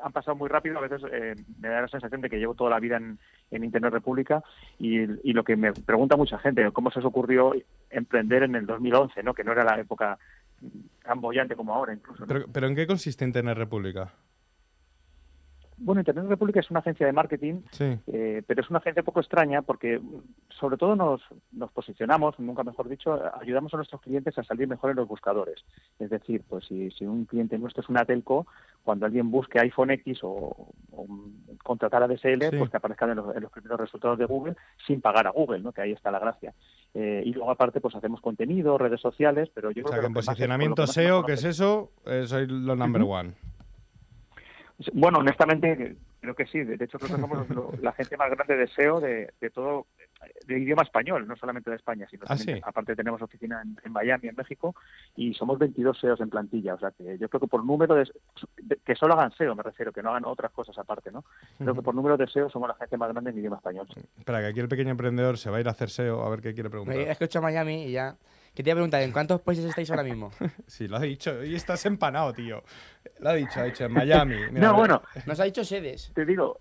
han 0.05 0.13
pasado 0.13 0.37
muy 0.37 0.49
rápido, 0.49 0.79
a 0.79 0.83
veces 0.83 1.01
eh, 1.11 1.35
me 1.61 1.69
da 1.69 1.81
la 1.81 1.89
sensación 1.89 2.21
de 2.21 2.29
que 2.29 2.39
llevo 2.39 2.55
toda 2.55 2.71
la 2.71 2.79
vida 2.79 2.99
en, 2.99 3.19
en 3.51 3.65
Internet 3.65 3.93
República 3.93 4.43
y, 4.79 5.01
y 5.01 5.33
lo 5.33 5.45
que 5.45 5.57
me 5.57 5.73
pregunta 5.73 6.17
mucha 6.17 6.39
gente, 6.39 6.71
cómo 6.73 6.91
se 6.91 6.99
os 6.99 7.07
ocurrió 7.07 7.53
emprender 7.91 8.43
en 8.43 8.55
el 8.55 8.67
2011, 8.67 9.23
¿no? 9.23 9.33
Que 9.33 9.45
no 9.45 9.53
era 9.53 9.65
la 9.65 9.81
época 9.81 10.19
tan 11.03 11.21
bollante 11.21 11.57
como 11.57 11.75
ahora 11.75 11.95
incluso. 11.95 12.27
Pero, 12.27 12.47
pero 12.53 12.67
¿en 12.67 12.75
qué 12.75 12.87
consiste 12.87 13.25
Internet 13.25 13.57
República? 13.57 14.13
Bueno, 15.77 16.01
Internet 16.01 16.27
República 16.29 16.61
es 16.61 16.71
una 16.71 16.81
agencia 16.81 17.05
de 17.07 17.13
marketing, 17.13 17.63
Sí. 17.73 17.99
eh, 18.07 18.43
pero 18.47 18.61
es 18.63 18.71
una 18.71 18.79
agencia 18.79 19.01
un 19.03 19.07
poco 19.07 19.21
extraña 19.21 19.63
porque 19.63 20.01
sobre 20.61 20.77
todo 20.77 20.95
nos, 20.95 21.21
nos 21.53 21.71
posicionamos, 21.73 22.39
nunca 22.39 22.63
mejor 22.63 22.89
dicho, 22.89 23.21
ayudamos 23.41 23.75
a 23.75 23.79
nuestros 23.79 24.01
clientes 24.01 24.39
a 24.39 24.45
salir 24.45 24.69
mejor 24.69 24.91
en 24.91 24.97
los 24.97 25.09
buscadores. 25.09 25.65
Es 25.99 26.11
decir, 26.11 26.43
pues 26.49 26.65
si, 26.67 26.91
si 26.93 27.05
un 27.07 27.25
cliente 27.25 27.59
nuestro 27.59 27.83
es 27.83 27.89
una 27.89 28.05
telco, 28.05 28.47
cuando 28.85 29.07
alguien 29.07 29.31
busque 29.31 29.59
iPhone 29.61 29.91
X 29.91 30.21
o, 30.23 30.69
o 30.93 31.07
contratar 31.63 32.03
a 32.03 32.09
DSL, 32.09 32.51
Sí. 32.51 32.57
pues 32.59 32.71
que 32.71 32.77
aparezcan 32.77 33.11
en 33.11 33.17
los, 33.17 33.35
en 33.35 33.43
los 33.43 33.51
primeros 33.51 33.81
resultados 33.81 34.19
de 34.19 34.27
Google 34.27 34.57
sin 34.87 35.01
pagar 35.01 35.27
a 35.27 35.31
Google, 35.31 35.61
¿no? 35.61 35.73
que 35.73 35.81
ahí 35.81 35.93
está 35.93 36.11
la 36.11 36.19
gracia. 36.21 36.55
Eh, 36.95 37.23
y 37.27 37.33
luego 37.33 37.51
aparte 37.51 37.81
pues 37.81 37.95
hacemos 37.97 38.21
contenido, 38.21 38.79
redes 38.79 39.01
sociales, 39.01 39.51
pero 39.53 39.71
yo 39.73 39.83
O 39.83 39.87
creo 39.87 39.89
sea, 39.89 39.97
que 39.97 40.01
que 40.03 40.07
en 40.07 40.13
que 40.13 40.27
posicionamiento 40.27 40.83
que 40.85 40.93
SEO, 40.93 41.17
nos 41.19 41.27
¿qué 41.27 41.33
es 41.33 41.45
eso? 41.45 41.91
Eh, 42.07 42.25
soy 42.27 42.47
lo 42.47 42.77
number 42.77 43.03
one. 43.03 43.33
Bueno, 44.93 45.19
honestamente, 45.19 45.97
creo 46.21 46.35
que 46.35 46.47
sí. 46.47 46.63
De 46.65 46.83
hecho, 46.85 46.99
creo 46.99 47.15
que 47.17 47.21
somos 47.23 47.49
lo- 47.51 47.73
la 47.81 47.93
gente 47.93 48.17
más 48.17 48.31
grande 48.31 48.57
de 48.57 48.67
SEO 48.69 49.01
de, 49.01 49.33
de 49.41 49.51
todo, 49.51 49.87
de 50.47 50.59
idioma 50.59 50.83
español, 50.83 51.29
no 51.29 51.37
solamente 51.37 51.71
de 51.71 51.77
España, 51.77 52.07
sino 52.11 52.25
Ah, 52.25 52.35
también, 52.37 52.57
sí. 52.57 52.63
aparte 52.65 52.97
tenemos 52.97 53.23
oficina 53.23 53.63
en, 53.63 53.77
en 53.85 53.93
Miami, 53.93 54.29
en 54.29 54.35
México, 54.37 54.75
y 55.17 55.33
somos 55.35 55.59
22 55.59 55.99
SEOs 56.01 56.21
en 56.21 56.31
plantilla. 56.31 56.75
O 56.75 56.79
sea, 56.79 56.91
que 56.91 57.17
yo 57.19 57.29
creo 57.29 57.41
que 57.41 57.47
por 57.47 57.65
número 57.65 57.95
de, 57.95 58.11
de- 58.63 58.77
que 58.85 58.95
solo 58.97 59.15
hagan 59.15 59.31
SEO, 59.33 59.55
me 59.55 59.63
refiero, 59.63 59.93
que 59.93 60.03
no 60.03 60.11
hagan 60.11 60.25
otras 60.25 60.51
cosas 60.51 60.77
aparte, 60.79 61.13
¿no? 61.13 61.25
Creo 61.59 61.75
que 61.75 61.83
por 61.83 61.95
número 61.95 62.17
de 62.17 62.27
SEO 62.27 62.51
somos 62.51 62.69
la 62.69 62.75
gente 62.75 62.97
más 62.97 63.13
grande 63.13 63.31
en 63.31 63.39
idioma 63.39 63.57
español. 63.59 63.87
Espera, 64.19 64.41
que 64.41 64.47
aquí 64.47 64.61
el 64.61 64.69
pequeño 64.69 64.91
emprendedor 64.91 65.39
se 65.39 65.51
va 65.51 65.59
a 65.59 65.61
ir 65.61 65.69
a 65.69 65.73
hacer 65.73 65.89
SEO 65.91 66.23
a 66.25 66.31
ver 66.31 66.41
qué 66.41 66.53
quiere 66.55 66.69
preguntar. 66.71 66.97
Me 66.97 67.03
he 67.05 67.11
escuchado 67.13 67.43
Miami 67.45 67.85
y 67.85 67.93
ya. 67.93 68.17
Que 68.55 68.63
te 68.63 68.71
iba 68.71 68.75
a 68.75 68.77
preguntar, 68.77 69.03
¿en 69.03 69.11
cuántos 69.13 69.41
países 69.41 69.65
estáis 69.65 69.91
ahora 69.91 70.05
mismo? 70.05 70.31
Sí, 70.67 70.87
lo 70.89 70.97
ha 70.97 71.01
dicho. 71.01 71.43
Y 71.45 71.55
estás 71.55 71.85
empanado, 71.87 72.33
tío. 72.33 72.63
Lo 73.19 73.31
ha 73.31 73.35
dicho, 73.35 73.61
ha 73.61 73.65
dicho 73.65 73.85
en 73.85 73.93
Miami. 73.93 74.37
Mira, 74.53 74.69
no, 74.69 74.75
bueno, 74.77 75.03
Nos 75.27 75.41
ha 75.41 75.45
dicho 75.45 75.65
sedes. 75.65 76.13
te 76.15 76.25
digo, 76.25 76.59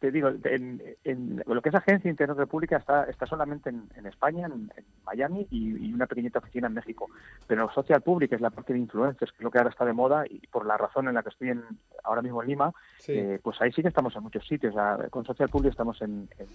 te 0.00 0.10
digo, 0.10 0.28
en, 0.44 0.82
en 1.02 1.42
lo 1.46 1.62
que 1.62 1.70
es 1.70 1.74
agencia 1.74 2.10
Internet 2.10 2.36
República 2.36 2.76
está, 2.76 3.04
está 3.04 3.24
solamente 3.24 3.70
en, 3.70 3.88
en 3.96 4.04
España, 4.04 4.44
en, 4.46 4.70
en 4.76 4.84
Miami 5.06 5.46
y, 5.50 5.86
y 5.88 5.94
una 5.94 6.06
pequeñita 6.06 6.40
oficina 6.40 6.66
en 6.66 6.74
México. 6.74 7.08
Pero 7.46 7.72
Social 7.72 8.02
Public 8.02 8.32
es 8.32 8.42
la 8.42 8.50
parte 8.50 8.74
de 8.74 8.80
influencers, 8.80 9.32
que 9.32 9.38
es 9.38 9.42
lo 9.42 9.50
que 9.50 9.56
ahora 9.56 9.70
está 9.70 9.86
de 9.86 9.94
moda 9.94 10.24
y 10.28 10.46
por 10.48 10.66
la 10.66 10.76
razón 10.76 11.08
en 11.08 11.14
la 11.14 11.22
que 11.22 11.30
estoy 11.30 11.48
en, 11.50 11.62
ahora 12.02 12.20
mismo 12.20 12.42
en 12.42 12.48
Lima, 12.48 12.72
Sí. 12.98 13.12
eh, 13.12 13.40
pues 13.42 13.58
ahí 13.62 13.72
sí 13.72 13.80
que 13.80 13.88
estamos 13.88 14.14
en 14.14 14.24
muchos 14.24 14.46
sitios. 14.46 14.74
O 14.74 14.76
sea, 14.76 15.08
con 15.08 15.24
Social 15.24 15.48
Public 15.48 15.70
estamos 15.70 16.02
en, 16.02 16.28
en, 16.38 16.48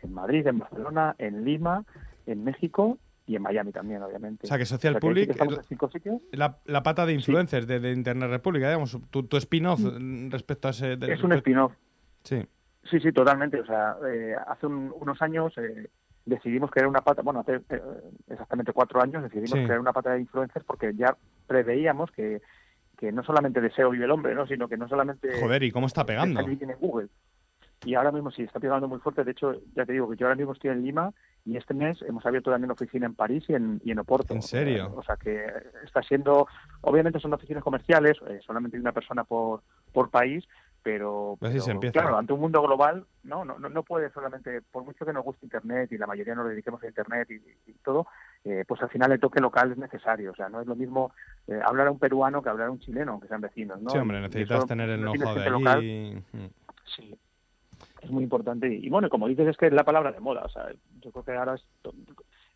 en 0.00 0.12
Madrid, 0.14 0.46
en 0.46 0.58
Barcelona, 0.58 1.14
en 1.18 1.44
Lima, 1.44 1.84
en 2.26 2.44
México 2.44 2.96
y 3.26 3.36
en 3.36 3.42
Miami 3.42 3.70
también, 3.72 4.02
obviamente. 4.02 4.46
O 4.46 4.48
sea, 4.48 4.58
que 4.58 4.64
Social 4.66 4.92
O 4.92 4.94
sea, 4.94 5.00
que 5.00 5.06
Public 5.06 5.36
que 5.36 5.62
cinco 5.68 5.88
sitios. 5.90 6.20
La, 6.32 6.58
la 6.64 6.82
pata 6.82 7.06
de 7.06 7.12
influencers 7.12 7.66
de, 7.66 7.78
de 7.80 7.92
Internet 7.92 8.28
República, 8.30 8.66
digamos, 8.68 8.96
tu, 9.10 9.22
tu 9.24 9.36
spin-off 9.36 9.80
mm, 9.80 10.30
respecto 10.30 10.68
a 10.68 10.70
ese... 10.72 10.96
de- 10.96 11.12
Es 11.12 11.22
un 11.22 11.32
spin-off. 11.34 11.72
Sí. 12.24 12.44
Sí, 12.90 12.98
sí, 12.98 13.12
totalmente. 13.12 13.60
O 13.60 13.66
sea, 13.66 13.96
eh, 14.12 14.34
hace 14.48 14.66
un- 14.66 14.92
unos 15.00 15.20
años 15.22 15.56
eh, 15.58 15.88
decidimos 16.24 16.70
crear 16.70 16.88
una 16.88 17.02
pata, 17.02 17.22
bueno, 17.22 17.40
hace 17.40 17.56
eh, 17.56 17.82
exactamente 18.28 18.72
cuatro 18.72 19.00
años 19.02 19.22
decidimos 19.22 19.50
Sí. 19.58 19.64
crear 19.64 19.80
una 19.80 19.92
pata 19.92 20.12
de 20.12 20.20
influencers 20.20 20.64
porque 20.64 20.92
ya 20.94 21.16
preveíamos 21.46 22.10
que, 22.10 22.40
que 22.96 23.12
no 23.12 23.22
solamente 23.22 23.60
de 23.60 23.70
SEO 23.70 23.90
vive 23.90 24.04
el 24.06 24.10
hombre, 24.10 24.34
¿no? 24.34 24.46
sino 24.46 24.68
que 24.68 24.76
no 24.76 24.88
solamente... 24.88 25.40
Joder, 25.40 25.62
¿y 25.62 25.70
cómo 25.70 25.86
está 25.86 26.04
pegando? 26.04 26.40
en 26.40 26.76
Google. 26.80 27.08
Y 27.84 27.94
ahora 27.94 28.12
mismo 28.12 28.30
sí, 28.30 28.42
está 28.42 28.60
pegando 28.60 28.88
muy 28.88 28.98
fuerte. 28.98 29.24
De 29.24 29.30
hecho, 29.30 29.54
ya 29.74 29.86
te 29.86 29.92
digo 29.92 30.10
que 30.10 30.16
yo 30.16 30.26
ahora 30.26 30.36
mismo 30.36 30.52
estoy 30.52 30.70
en 30.70 30.82
Lima 30.82 31.12
y 31.44 31.56
este 31.56 31.74
mes 31.74 32.00
hemos 32.02 32.24
abierto 32.26 32.50
también 32.50 32.70
oficina 32.70 33.06
en 33.06 33.14
París 33.14 33.44
y 33.48 33.54
en, 33.54 33.80
y 33.84 33.90
en 33.90 33.98
Oporto. 33.98 34.34
¿En 34.34 34.42
serio? 34.42 34.92
O 34.96 35.02
sea 35.02 35.16
que 35.16 35.44
está 35.84 36.02
siendo, 36.02 36.46
obviamente 36.82 37.20
son 37.20 37.32
oficinas 37.32 37.62
comerciales, 37.62 38.18
eh, 38.28 38.40
solamente 38.44 38.76
hay 38.76 38.80
una 38.80 38.92
persona 38.92 39.24
por, 39.24 39.62
por 39.92 40.10
país, 40.10 40.46
pero, 40.82 41.36
Así 41.42 41.60
se 41.60 41.72
empieza. 41.72 42.00
claro, 42.00 42.16
ante 42.16 42.32
un 42.32 42.40
mundo 42.40 42.62
global, 42.62 43.04
no, 43.22 43.44
no, 43.44 43.58
no 43.58 43.82
puede 43.82 44.10
solamente, 44.10 44.62
por 44.62 44.84
mucho 44.84 45.04
que 45.04 45.12
nos 45.12 45.24
guste 45.24 45.44
Internet 45.44 45.92
y 45.92 45.98
la 45.98 46.06
mayoría 46.06 46.34
nos 46.34 46.48
dediquemos 46.48 46.82
a 46.82 46.86
Internet 46.86 47.28
y, 47.30 47.70
y 47.70 47.74
todo, 47.84 48.06
eh, 48.44 48.64
pues 48.66 48.80
al 48.80 48.88
final 48.88 49.12
el 49.12 49.20
toque 49.20 49.40
local 49.40 49.72
es 49.72 49.78
necesario. 49.78 50.30
O 50.30 50.34
sea, 50.34 50.48
no 50.48 50.60
es 50.60 50.66
lo 50.66 50.74
mismo 50.74 51.12
eh, 51.46 51.60
hablar 51.64 51.88
a 51.88 51.90
un 51.90 51.98
peruano 51.98 52.42
que 52.42 52.48
hablar 52.48 52.68
a 52.68 52.70
un 52.70 52.78
chileno, 52.78 53.12
aunque 53.12 53.28
sean 53.28 53.42
vecinos. 53.42 53.80
¿no? 53.82 53.90
Sí, 53.90 53.98
hombre, 53.98 54.20
necesitas 54.20 54.58
eso 54.58 54.66
tener 54.66 54.88
el 54.88 55.00
know-how 55.00 55.34
de 55.34 55.40
allí. 55.42 55.50
local. 55.50 56.24
Mm. 56.32 56.46
Sí, 56.96 57.18
es 58.02 58.10
muy 58.10 58.22
importante. 58.22 58.72
Y, 58.72 58.88
bueno, 58.88 59.08
como 59.08 59.28
dices, 59.28 59.48
es 59.48 59.56
que 59.56 59.66
es 59.66 59.72
la 59.72 59.84
palabra 59.84 60.12
de 60.12 60.20
moda. 60.20 60.42
O 60.44 60.48
sea, 60.48 60.66
yo 61.00 61.10
creo 61.10 61.24
que 61.24 61.32
ahora 61.32 61.54
es, 61.54 61.64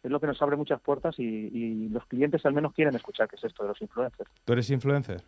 lo 0.03 0.20
que 0.20 0.26
nos 0.26 0.40
abre 0.42 0.57
muchas 0.57 0.80
puertas 0.80 1.18
y, 1.18 1.24
y 1.24 1.88
los 1.88 2.07
clientes 2.07 2.45
al 2.45 2.53
menos 2.53 2.72
quieren 2.74 2.95
escuchar 2.95 3.28
qué 3.28 3.36
es 3.36 3.45
esto 3.45 3.62
de 3.62 3.70
los 3.70 3.80
influencers. 3.82 4.30
¿Tú 4.45 4.53
eres 4.53 4.68
influencer? 4.70 5.22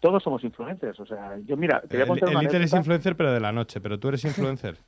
Todos 0.00 0.22
somos 0.22 0.44
influencers. 0.44 0.98
O 1.00 1.06
sea, 1.06 1.38
yo 1.44 1.56
mira, 1.56 1.80
te 1.80 1.96
voy 1.96 2.00
a 2.00 2.02
El, 2.02 2.08
contar 2.08 2.28
el 2.28 2.36
una 2.36 2.44
Iter 2.44 2.62
es 2.62 2.72
influencer, 2.72 3.16
pero 3.16 3.32
de 3.32 3.40
la 3.40 3.52
noche. 3.52 3.80
Pero 3.80 3.98
tú 3.98 4.08
eres 4.08 4.24
influencer. 4.24 4.76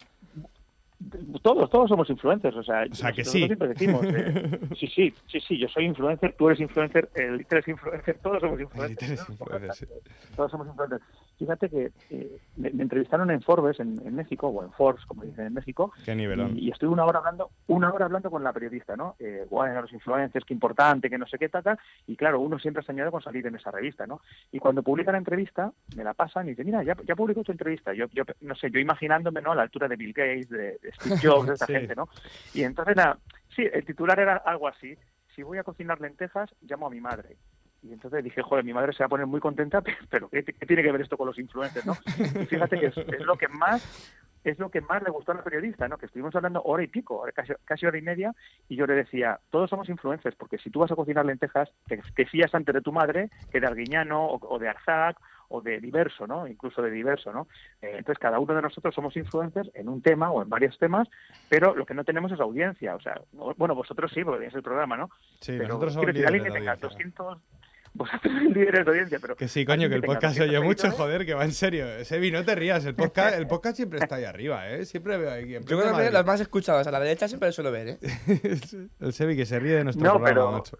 Todos, 1.42 1.70
todos 1.70 1.88
somos 1.88 2.10
influencers. 2.10 2.56
O 2.56 2.62
sea, 2.64 2.84
O 2.90 2.94
sea, 2.94 3.12
que 3.12 3.24
sí. 3.24 3.46
siempre 3.46 3.68
decimos, 3.68 4.04
eh, 4.04 4.58
sí, 4.80 4.88
sí, 4.88 5.14
sí, 5.28 5.40
sí, 5.40 5.56
yo 5.56 5.68
soy 5.68 5.84
influencer, 5.84 6.34
tú 6.36 6.48
eres 6.48 6.58
influencer, 6.58 7.08
el 7.14 7.40
Iter 7.40 7.58
es 7.58 7.68
influencer, 7.68 8.18
todos 8.18 8.40
somos 8.40 8.56
El 8.56 8.62
influencers. 8.62 9.02
Iter 9.02 9.12
es 9.12 9.28
influencer, 9.28 9.74
sí. 9.74 9.86
todos 10.34 10.50
somos 10.50 10.66
influencers. 10.66 11.02
Fíjate 11.38 11.68
que 11.70 11.92
eh, 12.10 12.38
me, 12.56 12.70
me 12.70 12.82
entrevistaron 12.82 13.30
en 13.30 13.40
Forbes, 13.42 13.78
en, 13.80 14.00
en 14.04 14.14
México, 14.16 14.48
o 14.48 14.64
en 14.64 14.72
Forbes, 14.72 15.04
como 15.06 15.22
dicen 15.22 15.46
en 15.46 15.54
México, 15.54 15.92
Qué 16.04 16.14
nivelón. 16.14 16.58
y, 16.58 16.66
y 16.66 16.70
estuve 16.70 16.90
una 16.90 17.04
hora 17.04 17.20
hablando, 17.20 17.50
una 17.68 17.92
hora 17.92 18.06
hablando 18.06 18.30
con 18.30 18.42
la 18.42 18.52
periodista, 18.52 18.96
¿no? 18.96 19.14
Eh, 19.20 19.46
bueno, 19.48 19.80
los 19.82 19.92
influencers, 19.92 20.44
qué 20.44 20.52
importante, 20.54 21.08
que 21.08 21.16
no 21.18 21.26
sé 21.26 21.38
qué, 21.38 21.48
tal, 21.48 21.62
tal. 21.62 21.78
Y 22.06 22.16
claro, 22.16 22.40
uno 22.40 22.58
siempre 22.58 22.82
se 22.82 22.90
añade 22.92 23.10
con 23.12 23.22
salir 23.22 23.46
en 23.46 23.54
esa 23.54 23.70
revista, 23.70 24.06
¿no? 24.06 24.20
Y 24.50 24.58
cuando 24.58 24.82
publica 24.82 25.12
la 25.12 25.18
entrevista, 25.18 25.72
me 25.96 26.02
la 26.04 26.14
pasan 26.14 26.46
y 26.46 26.50
dice, 26.50 26.64
mira, 26.64 26.82
ya, 26.82 26.96
ya 27.06 27.14
publicó 27.14 27.44
tu 27.44 27.52
entrevista. 27.52 27.94
Yo, 27.94 28.06
yo, 28.12 28.24
no 28.40 28.54
sé, 28.56 28.70
yo 28.70 28.80
imaginándome, 28.80 29.40
¿no? 29.40 29.52
A 29.52 29.54
la 29.54 29.62
altura 29.62 29.86
de 29.88 29.96
Bill 29.96 30.12
Gates, 30.12 30.48
de, 30.50 30.78
de 30.78 30.92
Steve 31.00 31.16
Jobs, 31.22 31.46
de 31.46 31.52
esta 31.54 31.66
Sí. 31.66 31.72
gente, 31.74 31.94
¿no? 31.94 32.08
Y 32.52 32.62
entonces, 32.64 32.96
la, 32.96 33.16
sí, 33.54 33.62
el 33.72 33.84
titular 33.84 34.18
era 34.18 34.38
algo 34.38 34.66
así. 34.66 34.96
Si 35.36 35.42
voy 35.44 35.58
a 35.58 35.62
cocinar 35.62 36.00
lentejas, 36.00 36.50
llamo 36.62 36.88
a 36.88 36.90
mi 36.90 37.00
madre. 37.00 37.36
Y 37.82 37.92
entonces 37.92 38.24
dije, 38.24 38.42
joder, 38.42 38.64
mi 38.64 38.72
madre 38.74 38.92
se 38.92 39.02
va 39.02 39.06
a 39.06 39.10
poner 39.10 39.26
muy 39.26 39.40
contenta, 39.40 39.82
pero 40.10 40.28
¿qué, 40.28 40.42
qué 40.44 40.66
tiene 40.66 40.82
que 40.82 40.92
ver 40.92 41.00
esto 41.02 41.16
con 41.16 41.26
los 41.28 41.38
influencers, 41.38 41.86
no? 41.86 41.94
Y 42.42 42.46
fíjate 42.46 42.78
que 42.78 42.86
es, 42.86 42.96
es 42.96 43.20
lo 43.20 43.36
que 43.36 43.48
más 43.48 44.14
es 44.44 44.56
lo 44.60 44.70
que 44.70 44.80
más 44.80 45.02
le 45.02 45.10
gustó 45.10 45.32
a 45.32 45.34
la 45.34 45.42
periodista, 45.42 45.88
¿no? 45.88 45.98
Que 45.98 46.06
estuvimos 46.06 46.34
hablando 46.36 46.62
hora 46.62 46.82
y 46.82 46.86
pico, 46.86 47.22
casi, 47.34 47.52
casi 47.64 47.86
hora 47.86 47.98
y 47.98 48.02
media, 48.02 48.32
y 48.68 48.76
yo 48.76 48.86
le 48.86 48.94
decía, 48.94 49.38
todos 49.50 49.68
somos 49.68 49.88
influencers, 49.88 50.36
porque 50.36 50.58
si 50.58 50.70
tú 50.70 50.78
vas 50.78 50.90
a 50.92 50.96
cocinar 50.96 51.26
lentejas, 51.26 51.68
te, 51.86 52.00
te 52.14 52.24
fías 52.24 52.54
antes 52.54 52.72
de 52.72 52.80
tu 52.80 52.92
madre 52.92 53.30
que 53.50 53.60
de 53.60 53.66
Arguiñano 53.66 54.24
o, 54.26 54.54
o 54.54 54.58
de 54.58 54.68
Arzac 54.68 55.18
o 55.48 55.60
de 55.60 55.80
diverso, 55.80 56.26
¿no? 56.26 56.46
Incluso 56.46 56.80
de 56.80 56.90
diverso, 56.90 57.32
¿no? 57.32 57.48
Eh, 57.82 57.96
entonces 57.98 58.18
cada 58.20 58.38
uno 58.38 58.54
de 58.54 58.62
nosotros 58.62 58.94
somos 58.94 59.16
influencers 59.16 59.70
en 59.74 59.88
un 59.88 60.00
tema 60.02 60.30
o 60.30 60.40
en 60.40 60.48
varios 60.48 60.78
temas, 60.78 61.08
pero 61.48 61.74
lo 61.74 61.84
que 61.84 61.94
no 61.94 62.04
tenemos 62.04 62.30
es 62.32 62.38
audiencia, 62.40 62.94
o 62.94 63.00
sea, 63.00 63.20
no- 63.32 63.54
bueno, 63.56 63.74
vosotros 63.74 64.10
sí, 64.14 64.24
porque 64.24 64.46
es 64.46 64.54
el 64.54 64.62
programa, 64.62 64.96
¿no? 64.96 65.10
Sí, 65.40 65.52
pero 65.58 65.68
nosotros 65.68 65.94
somos 65.94 66.04
quiero 66.06 66.12
decir, 66.12 66.26
alguien 66.26 66.44
líderes 66.44 66.52
que 66.52 66.70
de 66.70 66.76
tenga 66.76 66.86
audiencia. 66.88 67.24
200 67.24 67.57
vosotros 67.98 68.32
sois 68.32 68.50
líderes 68.56 68.84
de 68.86 68.90
audiencia, 68.90 69.18
pero 69.20 69.36
Que 69.36 69.48
sí, 69.48 69.66
coño, 69.66 69.88
que 69.88 69.96
el 69.96 70.02
podcast 70.02 70.36
se 70.36 70.42
oye 70.44 70.56
200 70.56 70.64
mucho, 70.66 70.80
seguidores, 70.82 70.98
joder, 71.00 71.26
que 71.26 71.34
va 71.34 71.44
en 71.44 71.52
serio. 71.52 72.04
Sebi, 72.04 72.30
no 72.30 72.44
te 72.44 72.54
rías, 72.54 72.84
el 72.86 72.94
podcast, 72.94 73.36
el 73.36 73.46
podcast 73.46 73.76
siempre 73.76 73.98
está 73.98 74.14
ahí 74.16 74.24
arriba, 74.24 74.68
¿eh? 74.70 74.84
Siempre 74.86 75.18
veo 75.18 75.30
aquí. 75.32 75.52
Yo 75.52 75.78
creo 75.80 75.96
que 75.96 76.10
los 76.10 76.24
más 76.26 76.40
escuchados 76.40 76.86
a 76.86 76.90
la 76.90 77.00
derecha 77.00 77.28
siempre 77.28 77.48
lo 77.48 77.52
suelo 77.52 77.70
ver, 77.72 77.88
¿eh? 77.88 77.98
el 79.00 79.12
Sebi 79.12 79.36
que 79.36 79.44
se 79.44 79.58
ríe 79.58 79.74
de 79.74 79.84
nuestro 79.84 80.04
No, 80.06 80.14
programa, 80.14 80.34
pero- 80.34 80.52
macho. 80.52 80.78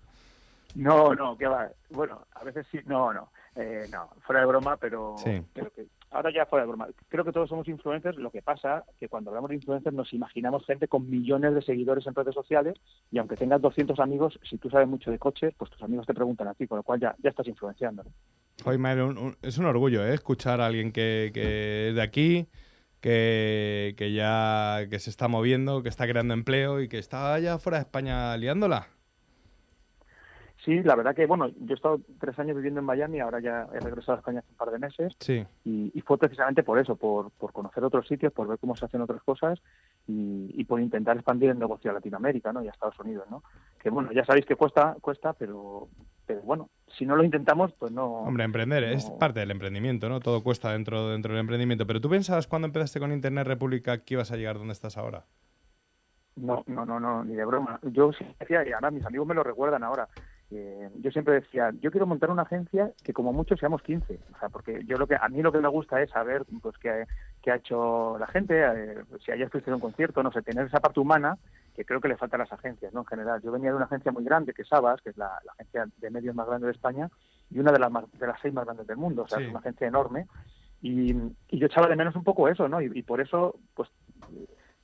No, 0.75 1.15
no, 1.15 1.37
que 1.37 1.47
va. 1.47 1.69
Bueno, 1.91 2.27
a 2.35 2.45
veces 2.45 2.67
sí, 2.71 2.79
no, 2.87 3.13
no. 3.13 3.31
Eh, 3.57 3.87
no, 3.91 4.09
fuera 4.25 4.43
de 4.43 4.47
broma, 4.47 4.77
pero 4.77 5.17
Sí. 5.25 5.43
creo 5.55 5.71
que 5.73 5.87
ahora 6.11 6.33
ya 6.33 6.47
fuera 6.47 6.65
de 6.65 6.69
broma. 6.69 6.89
Creo 7.09 7.25
que 7.25 7.33
todos 7.33 7.49
somos 7.49 7.69
influencers. 7.69 8.17
Lo 8.19 8.31
que 8.31 8.43
pasa 8.43 8.85
que 8.99 9.09
cuando 9.09 9.31
hablamos 9.31 9.51
de 9.51 9.57
influencers 9.57 9.95
nos 9.95 10.13
imaginamos 10.13 10.65
gente 10.67 10.89
con 10.89 11.09
millones 11.09 11.55
de 11.55 11.63
seguidores 11.63 12.07
en 12.07 12.15
redes 12.15 12.35
sociales 12.35 12.75
y 13.11 13.19
aunque 13.19 13.37
tengas 13.37 13.61
200 13.61 13.99
amigos, 14.01 14.39
si 14.49 14.59
tú 14.59 14.71
sabes 14.71 14.89
mucho 14.89 15.11
de 15.11 15.19
coches, 15.19 15.55
pues 15.57 15.71
tus 15.71 15.83
amigos 15.83 16.07
te 16.07 16.15
preguntan 16.15 16.49
a 16.49 16.55
ti, 16.55 16.67
con 16.67 16.79
lo 16.79 16.83
cual 16.83 17.01
ya, 17.01 17.15
ya 17.23 17.31
estás 17.31 17.47
influenciando. 17.47 18.05
un- 19.07 19.19
un- 19.19 19.37
es 19.43 19.57
un 19.59 19.67
orgullo, 19.67 20.05
¿eh? 20.05 20.15
Escuchar 20.15 20.61
a 20.61 20.67
alguien 20.67 20.91
que, 20.93 21.31
que 21.33 21.89
es 21.91 21.95
de 21.95 22.03
aquí, 22.03 22.49
que, 23.01 23.95
que 23.97 24.13
ya 24.13 24.87
que 24.91 24.99
se 24.99 25.11
está 25.11 25.29
moviendo, 25.29 25.83
que 25.83 25.89
está 25.89 26.07
creando 26.09 26.35
empleo 26.35 26.81
y 26.81 26.89
que 26.89 26.99
está 26.99 27.35
allá 27.35 27.59
fuera 27.59 27.79
de 27.79 27.83
España 27.83 28.37
liándola. 28.37 28.89
Sí, 30.65 30.83
la 30.83 30.97
verdad 30.97 31.15
que, 31.15 31.25
bueno, 31.27 31.49
yo 31.49 31.71
he 31.71 31.75
estado 31.75 32.01
tres 32.19 32.39
años 32.39 32.57
viviendo 32.57 32.81
en 32.81 32.87
Miami, 32.87 33.21
ahora 33.21 33.39
ya 33.41 33.69
he 33.73 33.79
regresado 33.81 34.17
a 34.17 34.19
España 34.19 34.41
hace 34.41 34.51
un 34.51 34.57
par 34.57 34.71
de 34.71 34.79
meses 34.79 35.15
Sí. 35.21 35.47
y, 35.65 35.93
y 35.95 36.01
fue 36.01 36.19
precisamente 36.19 36.63
por 36.65 36.79
eso, 36.79 36.97
por, 36.97 37.31
por 37.31 37.53
conocer 37.53 37.85
otros 37.85 38.09
sitios, 38.09 38.33
por 38.33 38.49
ver 38.49 38.59
cómo 38.59 38.75
se 38.75 38.85
hacen 38.85 39.01
otras 39.01 39.23
cosas 39.23 39.61
y, 40.09 40.51
y 40.61 40.65
por 40.65 40.81
intentar 40.81 41.17
expandir 41.17 41.51
el 41.51 41.59
negocio 41.59 41.91
a 41.91 41.95
Latinoamérica 41.95 42.53
¿no? 42.53 42.63
y 42.63 42.67
a 42.67 42.73
Estados 42.73 42.99
Unidos. 42.99 43.27
¿no? 43.31 43.43
Que 43.81 43.89
bueno, 43.91 44.11
ya 44.13 44.25
sabéis 44.25 44.47
que 44.47 44.57
cuesta, 44.57 44.97
cuesta 45.01 45.33
pero, 45.33 45.89
pero 46.27 46.41
bueno, 46.43 46.71
si 46.97 47.07
no 47.07 47.15
lo 47.15 47.23
intentamos, 47.23 47.73
pues 47.79 47.93
no. 47.93 48.07
Hombre, 48.07 48.43
emprender 48.45 48.83
es 48.83 49.09
parte 49.11 49.39
del 49.41 49.53
emprendimiento, 49.53 50.09
¿no? 50.09 50.19
Todo 50.19 50.43
cuesta 50.43 50.73
dentro, 50.73 51.09
dentro 51.11 51.33
del 51.33 51.41
emprendimiento. 51.41 51.87
Pero 51.87 52.01
tú 52.01 52.11
pensabas 52.11 52.49
cuando 52.49 52.67
empezaste 52.67 52.99
con 52.99 53.13
Internet 53.13 53.47
República 53.47 53.99
que 53.99 54.15
ibas 54.15 54.33
a 54.33 54.37
llegar 54.37 54.59
donde 54.59 54.73
estás 54.73 54.99
ahora. 54.99 55.25
No, 56.35 56.63
no, 56.67 56.85
no, 56.85 56.99
no, 57.01 57.25
ni 57.25 57.35
de 57.35 57.45
broma. 57.45 57.79
Yo 57.83 58.13
sí 58.13 58.25
decía, 58.39 58.67
y 58.67 58.73
ahora 58.73 58.91
mis 58.91 59.05
amigos 59.05 59.27
me 59.27 59.35
lo 59.35 59.43
recuerdan 59.43 59.83
ahora, 59.83 60.09
eh, 60.51 60.89
yo 61.01 61.11
siempre 61.11 61.35
decía, 61.35 61.71
yo 61.81 61.91
quiero 61.91 62.07
montar 62.07 62.31
una 62.31 62.43
agencia 62.43 62.91
que 63.05 63.13
como 63.13 63.33
mucho 63.33 63.57
seamos 63.57 63.83
15. 63.83 64.19
O 64.35 64.39
sea, 64.39 64.49
porque 64.49 64.83
yo 64.87 64.97
lo 64.97 65.07
que, 65.07 65.15
a 65.15 65.29
mí 65.29 65.43
lo 65.43 65.53
que 65.53 65.59
me 65.61 65.69
gusta 65.69 66.01
es 66.01 66.11
saber 66.11 66.45
pues 66.63 66.77
qué, 66.79 67.05
qué 67.43 67.51
ha 67.53 67.57
hecho 67.57 68.17
la 68.19 68.27
gente, 68.29 68.55
eh, 68.65 69.05
si 69.25 69.31
ayer 69.31 69.51
fuiste 69.51 69.71
a 69.71 69.75
un 69.75 69.81
concierto, 69.81 70.23
no 70.23 70.33
sé, 70.33 70.41
tener 70.43 70.67
esa 70.67 70.81
parte 70.81 71.01
humana 71.01 71.37
que 71.75 71.85
creo 71.85 72.01
que 72.01 72.09
le 72.09 72.17
falta 72.17 72.37
a 72.37 72.41
las 72.41 72.53
agencias, 72.53 72.93
¿no? 72.95 73.01
En 73.01 73.07
general. 73.07 73.41
Yo 73.43 73.53
venía 73.53 73.71
de 73.71 73.77
una 73.77 73.85
agencia 73.85 74.11
muy 74.11 74.25
grande, 74.25 74.53
que 74.53 74.63
es 74.63 74.69
Sabas, 74.69 75.01
que 75.03 75.11
es 75.11 75.17
la, 75.17 75.39
la 75.45 75.53
agencia 75.53 75.87
de 75.99 76.11
medios 76.11 76.35
más 76.35 76.47
grande 76.49 76.67
de 76.67 76.73
España, 76.73 77.09
y 77.51 77.59
una 77.61 77.71
de 77.71 77.79
las, 77.79 77.91
más- 77.91 78.11
de 78.19 78.27
las 78.27 78.41
seis 78.41 78.53
más 78.53 78.65
grandes 78.65 78.87
del 78.87 78.97
mundo. 78.97 79.23
O 79.23 79.29
sea, 79.29 79.39
Sí. 79.39 79.45
es 79.45 79.51
una 79.51 79.61
agencia 79.61 79.87
enorme. 79.87 80.27
Y, 80.81 81.13
y 81.49 81.59
yo 81.59 81.67
echaba 81.67 81.87
de 81.89 81.97
menos 81.97 82.17
un 82.17 82.25
poco 82.25 82.49
eso, 82.49 82.69
¿no? 82.69 82.81
Y, 82.81 82.91
y 82.95 83.03
por 83.03 83.21
eso, 83.21 83.59
pues, 83.75 83.89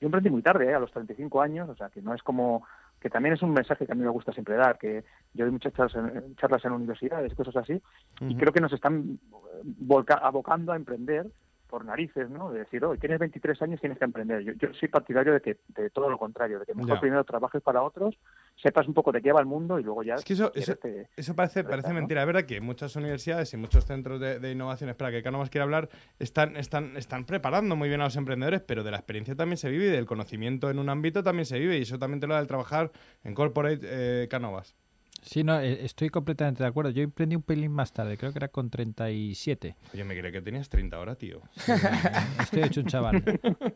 yo 0.00 0.06
emprendí 0.06 0.28
muy 0.30 0.42
tarde, 0.42 0.68
¿eh? 0.70 0.74
a 0.74 0.78
los 0.80 0.90
35 0.92 1.40
años, 1.40 1.68
o 1.68 1.74
sea, 1.74 1.88
que 1.88 2.02
no 2.02 2.14
es 2.14 2.22
como 2.22 2.64
que 3.04 3.10
también 3.10 3.34
es 3.34 3.42
un 3.42 3.52
mensaje 3.52 3.84
que 3.84 3.92
a 3.92 3.94
mí 3.94 4.00
me 4.02 4.08
gusta 4.08 4.32
siempre 4.32 4.56
dar, 4.56 4.78
que 4.78 5.04
yo 5.34 5.44
doy 5.44 5.52
muchas 5.52 5.74
charlas 5.74 5.94
en, 5.94 6.36
charlas 6.36 6.64
en 6.64 6.72
universidades, 6.72 7.34
cosas 7.34 7.54
así, 7.56 7.78
y 8.20 8.34
creo 8.34 8.50
que 8.50 8.62
nos 8.62 8.72
están 8.72 9.18
volca- 9.62 10.20
abocando 10.22 10.72
a 10.72 10.76
emprender 10.76 11.26
por 11.74 11.84
narices, 11.84 12.30
¿no? 12.30 12.52
De 12.52 12.60
decir, 12.60 12.84
hoy 12.84 12.98
tienes 12.98 13.18
23 13.18 13.60
años, 13.62 13.80
tienes 13.80 13.98
que 13.98 14.04
emprender. 14.04 14.42
Yo, 14.44 14.52
yo 14.52 14.72
soy 14.74 14.86
partidario 14.88 15.32
de 15.32 15.40
que 15.40 15.56
de 15.70 15.90
todo 15.90 16.08
lo 16.08 16.16
contrario, 16.16 16.60
de 16.60 16.66
que 16.66 16.72
mejor 16.72 17.00
primero 17.00 17.24
trabajes 17.24 17.60
para 17.62 17.82
otros, 17.82 18.14
sepas 18.62 18.86
un 18.86 18.94
poco 18.94 19.10
de 19.10 19.20
qué 19.20 19.32
va 19.32 19.40
el 19.40 19.46
mundo 19.46 19.80
y 19.80 19.82
luego 19.82 20.04
ya... 20.04 20.14
Es 20.14 20.22
que 20.24 20.34
eso, 20.34 20.52
si 20.54 20.60
eso, 20.60 20.76
quieres, 20.78 21.08
te- 21.08 21.20
eso 21.20 21.34
parece, 21.34 21.64
te 21.64 21.68
parece 21.70 21.92
mentira. 21.92 22.20
Es 22.20 22.26
verdad 22.28 22.44
que 22.44 22.60
muchas 22.60 22.94
universidades 22.94 23.52
y 23.54 23.56
muchos 23.56 23.86
centros 23.86 24.20
de, 24.20 24.38
de 24.38 24.52
innovación, 24.52 24.88
espera, 24.88 25.10
que 25.10 25.20
Cano 25.24 25.38
más 25.38 25.50
quiere 25.50 25.64
hablar, 25.64 25.88
están, 26.20 26.56
están, 26.56 26.96
están 26.96 27.24
preparando 27.24 27.74
muy 27.74 27.88
bien 27.88 28.00
a 28.02 28.04
los 28.04 28.14
emprendedores, 28.14 28.60
pero 28.60 28.84
de 28.84 28.92
la 28.92 28.98
experiencia 28.98 29.34
también 29.34 29.56
se 29.56 29.68
vive 29.68 29.86
y 29.86 29.90
del 29.90 30.06
conocimiento 30.06 30.70
en 30.70 30.78
un 30.78 30.88
ámbito 30.88 31.24
también 31.24 31.46
se 31.46 31.58
vive 31.58 31.76
y 31.76 31.82
eso 31.82 31.98
también 31.98 32.20
te 32.20 32.28
lo 32.28 32.34
da 32.34 32.40
el 32.40 32.46
trabajar 32.46 32.92
en 33.24 33.34
Corporate 33.34 33.80
eh, 33.82 34.28
Canovas. 34.28 34.76
Sí, 35.24 35.42
no, 35.42 35.58
eh, 35.58 35.84
estoy 35.84 36.10
completamente 36.10 36.62
de 36.62 36.68
acuerdo. 36.68 36.90
Yo 36.90 37.02
emprendí 37.02 37.34
un 37.34 37.42
pelín 37.42 37.72
más 37.72 37.92
tarde, 37.92 38.18
creo 38.18 38.30
que 38.32 38.38
era 38.38 38.48
con 38.48 38.68
37. 38.68 39.74
Oye, 39.94 40.04
me 40.04 40.18
creí 40.18 40.30
que 40.30 40.42
tenías 40.42 40.68
30 40.68 40.96
ahora, 40.96 41.14
tío. 41.14 41.40
Estoy 42.40 42.62
hecho 42.62 42.80
un 42.80 42.86
chaval. 42.86 43.22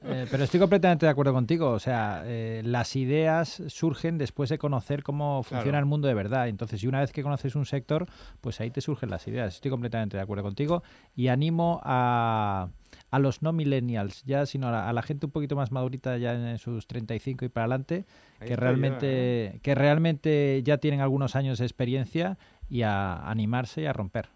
Eh, 0.04 0.26
pero 0.30 0.44
estoy 0.44 0.60
completamente 0.60 1.06
de 1.06 1.10
acuerdo 1.12 1.32
contigo. 1.32 1.70
O 1.70 1.78
sea, 1.78 2.22
eh, 2.26 2.60
las 2.64 2.94
ideas 2.96 3.62
surgen 3.68 4.18
después 4.18 4.50
de 4.50 4.58
conocer 4.58 5.02
cómo 5.02 5.42
funciona 5.42 5.62
Claro. 5.64 5.78
el 5.78 5.86
mundo 5.86 6.06
de 6.08 6.14
verdad. 6.14 6.48
Entonces, 6.48 6.82
y 6.82 6.86
una 6.86 7.00
vez 7.00 7.12
que 7.12 7.22
conoces 7.22 7.54
un 7.56 7.64
sector, 7.66 8.06
pues 8.40 8.60
ahí 8.60 8.70
te 8.70 8.80
surgen 8.80 9.08
las 9.10 9.26
ideas. 9.26 9.54
Estoy 9.54 9.70
completamente 9.70 10.16
de 10.18 10.22
acuerdo 10.22 10.42
contigo 10.44 10.82
y 11.16 11.28
animo 11.28 11.80
a, 11.82 12.68
a 13.10 13.18
los 13.18 13.42
no 13.42 13.52
millennials, 13.52 14.22
ya 14.24 14.46
sino 14.46 14.68
a 14.68 14.70
la, 14.70 14.88
a 14.88 14.92
la 14.92 15.02
gente 15.02 15.26
un 15.26 15.32
poquito 15.32 15.56
más 15.56 15.72
madurita, 15.72 16.16
ya 16.18 16.34
en 16.34 16.58
sus 16.58 16.86
35 16.86 17.44
y 17.44 17.48
para 17.48 17.64
adelante, 17.64 18.04
Ahí 18.40 18.48
que 18.48 18.54
estoy 18.54 18.56
yo, 18.56 18.60
realmente, 18.60 19.60
que 19.62 19.74
realmente 19.74 20.62
ya 20.62 20.78
tienen 20.78 21.00
algunos 21.00 21.36
años 21.36 21.58
de 21.58 21.64
experiencia 21.64 22.38
y 22.68 22.82
a 22.82 23.28
animarse 23.28 23.82
y 23.82 23.86
a 23.86 23.92
romper. 23.92 24.28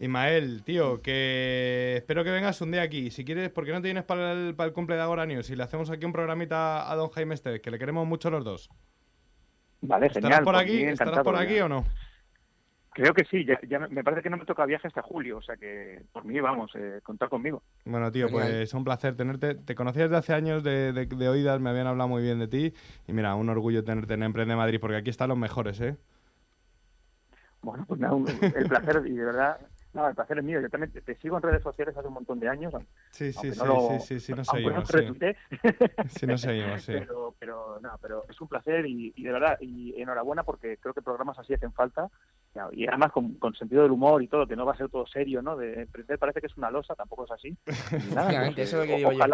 Ismael, 0.00 0.62
tío, 0.62 1.02
que 1.02 1.94
espero 1.96 2.22
que 2.22 2.30
vengas 2.30 2.60
un 2.60 2.70
día 2.70 2.82
aquí. 2.82 3.10
Si 3.10 3.24
quieres, 3.24 3.50
¿por 3.50 3.64
qué 3.64 3.72
no 3.72 3.80
te 3.82 3.88
vienes 3.88 4.04
para 4.04 4.32
el, 4.32 4.54
para 4.54 4.68
el 4.68 4.72
cumple 4.72 4.94
de 4.94 5.02
Agora 5.02 5.26
News? 5.26 5.50
Y 5.50 5.56
le 5.56 5.64
hacemos 5.64 5.90
aquí 5.90 6.04
un 6.04 6.12
programita 6.12 6.90
a 6.90 6.94
don 6.94 7.10
Jaime 7.10 7.34
Esteves, 7.34 7.60
que 7.60 7.70
le 7.70 7.78
queremos 7.78 8.06
mucho 8.06 8.30
los 8.30 8.44
dos. 8.44 8.70
Vale, 9.80 10.06
¿Estarás 10.06 10.40
genial. 10.40 10.44
por 10.44 10.54
pues 10.54 10.64
aquí? 10.64 10.82
¿Estarás 10.82 11.24
por 11.24 11.34
ya. 11.34 11.40
aquí 11.42 11.60
o 11.60 11.68
no? 11.68 11.84
Creo 12.98 13.14
que 13.14 13.24
sí, 13.26 13.44
ya, 13.44 13.60
ya 13.68 13.78
me 13.78 14.02
parece 14.02 14.22
que 14.24 14.28
no 14.30 14.36
me 14.38 14.44
toca 14.44 14.66
viaje 14.66 14.88
hasta 14.88 15.02
julio, 15.02 15.36
o 15.36 15.42
sea 15.42 15.56
que 15.56 16.02
por 16.12 16.24
mí, 16.24 16.40
vamos, 16.40 16.72
eh, 16.74 16.98
contar 17.04 17.28
conmigo. 17.28 17.62
Bueno, 17.84 18.10
tío, 18.10 18.28
pues 18.28 18.74
un 18.74 18.82
placer 18.82 19.14
tenerte. 19.14 19.54
Te 19.54 19.76
conocía 19.76 20.02
desde 20.02 20.16
hace 20.16 20.34
años 20.34 20.64
de, 20.64 20.92
de- 20.92 21.06
de 21.06 21.28
oídas, 21.28 21.60
me 21.60 21.70
habían 21.70 21.86
hablado 21.86 22.08
muy 22.08 22.22
bien 22.24 22.40
de 22.40 22.48
ti. 22.48 22.74
Y 23.06 23.12
mira, 23.12 23.36
un 23.36 23.50
orgullo 23.50 23.84
tenerte 23.84 24.14
en 24.14 24.24
Emprende 24.24 24.56
Madrid, 24.56 24.80
porque 24.80 24.96
aquí 24.96 25.10
están 25.10 25.28
los 25.28 25.38
mejores, 25.38 25.80
¿eh? 25.80 25.96
Bueno, 27.62 27.84
pues 27.86 28.00
nada, 28.00 28.14
un- 28.14 28.26
el 28.28 28.66
placer, 28.66 29.02
y 29.06 29.12
de 29.14 29.24
verdad, 29.24 29.60
nada, 29.92 30.08
el 30.10 30.14
placer 30.16 30.38
es 30.38 30.44
mío. 30.44 30.60
Yo 30.60 30.68
también 30.68 30.90
te, 30.92 31.00
te 31.00 31.14
sigo 31.18 31.36
en 31.36 31.42
redes 31.44 31.62
sociales 31.62 31.96
hace 31.96 32.08
un 32.08 32.14
montón 32.14 32.40
de 32.40 32.48
años. 32.48 32.74
Sí, 33.10 33.32
sí, 33.32 33.52
sí, 33.52 33.58
no 33.58 33.64
lo- 33.64 33.80
sí, 34.00 34.00
sí, 34.00 34.20
sí, 34.20 34.32
nos 34.34 34.52
no 34.52 34.54
seguimos, 34.56 34.88
te 34.88 34.98
sí. 35.02 36.08
Sí, 36.08 36.26
nos 36.26 36.40
seguimos, 36.40 36.82
sí. 36.82 36.92
Pero, 36.92 37.34
pero, 37.38 37.78
no, 37.80 37.96
pero 38.02 38.24
es 38.28 38.40
un 38.40 38.48
placer 38.48 38.86
y, 38.86 39.12
y 39.16 39.22
de 39.24 39.32
verdad, 39.32 39.56
y 39.60 40.00
enhorabuena 40.00 40.42
porque 40.44 40.78
creo 40.78 40.94
que 40.94 41.02
programas 41.02 41.38
así 41.38 41.54
hacen 41.54 41.72
falta. 41.72 42.08
Y 42.72 42.86
además 42.88 43.12
con, 43.12 43.34
con 43.34 43.54
sentido 43.54 43.82
del 43.82 43.92
humor 43.92 44.22
y 44.22 44.28
todo, 44.28 44.46
que 44.46 44.56
no 44.56 44.66
va 44.66 44.72
a 44.72 44.76
ser 44.76 44.88
todo 44.88 45.06
serio, 45.06 45.42
¿no? 45.42 45.56
De 45.56 45.82
emprender 45.82 46.18
parece 46.18 46.40
que 46.40 46.46
es 46.48 46.56
una 46.56 46.70
losa, 46.70 46.94
tampoco 46.96 47.24
es 47.24 47.30
así. 47.30 47.56
Nada, 48.14 48.50
pues, 48.54 48.58
eso 48.58 48.82
es 48.82 48.88
lo 48.88 48.94
que 48.94 48.98
digo 48.98 49.12
yo. 49.12 49.24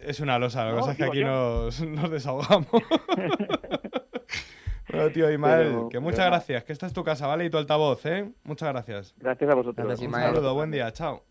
Es 0.00 0.20
una 0.20 0.38
losa, 0.38 0.64
lo 0.64 0.70
que 0.70 0.74
No, 0.74 0.80
pasa 0.80 0.92
es 0.92 0.98
que 0.98 1.04
aquí 1.04 1.24
nos, 1.24 1.80
nos 1.86 2.10
desahogamos. 2.10 2.66
bueno, 4.90 5.10
tío, 5.12 5.30
Ismael, 5.30 5.68
Pero- 5.68 5.88
que 5.88 6.00
muchas 6.00 6.18
pero 6.20 6.30
gracias, 6.30 6.64
que 6.64 6.72
esta 6.72 6.86
es 6.86 6.92
tu 6.92 7.04
casa, 7.04 7.26
¿vale? 7.28 7.44
Y 7.44 7.50
tu 7.50 7.58
altavoz, 7.58 8.04
¿eh? 8.06 8.32
Muchas 8.42 8.70
gracias. 8.70 9.14
Gracias 9.18 9.50
a 9.50 9.54
vosotros. 9.54 9.86
Gracias, 9.86 10.08
Un 10.08 10.14
saludo, 10.14 10.54
buen 10.54 10.70
día, 10.70 10.90
chao. 10.92 11.22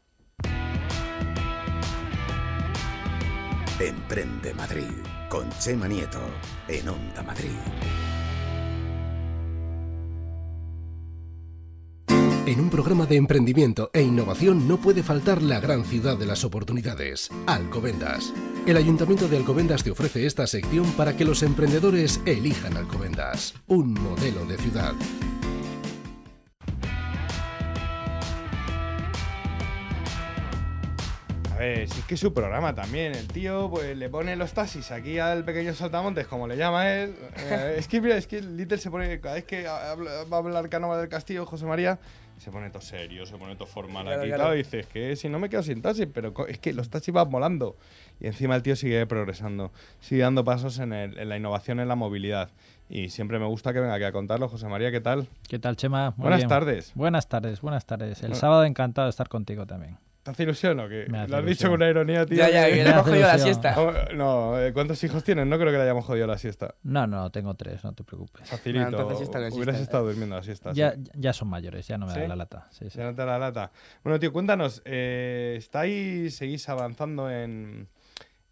Emprende 3.79 4.53
Madrid 4.53 4.88
con 5.29 5.49
Chema 5.59 5.88
Nieto 5.88 6.19
en 6.69 6.88
Onda 6.88 7.21
Madrid. 7.23 7.49
En 12.45 12.59
un 12.59 12.69
programa 12.69 13.05
de 13.05 13.15
emprendimiento 13.15 13.89
e 13.93 14.01
innovación 14.01 14.67
no 14.67 14.77
puede 14.77 15.01
faltar 15.01 15.41
la 15.41 15.59
gran 15.61 15.85
ciudad 15.85 16.17
de 16.17 16.25
las 16.25 16.43
oportunidades, 16.43 17.29
Alcobendas. 17.47 18.33
El 18.65 18.75
Ayuntamiento 18.75 19.29
de 19.29 19.37
Alcobendas 19.37 19.83
te 19.83 19.91
ofrece 19.91 20.25
esta 20.25 20.45
sección 20.45 20.85
para 20.93 21.15
que 21.15 21.23
los 21.25 21.41
emprendedores 21.41 22.19
elijan 22.25 22.75
Alcobendas, 22.75 23.53
un 23.67 23.93
modelo 23.93 24.45
de 24.45 24.57
ciudad. 24.57 24.93
A 31.53 31.57
ver, 31.57 31.87
si 31.87 31.99
es 31.99 32.05
que 32.05 32.15
es 32.15 32.19
su 32.19 32.33
programa 32.33 32.73
también. 32.73 33.13
El 33.13 33.27
tío 33.27 33.69
pues 33.69 33.95
le 33.95 34.09
pone 34.09 34.35
los 34.35 34.53
taxis 34.53 34.91
aquí 34.91 35.19
al 35.19 35.45
pequeño 35.45 35.73
saltamontes, 35.73 36.25
como 36.27 36.47
le 36.47 36.57
llama 36.57 36.89
él. 36.91 37.15
Eh, 37.37 37.75
es 37.77 37.87
que 37.87 38.01
mira, 38.01 38.17
es 38.17 38.25
que 38.27 38.41
Little 38.41 38.77
se 38.77 38.89
pone, 38.89 39.19
cada 39.19 39.35
vez 39.35 39.43
que 39.45 39.67
habla- 39.67 40.23
va 40.31 40.37
a 40.37 40.39
hablar 40.39 40.69
Canova 40.69 40.97
del 40.97 41.09
Castillo, 41.09 41.45
José 41.45 41.65
María, 41.65 41.99
se 42.38 42.51
pone 42.51 42.69
todo 42.69 42.81
serio, 42.81 43.25
se 43.25 43.38
pone 43.38 43.55
todo 43.55 43.67
formal 43.67 44.03
Claro, 44.05 44.21
aquí 44.21 44.29
y 44.29 44.34
claro. 44.34 44.43
tal. 44.49 44.53
Y 44.55 44.57
dices 44.57 44.88
que 44.88 45.15
si 45.15 45.29
no 45.29 45.39
me 45.39 45.49
quedo 45.49 45.63
sin 45.63 45.81
taxis, 45.81 46.07
pero 46.13 46.34
es 46.47 46.59
que 46.59 46.73
los 46.73 46.89
taxis 46.89 47.13
van 47.13 47.29
volando. 47.29 47.77
Y 48.19 48.27
encima 48.27 48.55
el 48.55 48.63
tío 48.63 48.75
sigue 48.75 49.05
progresando, 49.07 49.71
sigue 49.99 50.21
dando 50.23 50.43
pasos 50.43 50.79
en, 50.79 50.93
el- 50.93 51.17
en 51.17 51.29
la 51.29 51.38
innovación, 51.38 51.79
en 51.79 51.88
la 51.88 51.95
movilidad. 51.95 52.49
Y 52.89 53.09
siempre 53.09 53.39
me 53.39 53.45
gusta 53.45 53.73
que 53.73 53.79
venga 53.79 53.95
aquí 53.95 54.03
a 54.03 54.11
contarlo. 54.11 54.49
José 54.49 54.67
María, 54.67 54.91
¿qué 54.91 54.99
tal? 55.01 55.27
¿Qué 55.47 55.57
tal, 55.59 55.75
Chema? 55.77 56.11
Muy 56.11 56.23
Buenas 56.23 56.39
bien. 56.39 56.49
tardes. 56.49 56.91
Buenas 56.95 57.27
tardes, 57.29 57.61
buenas 57.61 57.86
tardes. 57.86 58.19
El 58.21 58.29
Bueno. 58.29 58.36
sábado 58.36 58.65
encantado 58.65 59.07
de 59.07 59.09
estar 59.11 59.29
contigo 59.29 59.65
también. 59.65 59.97
¿Te 60.24 60.32
hace 60.32 60.43
ilusión 60.43 60.80
o 60.80 60.88
qué? 60.88 61.05
Me 61.09 61.19
hace 61.19 61.32
Lo 61.32 61.38
has 61.38 61.45
dicho 61.45 61.65
con 61.67 61.76
una 61.76 61.89
ironía, 61.89 62.26
tío. 62.26 62.38
Ya, 62.38 62.49
ya, 62.49 62.65
que 62.69 62.82
le 62.84 62.89
hemos 62.89 63.03
cogido 63.03 63.28
la 63.28 63.38
siesta. 63.39 63.76
Oh, 63.78 63.91
No, 64.15 64.57
eh, 64.57 64.71
¿cuántos 64.71 65.03
hijos 65.03 65.21
tienes? 65.24 65.45
No 65.45 65.57
creo 65.57 65.69
que 65.71 65.78
le 65.78 65.84
hayamos 65.84 66.05
jodido 66.05 66.28
la 66.28 66.38
siesta. 66.38 66.76
No, 66.84 67.05
no, 67.07 67.30
tengo 67.30 67.53
tres, 67.55 67.84
no 67.84 67.93
te 67.93 68.05
preocupes. 68.05 68.47
Facilito. 68.49 68.89
No, 68.89 68.99
entonces. 69.11 69.53
Hubieras 69.53 69.82
estado 69.82 70.05
durmiendo 70.07 70.36
la 70.38 70.43
siesta. 70.43 70.71
Ya, 70.74 70.93
sí. 70.93 71.03
ya 71.15 71.34
son 71.34 71.49
mayores, 71.49 71.86
ya 71.88 71.97
no 71.97 72.05
me 72.07 72.13
¿Sí? 72.13 72.21
da 72.21 72.28
la 72.30 72.36
lata. 72.38 72.67
Sí, 72.71 72.89
sí. 72.89 72.97
Ya 72.99 73.03
no 73.03 73.11
te 73.13 73.17
da 73.17 73.26
la 73.26 73.39
lata. 73.39 73.71
Bueno, 74.03 74.17
tío, 74.19 74.32
cuéntanos. 74.32 74.82
eh, 74.86 75.55
¿Estáis, 75.57 76.36
seguís 76.38 76.69
avanzando 76.69 77.30
en, 77.30 77.89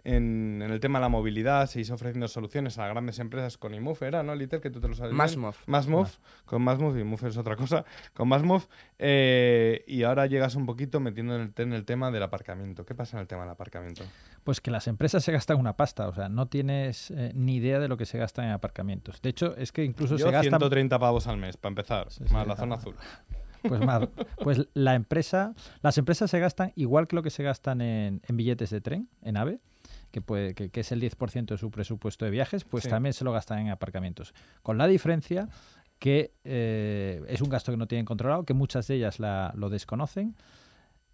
en, 0.04 0.62
en 0.64 0.72
el 0.72 0.80
tema 0.80 1.00
de 1.00 1.04
la 1.04 1.10
movilidad, 1.10 1.68
seguís 1.68 1.92
ofreciendo 1.92 2.28
soluciones 2.28 2.78
a 2.78 2.88
grandes 2.88 3.20
empresas 3.20 3.58
con 3.58 3.74
IMUF, 3.74 4.02
¿era, 4.04 4.24
no, 4.24 4.36
Liter? 4.36 4.62
Que 4.62 4.70
tú 4.70 4.80
te 4.80 4.88
lo 4.88 4.94
sabes. 4.96 5.14
Masmov. 5.14 5.56
Masmov, 5.68 6.10
con 6.46 6.62
Masmov, 6.62 6.98
IMUF 6.98 7.24
es 7.26 7.38
otra 7.38 7.56
cosa, 7.56 7.86
con 8.14 8.28
Masmov. 8.28 8.68
eh, 9.00 9.84
y 9.88 10.04
ahora 10.04 10.26
llegas 10.26 10.56
un 10.56 10.66
poquito 10.66 11.00
metiendo 11.00 11.36
en 11.36 11.42
el, 11.42 11.54
en 11.56 11.74
el 11.74 11.86
tema 11.86 12.12
del 12.12 12.24
aparcamiento. 12.24 12.86
¿Qué 12.86 12.96
pasa 12.96 13.18
en 13.18 13.22
el 13.22 13.28
tema 13.28 13.42
del 13.44 13.52
aparcamiento? 13.52 14.04
Pues 14.44 14.60
que 14.60 14.72
las 14.72 14.88
empresas 14.88 15.24
se 15.24 15.32
gastan 15.32 15.58
una 15.58 15.78
pasta, 15.78 16.08
o 16.08 16.14
sea, 16.14 16.30
no 16.30 16.48
tienes 16.48 17.12
eh, 17.12 17.32
ni 17.36 17.58
idea 17.58 17.80
de 17.80 17.88
lo 17.88 17.98
que 17.98 18.06
se 18.06 18.18
gastan 18.18 18.46
en 18.46 18.52
aparcamientos. 18.52 19.22
De 19.22 19.30
hecho, 19.30 19.56
es 19.56 19.72
que 19.72 19.84
incluso 19.84 20.16
Yo 20.18 20.26
se 20.26 20.32
gastan 20.32 20.60
130 20.60 20.98
pavos 21.00 21.28
al 21.28 21.38
mes, 21.38 21.58
para 21.58 21.72
empezar, 21.72 22.08
más 22.32 22.48
la 22.48 22.56
zona 22.56 22.76
azul. 22.76 22.96
Pues 23.62 23.80
más, 23.80 24.08
pues 24.44 24.68
la 24.74 24.96
empresa, 24.96 25.54
las 25.84 25.96
empresas 26.00 26.32
se 26.32 26.40
gastan 26.40 26.74
igual 26.76 27.08
que 27.08 27.16
lo 27.16 27.22
que 27.22 27.30
se 27.30 27.44
gastan 27.44 27.82
en, 27.82 28.20
en 28.28 28.36
billetes 28.36 28.72
de 28.72 28.82
tren, 28.82 29.08
en 29.22 29.38
AVE, 29.38 29.60
que, 30.12 30.22
puede, 30.22 30.54
que, 30.54 30.70
que 30.70 30.80
es 30.82 30.92
el 30.92 31.02
10% 31.02 31.46
de 31.46 31.58
su 31.58 31.72
presupuesto 31.72 32.26
de 32.26 32.32
viajes, 32.32 32.64
pues 32.64 32.84
Sí. 32.84 32.90
también 32.90 33.14
se 33.14 33.24
lo 33.24 33.32
gastan 33.32 33.60
en 33.60 33.70
aparcamientos. 33.70 34.34
Con 34.62 34.78
la 34.78 34.88
diferencia 34.88 35.48
que 36.00 36.34
eh, 36.44 37.22
es 37.28 37.42
un 37.42 37.50
gasto 37.50 37.72
que 37.72 37.78
no 37.78 37.88
tienen 37.88 38.06
controlado, 38.06 38.44
que 38.44 38.54
muchas 38.54 38.88
de 38.88 38.96
ellas 38.96 39.20
la- 39.20 39.54
lo 39.56 39.70
desconocen, 39.70 40.36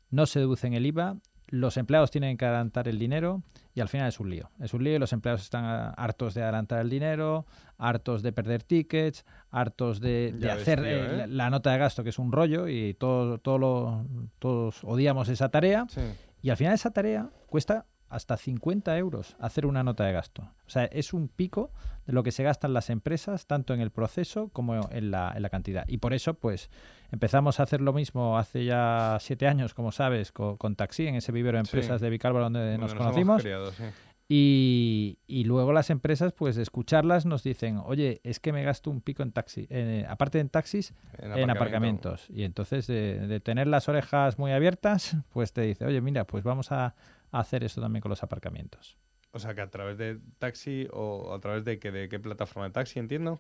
no 0.10 0.26
se 0.26 0.40
deducen 0.40 0.74
el 0.74 0.86
IVA, 0.86 1.18
los 1.50 1.78
empleados 1.78 2.12
tienen 2.12 2.36
que 2.38 2.46
adelantar 2.46 2.88
el 2.90 3.00
dinero 3.00 3.42
y 3.74 3.80
al 3.80 3.88
final 3.88 4.10
es 4.10 4.20
un 4.20 4.30
lío. 4.30 4.50
Es 4.60 4.74
un 4.74 4.84
lío 4.84 4.96
y 4.96 5.00
los 5.00 5.14
empleados 5.14 5.42
están 5.44 5.64
ah, 5.64 5.90
hartos 5.96 6.34
de 6.34 6.44
adelantar 6.44 6.80
el 6.82 6.90
dinero, 6.90 7.46
hartos 7.78 8.22
de 8.22 8.34
perder 8.34 8.64
tickets, 8.64 9.26
hartos 9.50 10.02
de, 10.02 10.34
hacer 10.52 10.80
tío, 10.80 10.88
eh, 10.88 11.06
¿eh? 11.06 11.18
la, 11.20 11.28
la 11.28 11.50
nota 11.50 11.72
de 11.72 11.78
gasto, 11.78 12.04
que 12.04 12.10
es 12.10 12.20
un 12.20 12.32
rollo, 12.34 12.68
y 12.68 12.94
todo, 12.96 13.38
todo 13.38 13.58
lo- 13.58 14.06
todos 14.40 14.84
odiamos 14.84 15.30
esa 15.30 15.48
tarea. 15.50 15.88
Y 16.42 16.50
al 16.50 16.58
final 16.58 16.74
esa 16.74 16.92
tarea 16.92 17.30
cuesta 17.48 17.86
hasta 18.10 18.38
50 18.38 18.98
euros 18.98 19.36
hacer 19.40 19.66
una 19.66 19.84
nota 19.84 20.06
de 20.06 20.14
gasto. 20.14 20.44
O 20.66 20.70
sea, 20.70 20.86
es 20.86 21.14
un 21.14 21.28
pico 21.28 21.72
de 22.06 22.14
lo 22.14 22.24
que 22.24 22.32
se 22.32 22.44
gastan 22.44 22.74
las 22.74 22.90
empresas, 22.90 23.48
tanto 23.48 23.74
en 23.74 23.82
el 23.82 23.92
proceso 23.92 24.50
como 24.50 24.80
en 24.92 25.12
la, 25.12 25.34
en 25.36 25.42
la 25.42 25.50
cantidad. 25.50 25.84
Y 25.88 25.98
por 25.98 26.14
eso, 26.14 26.34
pues, 26.36 26.70
empezamos 27.12 27.60
a 27.60 27.64
hacer 27.64 27.82
lo 27.82 27.92
mismo 27.94 28.38
hace 28.38 28.64
ya 28.66 29.18
siete 29.20 29.48
años, 29.48 29.74
como 29.74 29.92
sabes, 29.92 30.32
con, 30.32 30.58
con 30.58 30.76
Taxi, 30.76 31.08
en 31.08 31.16
ese 31.16 31.32
vivero 31.32 31.58
de 31.58 31.66
Sí. 31.66 31.72
empresas 31.76 32.00
de 32.02 32.10
Vicálvaro 32.10 32.46
donde 32.46 32.60
Donde 32.62 32.78
nos 32.78 32.96
conocimos. 32.96 33.42
criado, 33.42 33.72
sí. 33.72 33.84
Y, 34.30 35.20
y 35.26 35.46
luego 35.46 35.72
las 35.72 35.90
empresas, 35.90 36.34
pues 36.34 36.58
de 36.58 36.64
escucharlas, 36.64 37.26
nos 37.26 37.44
dicen, 37.44 37.80
oye, 37.86 38.20
es 38.26 38.42
que 38.42 38.52
me 38.52 38.62
gasto 38.64 38.92
un 38.92 39.00
pico 39.00 39.24
en 39.24 39.32
taxi, 39.32 39.68
eh, 39.70 40.06
aparte 40.10 40.40
en 40.42 40.50
taxis, 40.50 40.94
En 41.18 41.32
en, 41.32 41.50
aparcamiento. 41.50 42.10
aparcamientos. 42.10 42.30
Y 42.30 42.44
entonces, 42.44 42.88
de, 42.88 43.26
de 43.28 43.40
tener 43.40 43.68
las 43.68 43.88
orejas 43.88 44.38
muy 44.38 44.52
abiertas, 44.52 45.16
pues 45.32 45.54
te 45.54 45.62
dice, 45.62 45.86
oye, 45.86 46.02
mira, 46.02 46.26
pues 46.28 46.44
vamos 46.44 46.74
a, 46.74 46.94
a 47.32 47.40
hacer 47.40 47.64
eso 47.64 47.82
también 47.82 48.02
con 48.02 48.10
los 48.10 48.24
aparcamientos. 48.24 48.98
O 49.32 49.40
sea, 49.40 49.54
que 49.54 49.62
a 49.62 49.70
través 49.70 49.98
de 49.98 50.20
taxi 50.40 50.88
o 50.92 51.34
a 51.34 51.40
través 51.40 51.66
de, 51.66 51.80
que, 51.80 51.92
de 51.92 52.10
qué 52.10 52.20
plataforma 52.20 52.66
de 52.66 52.72
taxi, 52.74 53.00
entiendo. 53.00 53.40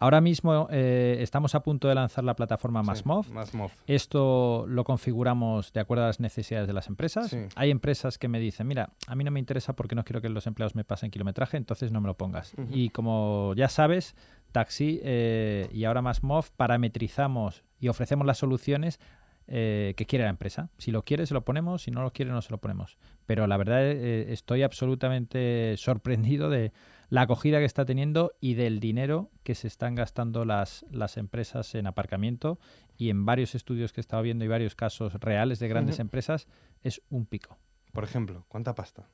Ahora 0.00 0.20
mismo 0.20 0.68
eh, 0.70 1.16
estamos 1.20 1.56
a 1.56 1.62
punto 1.62 1.88
de 1.88 1.94
lanzar 1.96 2.22
la 2.22 2.36
plataforma 2.36 2.82
Sí, 2.82 2.86
Masmov. 2.86 3.30
Masmov. 3.30 3.70
Esto 3.88 4.64
lo 4.68 4.84
configuramos 4.84 5.72
de 5.72 5.80
acuerdo 5.80 6.04
a 6.04 6.06
las 6.06 6.20
necesidades 6.20 6.68
de 6.68 6.72
las 6.72 6.86
empresas. 6.86 7.30
Sí. 7.30 7.38
Hay 7.56 7.72
empresas 7.72 8.16
que 8.16 8.28
me 8.28 8.38
dicen, 8.38 8.68
mira, 8.68 8.92
a 9.08 9.16
mí 9.16 9.24
no 9.24 9.32
me 9.32 9.40
interesa 9.40 9.74
porque 9.74 9.96
no 9.96 10.04
quiero 10.04 10.20
que 10.20 10.28
los 10.28 10.46
empleados 10.46 10.76
me 10.76 10.84
pasen 10.84 11.10
kilometraje, 11.10 11.56
entonces 11.56 11.90
no 11.90 12.00
me 12.00 12.06
lo 12.06 12.16
pongas. 12.16 12.54
Y 12.70 12.90
como 12.90 13.54
ya 13.56 13.68
sabes, 13.68 14.14
Taxi 14.52 15.00
eh, 15.02 15.68
y 15.72 15.84
ahora 15.84 16.00
Masmov 16.00 16.50
parametrizamos 16.56 17.64
y 17.80 17.88
ofrecemos 17.88 18.24
las 18.26 18.38
soluciones 18.38 19.00
eh, 19.50 19.94
que 19.96 20.04
quiere 20.04 20.24
la 20.24 20.30
empresa. 20.30 20.70
Si 20.76 20.90
lo 20.90 21.02
quiere, 21.04 21.26
se 21.26 21.32
lo 21.32 21.44
ponemos, 21.44 21.82
si 21.82 21.90
no 21.90 22.02
lo 22.02 22.12
quiere, 22.12 22.30
no 22.30 22.42
se 22.42 22.50
lo 22.50 22.58
ponemos. 22.58 22.98
Pero 23.24 23.46
la 23.46 23.56
verdad, 23.56 23.82
eh, 23.82 24.32
estoy 24.32 24.62
absolutamente 24.62 25.74
sorprendido 25.78 26.50
de 26.50 26.72
la 27.08 27.22
acogida 27.22 27.58
que 27.58 27.64
está 27.64 27.86
teniendo 27.86 28.32
y 28.40 28.54
del 28.54 28.78
dinero 28.78 29.30
que 29.42 29.54
se 29.54 29.66
están 29.66 29.94
gastando 29.94 30.44
las, 30.44 30.84
las 30.90 31.16
empresas 31.16 31.74
en 31.74 31.86
aparcamiento 31.86 32.58
y 32.98 33.08
en 33.08 33.24
varios 33.24 33.54
estudios 33.54 33.94
que 33.94 34.00
he 34.00 34.02
estado 34.02 34.22
viendo 34.22 34.44
y 34.44 34.48
varios 34.48 34.74
casos 34.74 35.14
reales 35.14 35.58
de 35.58 35.68
grandes 35.68 35.98
empresas 35.98 36.46
es 36.82 37.00
un 37.08 37.24
pico. 37.24 37.58
Por 37.92 38.04
ejemplo, 38.04 38.44
¿cuánta 38.48 38.74
pasta? 38.74 39.08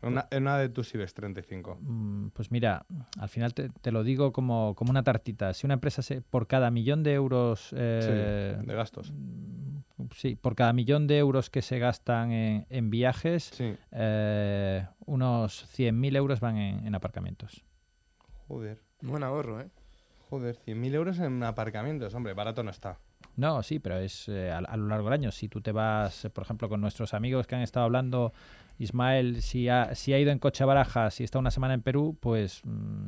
Una, 0.00 0.28
en 0.30 0.42
una 0.42 0.58
de 0.58 0.68
tus 0.68 0.94
IBEX 0.94 1.12
35. 1.14 1.78
Mm, 1.80 2.28
Pues 2.28 2.50
mira, 2.52 2.86
al 3.18 3.28
final 3.28 3.52
te, 3.54 3.68
te 3.68 3.90
lo 3.90 4.04
digo 4.04 4.32
como, 4.32 4.74
como 4.76 4.90
una 4.90 5.02
tartita. 5.02 5.52
Si 5.54 5.66
una 5.66 5.74
empresa 5.74 6.02
se, 6.02 6.20
por 6.22 6.46
cada 6.46 6.70
millón 6.70 7.02
de 7.02 7.14
euros... 7.14 7.70
eh, 7.76 8.56
sí, 8.60 8.66
de 8.66 8.74
gastos. 8.74 9.12
Sí, 10.14 10.36
por 10.36 10.54
cada 10.54 10.72
millón 10.72 11.08
de 11.08 11.18
euros 11.18 11.50
que 11.50 11.60
se 11.62 11.78
gastan 11.80 12.30
en, 12.30 12.66
en 12.70 12.90
viajes, 12.90 13.52
eh, 13.90 14.86
unos 15.06 15.66
100.000 15.76 16.16
euros 16.16 16.38
van 16.40 16.56
en, 16.56 16.86
en 16.86 16.94
aparcamientos. 16.94 17.64
Joder. 18.46 18.80
Buen 19.02 19.22
ahorro, 19.24 19.60
¿eh? 19.60 19.68
Joder, 20.30 20.56
100.000 20.64 20.94
euros 20.94 21.18
en 21.18 21.42
aparcamientos. 21.42 22.14
Hombre, 22.14 22.34
barato 22.34 22.62
no 22.62 22.70
está. 22.70 22.98
No, 23.36 23.62
sí, 23.62 23.78
pero 23.78 23.98
es 23.98 24.28
eh, 24.28 24.50
a, 24.50 24.58
a 24.58 24.76
lo 24.76 24.86
largo 24.88 25.06
del 25.10 25.14
año. 25.14 25.30
Si 25.32 25.48
tú 25.48 25.60
te 25.60 25.72
vas, 25.72 26.28
por 26.32 26.44
ejemplo, 26.44 26.68
con 26.68 26.80
nuestros 26.80 27.14
amigos 27.14 27.46
que 27.46 27.54
han 27.56 27.62
estado 27.62 27.84
hablando, 27.86 28.32
Ismael, 28.78 29.42
si 29.42 29.68
ha, 29.68 29.94
si 29.94 30.12
ha 30.12 30.18
ido 30.18 30.30
en 30.30 30.38
coche 30.38 30.62
a 30.62 30.66
Barajas, 30.66 31.14
si 31.14 31.24
está 31.24 31.38
una 31.38 31.50
semana 31.50 31.74
en 31.74 31.82
Perú, 31.82 32.16
pues, 32.20 32.60
mm, 32.64 33.06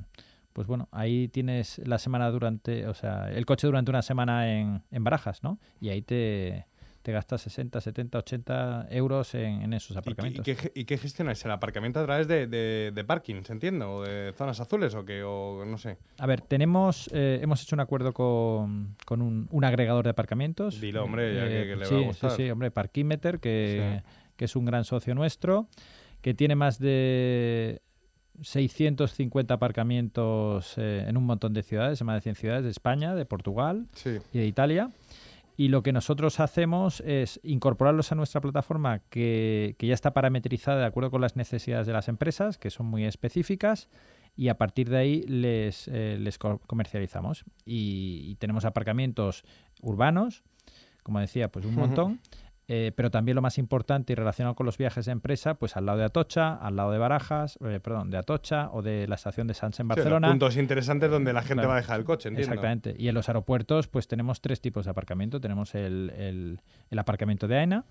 pues 0.53 0.66
bueno, 0.66 0.89
ahí 0.93 1.29
tienes 1.29 1.79
la 1.87 1.99
semana 1.99 2.29
durante, 2.31 2.87
o 2.87 2.95
sea, 2.95 3.31
el 3.31 3.47
coche 3.47 3.66
durante 3.66 3.91
una 3.91 4.03
semana 4.03 4.53
en, 4.53 4.83
en 4.91 5.05
Barajas, 5.05 5.43
¿no? 5.45 5.59
Y 5.81 5.91
ahí 5.91 6.03
te, 6.03 6.66
te 7.03 7.12
gastas 7.12 7.41
60, 7.43 7.81
70, 7.81 8.18
80 8.18 8.89
euros 8.91 9.33
en, 9.37 9.62
en 9.62 9.73
esos 9.73 9.93
¿Y, 9.93 9.95
qué- 9.95 9.99
y 9.99 10.01
aparcamientos. 10.12 10.45
qué, 10.45 10.73
y 10.75 10.85
qué 10.85 10.99
gestionáis? 10.99 11.43
¿El 11.45 11.53
aparcamiento 11.53 12.01
a 12.01 12.05
través 12.05 12.27
de, 12.27 12.47
de, 12.49 12.91
de 12.93 13.05
parkings, 13.05 13.49
entiendo? 13.49 13.93
¿O 13.95 14.03
de 14.03 14.33
zonas 14.37 14.59
azules 14.61 14.95
o 14.97 15.05
qué? 15.05 15.23
O 15.23 15.64
no 15.64 15.79
sé. 15.79 15.99
A 16.18 16.27
ver, 16.27 16.41
tenemos, 16.43 17.09
eh, 17.14 17.39
hemos 17.43 17.62
hecho 17.62 17.77
un 17.77 17.81
acuerdo 17.81 18.12
con, 18.12 18.97
con 19.07 19.23
un, 19.23 19.47
un 19.51 19.64
agregador 19.64 20.03
de 20.05 20.11
aparcamientos. 20.11 20.77
Eh, 20.77 20.81
Dilo, 20.81 21.05
hombre, 21.05 21.35
ya 21.37 21.45
que- 21.45 21.66
que 21.68 21.77
le 21.77 21.89
va 21.89 21.97
a 21.97 22.05
gustar. 22.07 22.31
Sí, 22.33 22.37
sí, 22.45 22.51
hombre, 22.51 22.71
Parkimeter, 22.73 23.39
que, 23.39 24.03
que 24.41 24.47
es 24.47 24.57
un 24.57 24.64
gran 24.64 24.84
socio 24.84 25.14
nuestro, 25.14 25.68
que 26.22 26.32
tiene 26.32 26.55
más 26.57 26.78
de 26.78 27.82
650 28.41 29.53
aparcamientos 29.53 30.74
eh, 30.78 31.05
en 31.07 31.18
un 31.18 31.24
montón 31.24 31.53
de 31.53 31.62
ciudades, 31.62 32.01
en 32.01 32.07
más 32.07 32.16
de 32.16 32.20
100 32.22 32.34
ciudades 32.36 32.64
de 32.64 32.70
España, 32.70 33.14
de 33.14 33.26
Portugal 33.26 33.86
Sí. 33.93 34.16
y 34.32 34.38
de 34.38 34.47
Italia. 34.47 34.88
Y 35.59 35.68
lo 35.68 35.82
que 35.82 35.93
nosotros 35.93 36.41
hacemos 36.41 37.01
es 37.03 37.38
incorporarlos 37.43 38.12
a 38.12 38.14
nuestra 38.14 38.41
plataforma 38.41 39.01
que, 39.11 39.74
que 39.78 39.86
ya 39.88 39.93
está 39.95 40.14
parametrizada 40.14 40.80
de 40.80 40.86
acuerdo 40.86 41.11
con 41.11 41.20
las 41.20 41.36
necesidades 41.36 41.86
de 41.86 41.93
las 41.93 42.09
empresas, 42.09 42.57
que 42.57 42.70
son 42.70 42.86
muy 42.86 43.05
específicas, 43.05 43.91
y 44.36 44.49
a 44.49 44.57
partir 44.57 44.88
de 44.88 44.97
ahí 44.97 45.22
les, 45.28 45.86
eh, 45.88 46.16
les 46.18 46.38
co- 46.38 46.61
comercializamos. 46.66 47.45
Y, 47.66 48.22
y 48.26 48.36
tenemos 48.36 48.64
aparcamientos 48.64 49.45
urbanos, 49.82 50.45
como 51.03 51.20
decía, 51.20 51.51
pues 51.51 51.66
un 51.66 51.74
montón. 51.74 52.20
Eh, 52.73 52.93
pero 52.95 53.11
también 53.11 53.35
lo 53.35 53.43
más 53.43 53.59
importante 53.59 54.12
y 54.12 54.16
relacionado 54.16 54.55
con 54.55 54.64
los 54.64 54.79
viajes 54.79 55.05
de 55.07 55.11
empresa, 55.11 55.55
pues 55.55 55.77
al 55.77 55.87
lado 55.87 55.99
de 55.99 56.05
Atocha, 56.05 56.55
al 56.55 56.77
lado 56.77 56.93
de 56.93 56.99
Barajas, 56.99 57.59
eh, 57.64 57.81
perdón, 57.83 58.11
de 58.11 58.18
Atocha 58.18 58.71
o 58.73 58.81
de 58.81 59.09
la 59.09 59.16
estación 59.16 59.49
de 59.49 59.55
Sanz 59.55 59.81
en 59.81 59.87
Sí, 59.87 59.89
los 59.89 59.97
Barcelona. 59.97 60.29
puntos 60.29 60.57
interesantes 60.57 61.11
donde 61.11 61.33
la 61.33 61.41
gente 61.43 61.55
Claro. 61.55 61.68
va 61.71 61.75
a 61.75 61.81
dejar 61.81 61.99
el 61.99 62.05
coche, 62.05 62.29
entiendo. 62.29 62.53
Exactamente. 62.55 62.95
Y 62.97 63.09
en 63.09 63.14
los 63.14 63.29
aeropuertos, 63.29 63.89
pues 63.89 64.07
tenemos 64.07 64.41
tres 64.41 64.61
tipos 64.61 64.85
de 64.85 64.93
aparcamiento. 64.93 65.41
Tenemos 65.41 65.75
el, 65.75 66.12
el- 66.16 66.61
el 66.91 66.99
aparcamiento 67.01 67.49
de 67.49 67.59
AENA, 67.59 67.85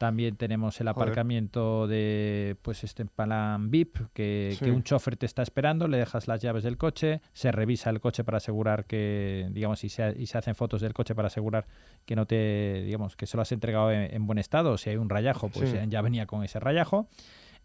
también 0.00 0.36
tenemos 0.36 0.80
el 0.80 0.88
aparcamiento 0.88 1.86
de, 1.86 2.56
pues 2.62 2.84
este 2.84 3.04
plan 3.04 3.70
VIP, 3.70 3.98
que, 4.14 4.54
Sí. 4.58 4.64
que 4.64 4.70
un 4.70 4.82
chofer 4.82 5.18
te 5.18 5.26
está 5.26 5.42
esperando, 5.42 5.88
le 5.88 5.98
dejas 5.98 6.26
las 6.26 6.40
llaves 6.40 6.64
del 6.64 6.78
coche, 6.78 7.20
se 7.34 7.52
revisa 7.52 7.90
el 7.90 8.00
coche 8.00 8.24
para 8.24 8.38
asegurar 8.38 8.86
que, 8.86 9.46
digamos, 9.52 9.84
y 9.84 9.90
se, 9.90 10.14
y 10.18 10.24
se 10.24 10.38
hacen 10.38 10.54
fotos 10.54 10.80
del 10.80 10.94
coche 10.94 11.14
para 11.14 11.26
asegurar 11.26 11.66
que 12.06 12.16
no 12.16 12.24
te, 12.24 12.82
digamos, 12.86 13.14
que 13.14 13.26
se 13.26 13.36
lo 13.36 13.42
has 13.42 13.52
entregado 13.52 13.92
en, 13.92 14.14
en 14.14 14.26
buen 14.26 14.38
estado. 14.38 14.78
Si 14.78 14.88
hay 14.88 14.96
un 14.96 15.10
rayajo, 15.10 15.50
pues 15.50 15.68
Sí. 15.68 15.76
ya- 15.88 16.00
venía 16.00 16.24
con 16.26 16.42
ese 16.44 16.58
rayajo. 16.60 17.06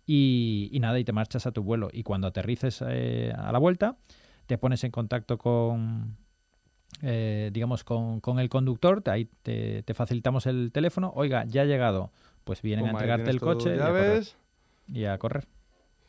Y, 0.06 0.70
y 0.74 0.80
nada, 0.82 1.00
y 1.00 1.06
te 1.06 1.14
marchas 1.14 1.48
a 1.48 1.54
tu 1.54 1.64
vuelo. 1.64 1.88
Y 1.94 2.04
cuando 2.04 2.28
aterrices 2.28 2.84
eh, 2.86 3.32
a 3.38 3.54
la 3.54 3.60
vuelta, 3.60 3.96
te 4.46 4.58
pones 4.58 4.84
en 4.84 4.92
contacto 4.92 5.38
con, 5.38 6.18
eh, 7.02 7.50
digamos, 7.54 7.84
con, 7.84 8.20
con 8.20 8.40
el 8.40 8.50
conductor, 8.50 9.02
te- 9.02 9.12
ahí 9.12 9.30
te, 9.42 9.84
te 9.84 9.94
facilitamos 9.94 10.46
el 10.46 10.72
teléfono, 10.72 11.12
oiga, 11.16 11.46
ya 11.46 11.64
ha 11.64 11.66
llegado, 11.66 12.12
pues 12.46 12.62
vienen 12.62 12.86
Toma, 12.86 13.00
a 13.00 13.02
entregarte 13.02 13.30
el 13.32 13.42
coche 13.42 13.72
y 13.76 13.80
a, 13.80 13.88
correr, 13.88 13.94
llaves. 14.14 14.38
y 14.88 15.04
a 15.06 15.18
correr. 15.18 15.48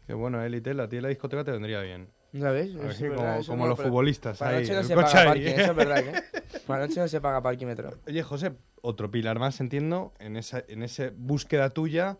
Qué 0.06 0.14
bueno, 0.14 0.40
élite, 0.42 0.72
la 0.74 0.88
tía 0.88 0.98
de 0.98 1.02
la 1.02 1.08
discoteca 1.08 1.42
te 1.42 1.50
vendría 1.50 1.80
bien. 1.80 2.08
¿Ya 2.32 2.50
ves? 2.50 2.74
A 2.76 2.78
ver, 2.78 2.90
Eso 2.90 2.98
sí, 2.98 3.04
es 3.06 3.10
como, 3.10 3.22
verdad, 3.22 3.46
como 3.46 3.62
no, 3.64 3.68
los 3.70 3.80
futbolistas 3.80 4.38
Para 4.38 4.52
la 4.52 4.58
ahí, 4.58 4.62
noche 4.64 4.74
no 4.74 4.80
el 4.80 4.86
se 4.86 4.94
coche 4.94 5.06
paga 5.14 5.20
ahí. 5.20 5.26
parking, 5.44 5.60
eso 5.60 5.70
es 5.70 5.76
verdad, 5.76 5.98
¿eh? 5.98 6.22
Para 6.66 6.80
la 6.80 6.86
noche 6.86 7.00
no 7.00 7.08
se 7.08 7.20
paga 7.20 7.42
parquímetro. 7.42 7.90
Oye, 8.06 8.22
José, 8.22 8.52
otro 8.82 9.10
pilar 9.10 9.38
más, 9.38 9.60
entiendo, 9.60 10.12
en 10.18 10.36
esa, 10.36 10.62
en 10.68 10.82
esa 10.82 11.10
búsqueda 11.16 11.70
tuya, 11.70 12.18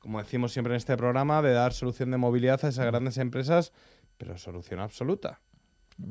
como 0.00 0.18
decimos 0.18 0.52
siempre 0.52 0.74
en 0.74 0.78
este 0.78 0.96
programa, 0.96 1.40
de 1.40 1.52
dar 1.52 1.72
solución 1.72 2.10
de 2.10 2.16
movilidad 2.18 2.62
a 2.64 2.68
esas 2.68 2.84
grandes 2.86 3.16
empresas, 3.18 3.72
pero 4.18 4.36
solución 4.36 4.80
absoluta. 4.80 5.40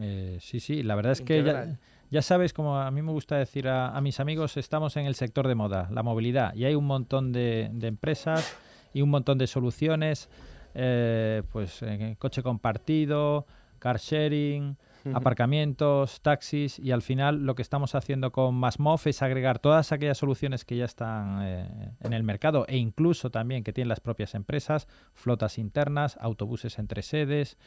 Eh, 0.01 0.37
sí, 0.39 0.59
sí, 0.59 0.81
la 0.81 0.95
verdad 0.95 1.11
es 1.11 1.21
que 1.21 1.43
ya. 1.43 1.77
Ya 2.13 2.21
sabes, 2.21 2.53
como 2.53 2.77
a 2.77 2.91
mí 2.91 3.01
me 3.01 3.11
gusta 3.11 3.37
decir 3.37 3.67
a, 3.67 3.89
a 3.89 3.99
mis 3.99 4.19
amigos, 4.19 4.55
estamos 4.57 4.97
en 4.97 5.07
el 5.07 5.15
sector 5.15 5.47
de 5.47 5.55
moda, 5.55 5.89
la 5.89 6.03
movilidad, 6.03 6.53
y 6.53 6.65
hay 6.65 6.75
un 6.75 6.85
montón 6.85 7.33
de, 7.33 7.71
de 7.73 7.87
empresas 7.87 8.55
y 8.93 9.01
un 9.01 9.09
montón 9.09 9.39
de 9.39 9.47
soluciones, 9.47 10.29
eh, 10.75 11.41
pues 11.51 11.81
eh, 11.81 12.15
coche 12.19 12.43
compartido, 12.43 13.47
car 13.79 13.97
sharing, 13.97 14.77
aparcamientos, 15.11 16.21
taxis 16.21 16.77
y 16.77 16.91
al 16.91 17.01
final 17.01 17.47
lo 17.47 17.55
que 17.55 17.63
estamos 17.63 17.95
haciendo 17.95 18.31
con 18.31 18.53
Masmof 18.53 19.07
es 19.07 19.23
agregar 19.23 19.57
todas 19.57 19.91
aquellas 19.91 20.19
soluciones 20.19 20.65
que 20.65 20.77
ya 20.77 20.85
están 20.85 21.39
eh, 21.41 21.91
en 21.99 22.13
el 22.13 22.21
mercado 22.21 22.65
e 22.67 22.77
incluso 22.77 23.31
también 23.31 23.63
que 23.63 23.73
tienen 23.73 23.89
las 23.89 23.99
propias 23.99 24.35
empresas, 24.35 24.87
flotas 25.15 25.57
internas, 25.57 26.15
autobuses 26.21 26.77
entre 26.77 27.01
sedes, 27.01 27.57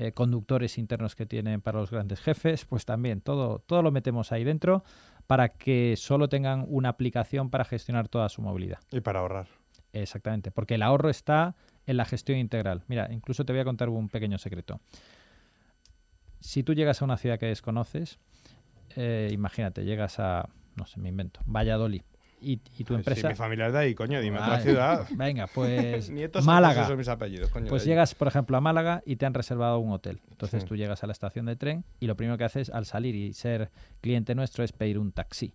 eh, 0.00 0.12
conductores 0.12 0.78
internos 0.78 1.16
que 1.16 1.26
tienen 1.26 1.60
para 1.60 1.80
los 1.80 1.90
grandes 1.90 2.20
jefes, 2.20 2.64
pues 2.64 2.84
también 2.84 3.20
todo, 3.20 3.58
todo 3.58 3.82
lo 3.82 3.90
metemos 3.90 4.30
ahí 4.30 4.44
dentro 4.44 4.84
para 5.26 5.48
que 5.48 5.96
solo 5.96 6.28
tengan 6.28 6.64
una 6.68 6.90
aplicación 6.90 7.50
para 7.50 7.64
gestionar 7.64 8.06
toda 8.06 8.28
su 8.28 8.40
movilidad. 8.40 8.78
Y 8.92 9.00
para 9.00 9.18
ahorrar. 9.18 9.48
Exactamente, 9.92 10.52
porque 10.52 10.76
el 10.76 10.82
ahorro 10.82 11.10
está 11.10 11.56
en 11.84 11.96
la 11.96 12.04
gestión 12.04 12.38
integral. 12.38 12.84
Mira, 12.86 13.08
incluso 13.10 13.44
te 13.44 13.52
voy 13.52 13.60
a 13.60 13.64
contar 13.64 13.88
un 13.88 14.08
pequeño 14.08 14.38
secreto. 14.38 14.80
Si 16.38 16.62
tú 16.62 16.74
llegas 16.74 17.02
a 17.02 17.04
una 17.04 17.16
ciudad 17.16 17.40
que 17.40 17.46
desconoces, 17.46 18.20
eh, 18.94 19.30
imagínate, 19.32 19.84
llegas 19.84 20.20
a, 20.20 20.48
no 20.76 20.86
sé, 20.86 21.00
me 21.00 21.08
invento, 21.08 21.40
Valladolid, 21.44 22.02
y, 22.40 22.60
y 22.78 22.84
tu 22.84 22.94
Ay, 22.94 22.98
empresa... 23.00 23.20
Si 23.22 23.26
mi 23.28 23.34
familia 23.34 23.66
es 23.68 23.72
de 23.72 23.78
ahí, 23.78 23.94
coño, 23.94 24.20
dime 24.20 24.38
otra 24.38 24.60
ciudad. 24.60 25.06
Venga, 25.16 25.46
pues 25.46 26.10
Málaga. 26.44 26.74
esos 26.80 26.88
son 26.88 26.98
mis 26.98 27.08
apellidos, 27.08 27.50
coño, 27.50 27.66
pues 27.68 27.84
llegas, 27.84 28.14
por 28.14 28.28
ejemplo, 28.28 28.56
a 28.56 28.60
Málaga 28.60 29.02
y 29.06 29.16
te 29.16 29.26
han 29.26 29.34
reservado 29.34 29.78
un 29.78 29.92
hotel. 29.92 30.20
Entonces 30.30 30.62
Sí. 30.62 30.68
tú 30.68 30.76
llegas 30.76 31.02
a 31.04 31.06
la 31.06 31.12
estación 31.12 31.46
de 31.46 31.56
tren 31.56 31.84
y 32.00 32.06
lo 32.06 32.16
primero 32.16 32.38
que 32.38 32.44
haces 32.44 32.70
al 32.70 32.84
salir 32.86 33.14
y 33.14 33.32
ser 33.32 33.70
cliente 34.00 34.34
nuestro 34.34 34.64
es 34.64 34.72
pedir 34.72 34.98
un 34.98 35.12
taxi. 35.12 35.54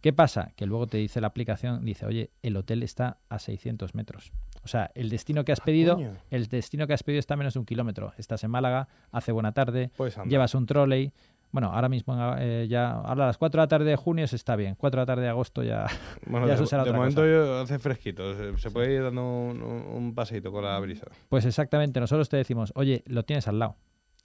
¿Qué 0.00 0.12
pasa? 0.12 0.52
Que 0.56 0.66
luego 0.66 0.86
te 0.86 0.98
dice 0.98 1.20
la 1.22 1.28
aplicación, 1.28 1.82
dice, 1.84 2.04
oye, 2.04 2.30
el 2.42 2.56
hotel 2.58 2.82
está 2.82 3.16
a 3.30 3.38
600 3.38 3.94
metros. 3.94 4.32
O 4.62 4.68
sea, 4.68 4.90
el 4.94 5.08
destino 5.08 5.44
que 5.46 5.52
has 5.52 5.60
pedido, 5.60 5.94
coño. 5.96 6.12
el 6.30 6.46
destino 6.48 6.86
que 6.86 6.92
has 6.92 7.02
pedido 7.02 7.20
está 7.20 7.34
a 7.34 7.36
menos 7.38 7.54
de 7.54 7.60
un 7.60 7.64
kilómetro. 7.66 8.12
Estás 8.18 8.44
en 8.44 8.50
Málaga, 8.50 8.88
hace 9.12 9.32
buena 9.32 9.52
tarde, 9.52 9.90
andar. 9.98 10.26
llevas 10.28 10.54
un 10.54 10.66
trolley. 10.66 11.12
Bueno, 11.54 11.70
ahora 11.72 11.88
mismo 11.88 12.16
eh, 12.40 12.66
ya, 12.68 12.90
ahora 12.90 13.22
a 13.22 13.26
las 13.28 13.38
4 13.38 13.60
de 13.60 13.62
la 13.62 13.68
tarde 13.68 13.84
de 13.90 13.94
junio 13.94 14.26
se 14.26 14.34
está 14.34 14.56
bien. 14.56 14.74
4 14.74 14.98
de 14.98 15.02
la 15.02 15.06
tarde 15.06 15.22
de 15.22 15.28
agosto 15.28 15.62
ya, 15.62 15.86
Bueno, 16.26 16.48
ya 16.48 16.54
de, 16.54 16.56
eso 16.56 16.66
será 16.66 16.82
de 16.82 16.90
otra 16.90 16.98
momento 16.98 17.22
cosa. 17.22 17.60
hace 17.62 17.78
fresquito. 17.78 18.56
Se, 18.58 18.72
puede 18.72 18.94
ir 18.94 19.04
dando 19.04 19.22
un, 19.22 20.12
paseíto 20.16 20.50
con 20.50 20.64
la 20.64 20.76
brisa. 20.80 21.06
Pues 21.28 21.44
exactamente, 21.44 22.00
nosotros 22.00 22.28
te 22.28 22.38
decimos, 22.38 22.72
oye, 22.74 23.04
lo 23.06 23.22
tienes 23.22 23.46
al 23.46 23.60
lado. 23.60 23.76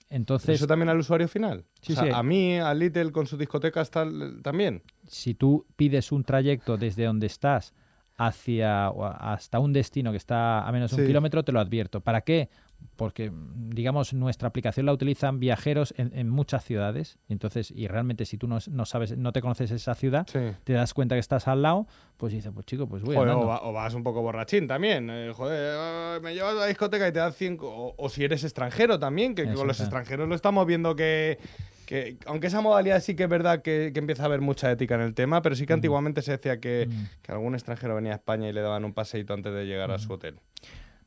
Entonces, 0.08 0.56
¿Eso 0.56 0.66
también 0.66 0.88
al 0.88 0.98
usuario 0.98 1.28
final? 1.28 1.66
Sí, 1.80 1.92
O 1.92 1.94
sea, 1.94 2.04
sí. 2.06 2.10
A 2.12 2.20
mí, 2.24 2.58
al 2.58 2.80
Little 2.80 3.12
con 3.12 3.28
sus 3.28 3.38
discotecas 3.38 3.92
tal, 3.92 4.40
también. 4.42 4.82
si 5.06 5.34
tú 5.34 5.68
pides 5.76 6.10
un 6.10 6.24
trayecto 6.24 6.78
desde 6.78 7.04
donde 7.04 7.28
estás 7.28 7.74
hacia 8.16 8.86
a- 8.88 9.32
hasta 9.34 9.60
un 9.60 9.72
destino 9.72 10.10
que 10.10 10.16
está 10.16 10.66
a 10.66 10.72
menos 10.72 10.90
de 10.90 11.00
un 11.02 11.06
kilómetro, 11.06 11.44
te 11.44 11.52
lo 11.52 11.60
advierto. 11.60 12.00
¿Para 12.00 12.22
qué? 12.22 12.50
Porque, 12.96 13.30
mm, 13.30 13.70
digamos, 13.70 14.12
nuestra 14.12 14.48
aplicación 14.48 14.84
la 14.86 14.92
utilizan 14.92 15.40
viajeros 15.40 15.94
en, 15.96 16.12
en 16.14 16.28
muchas 16.28 16.64
ciudades. 16.64 17.18
Entonces, 17.28 17.70
y 17.70 17.86
realmente 17.88 18.26
si 18.26 18.36
tú 18.36 18.46
no, 18.46 18.58
no 18.70 18.84
sabes, 18.84 19.16
no 19.16 19.32
te 19.32 19.40
conoces 19.40 19.70
esa 19.70 19.94
ciudad, 19.94 20.26
te 20.64 20.72
das 20.74 20.92
cuenta 20.92 21.14
que 21.14 21.20
estás 21.20 21.48
al 21.48 21.62
lado, 21.62 21.86
pues 22.16 22.32
dices, 22.32 22.52
pues 22.52 22.66
chico, 22.66 22.86
pues 22.88 23.02
voy 23.02 23.16
Joder, 23.16 23.32
o, 23.34 23.46
va- 23.46 23.62
o 23.62 23.72
vas 23.72 23.94
un 23.94 24.02
poco 24.02 24.20
borrachín 24.22 24.66
también. 24.66 25.08
eh, 25.10 25.32
joder, 25.34 25.74
ah, 25.78 26.18
me 26.22 26.34
llevas 26.34 26.52
a 26.52 26.60
la 26.60 26.66
discoteca 26.66 27.08
y 27.08 27.12
te 27.12 27.18
dan 27.20 27.32
cinco. 27.32 27.68
O, 27.74 27.94
o 27.96 28.08
si 28.10 28.22
eres 28.24 28.44
extranjero 28.44 28.98
también, 28.98 29.34
que 29.34 29.44
con 29.56 29.66
los 29.68 29.78
extranjeros 29.84 30.28
lo 30.28 30.34
estamos 30.34 30.66
viendo 30.66 30.94
que. 30.94 31.38
que 31.86 32.18
aunque 32.26 32.46
esa 32.48 32.60
modalidad 32.60 33.00
sí 33.00 33.16
que 33.16 33.24
es 33.24 33.28
verdad 33.30 33.62
que, 33.62 33.90
que 33.94 33.98
empieza 33.98 34.22
a 34.24 34.26
haber 34.26 34.40
mucha 34.42 34.70
ética 34.70 34.94
en 34.94 35.00
el 35.00 35.14
tema, 35.14 35.40
pero 35.42 35.56
sí 35.56 35.66
que 35.66 35.72
antiguamente 35.72 36.20
se 36.22 36.32
decía 36.32 36.60
que, 36.60 36.88
que 37.22 37.32
algún 37.32 37.54
extranjero 37.54 37.94
venía 37.96 38.12
a 38.12 38.16
España 38.16 38.48
y 38.48 38.52
le 38.52 38.60
daban 38.60 38.84
un 38.84 38.92
paseíto 38.92 39.32
antes 39.34 39.52
de 39.54 39.64
llegar 39.64 39.90
a 39.90 39.98
su 39.98 40.12
hotel. 40.12 40.38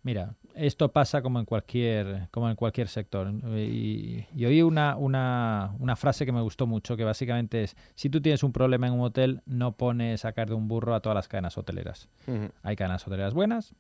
Mira, 0.03 0.35
esto 0.53 0.91
pasa 0.91 1.21
como 1.21 1.39
en 1.39 1.45
cualquier, 1.45 2.27
como 2.31 2.49
en 2.49 2.55
cualquier 2.57 2.89
sector. 2.89 3.31
Y, 3.57 4.25
y 4.35 4.45
oí 4.45 4.61
una, 4.61 4.97
una, 4.97 5.75
una 5.79 5.95
frase 5.95 6.25
que 6.25 6.31
me 6.33 6.41
gustó 6.41 6.67
mucho, 6.67 6.97
que 6.97 7.05
básicamente 7.05 7.63
es, 7.63 7.77
si 7.95 8.09
tú 8.09 8.21
tienes 8.21 8.43
un 8.43 8.51
problema 8.51 8.85
en 8.87 8.93
un 8.93 9.01
hotel, 9.01 9.41
no 9.45 9.77
pones 9.77 10.21
sacar 10.21 10.49
de 10.49 10.55
un 10.55 10.67
burro 10.67 10.93
a 10.93 10.99
todas 10.99 11.15
las 11.15 11.27
cadenas 11.29 11.57
hoteleras. 11.57 12.09
Hay 12.63 12.75
cadenas 12.75 13.07
hoteleras 13.07 13.33
buenas, 13.33 13.75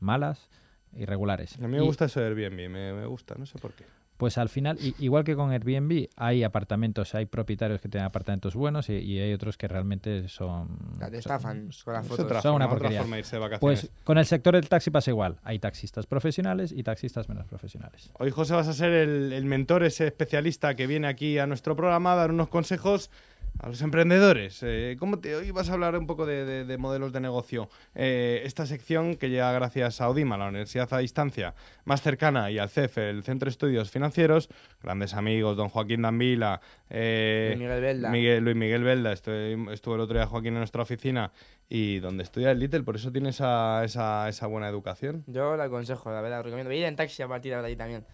malas, 0.00 0.50
irregulares. 0.92 1.56
A 1.58 1.68
mí 1.68 1.76
me 1.76 1.82
Y, 1.84 1.86
gusta 1.86 2.06
eso 2.06 2.18
de 2.20 2.26
Airbnb, 2.26 2.68
me, 2.68 2.92
me 2.92 3.06
gusta, 3.06 3.36
no 3.38 3.46
sé 3.46 3.56
por 3.58 3.72
qué. 3.74 3.84
Pues 4.20 4.36
al 4.36 4.50
final, 4.50 4.78
igual 4.98 5.24
que 5.24 5.34
con 5.34 5.50
Airbnb, 5.50 6.08
hay 6.14 6.44
apartamentos, 6.44 7.14
hay 7.14 7.24
propietarios 7.24 7.80
que 7.80 7.88
tienen 7.88 8.04
apartamentos 8.04 8.54
buenos 8.54 8.90
y, 8.90 8.98
y 8.98 9.18
hay 9.18 9.32
otros 9.32 9.56
que 9.56 9.66
realmente 9.66 10.28
son... 10.28 10.68
Te 10.98 11.16
estafan 11.16 11.70
con 11.82 11.94
las 11.94 12.06
fotos. 12.06 12.26
otra 12.26 12.42
son 12.42 12.56
una 12.56 12.66
forma, 12.66 12.76
otra 12.76 12.82
porquería. 12.82 13.00
forma 13.00 13.16
de 13.16 13.20
irse 13.20 13.36
de 13.36 13.40
vacaciones. 13.40 13.80
Pues 13.80 13.92
con 14.04 14.18
el 14.18 14.26
sector 14.26 14.54
del 14.56 14.68
taxi 14.68 14.90
pasa 14.90 15.10
igual. 15.10 15.38
Hay 15.42 15.58
taxistas 15.58 16.06
profesionales 16.06 16.70
y 16.70 16.82
taxistas 16.82 17.30
menos 17.30 17.46
profesionales. 17.46 18.10
Hoy, 18.18 18.30
José, 18.30 18.52
vas 18.52 18.68
a 18.68 18.74
ser 18.74 18.92
el, 18.92 19.32
el 19.32 19.46
mentor, 19.46 19.84
ese 19.84 20.08
especialista 20.08 20.76
que 20.76 20.86
viene 20.86 21.08
aquí 21.08 21.38
a 21.38 21.46
nuestro 21.46 21.74
programa 21.74 22.12
a 22.12 22.16
dar 22.16 22.30
unos 22.30 22.48
consejos 22.48 23.10
a 23.58 23.68
los 23.68 23.82
emprendedores. 23.82 24.60
Eh, 24.62 24.96
¿cómo 24.98 25.18
te, 25.18 25.34
hoy 25.36 25.50
vas 25.50 25.68
a 25.68 25.74
hablar 25.74 25.96
un 25.98 26.06
poco 26.06 26.24
de, 26.24 26.44
de- 26.44 26.64
de 26.64 26.78
modelos 26.78 27.12
de 27.12 27.20
negocio. 27.20 27.68
Eh, 27.94 28.40
esta 28.44 28.64
sección 28.64 29.16
que 29.16 29.28
llega 29.28 29.52
gracias 29.52 30.00
a 30.00 30.08
Odima, 30.08 30.38
la 30.38 30.48
universidad 30.48 30.88
a 30.94 30.98
distancia 30.98 31.54
más 31.84 32.00
cercana, 32.00 32.50
y 32.50 32.58
al 32.58 32.70
CEF, 32.70 32.96
el 32.98 33.22
Centro 33.22 33.46
de 33.46 33.50
Estudios 33.50 33.90
Financieros, 33.90 34.48
grandes 34.82 35.12
amigos, 35.14 35.56
don 35.56 35.68
Joaquín 35.68 36.02
Danvila, 36.02 36.60
eh, 36.88 37.48
Luis 37.56 37.60
Miguel 37.68 37.80
Belda. 37.82 38.10
Miguel- 38.10 38.44
Luis 38.44 38.56
Miguel 38.56 38.82
Belda, 38.84 39.12
estuve, 39.12 39.58
estuvo 39.74 39.94
el 39.96 40.00
otro 40.00 40.16
día 40.16 40.26
Joaquín 40.26 40.54
en 40.54 40.58
nuestra 40.60 40.82
oficina 40.82 41.30
y 41.68 41.98
donde 41.98 42.22
estudia 42.22 42.50
el 42.52 42.58
Little, 42.58 42.82
por 42.82 42.96
eso 42.96 43.12
tiene 43.12 43.28
esa, 43.28 43.84
esa, 43.84 44.28
esa 44.28 44.46
buena 44.46 44.68
educación. 44.68 45.22
Yo 45.26 45.56
lo 45.56 45.62
aconsejo, 45.62 46.10
la 46.10 46.20
verdad, 46.22 46.42
recomiendo. 46.42 46.72
Ir 46.72 46.84
en 46.84 46.96
taxi 46.96 47.22
a 47.22 47.28
partir 47.28 47.50
de 47.50 47.56
ahora 47.56 47.68
ahí 47.68 47.76
también. 47.76 48.04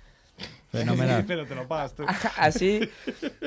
Fenomenal. 0.71 1.25
Pero 1.29 1.47
te 1.47 1.55
lo 1.55 1.67
pagas 1.67 1.95
tú. 1.95 2.05
Así, 2.37 2.89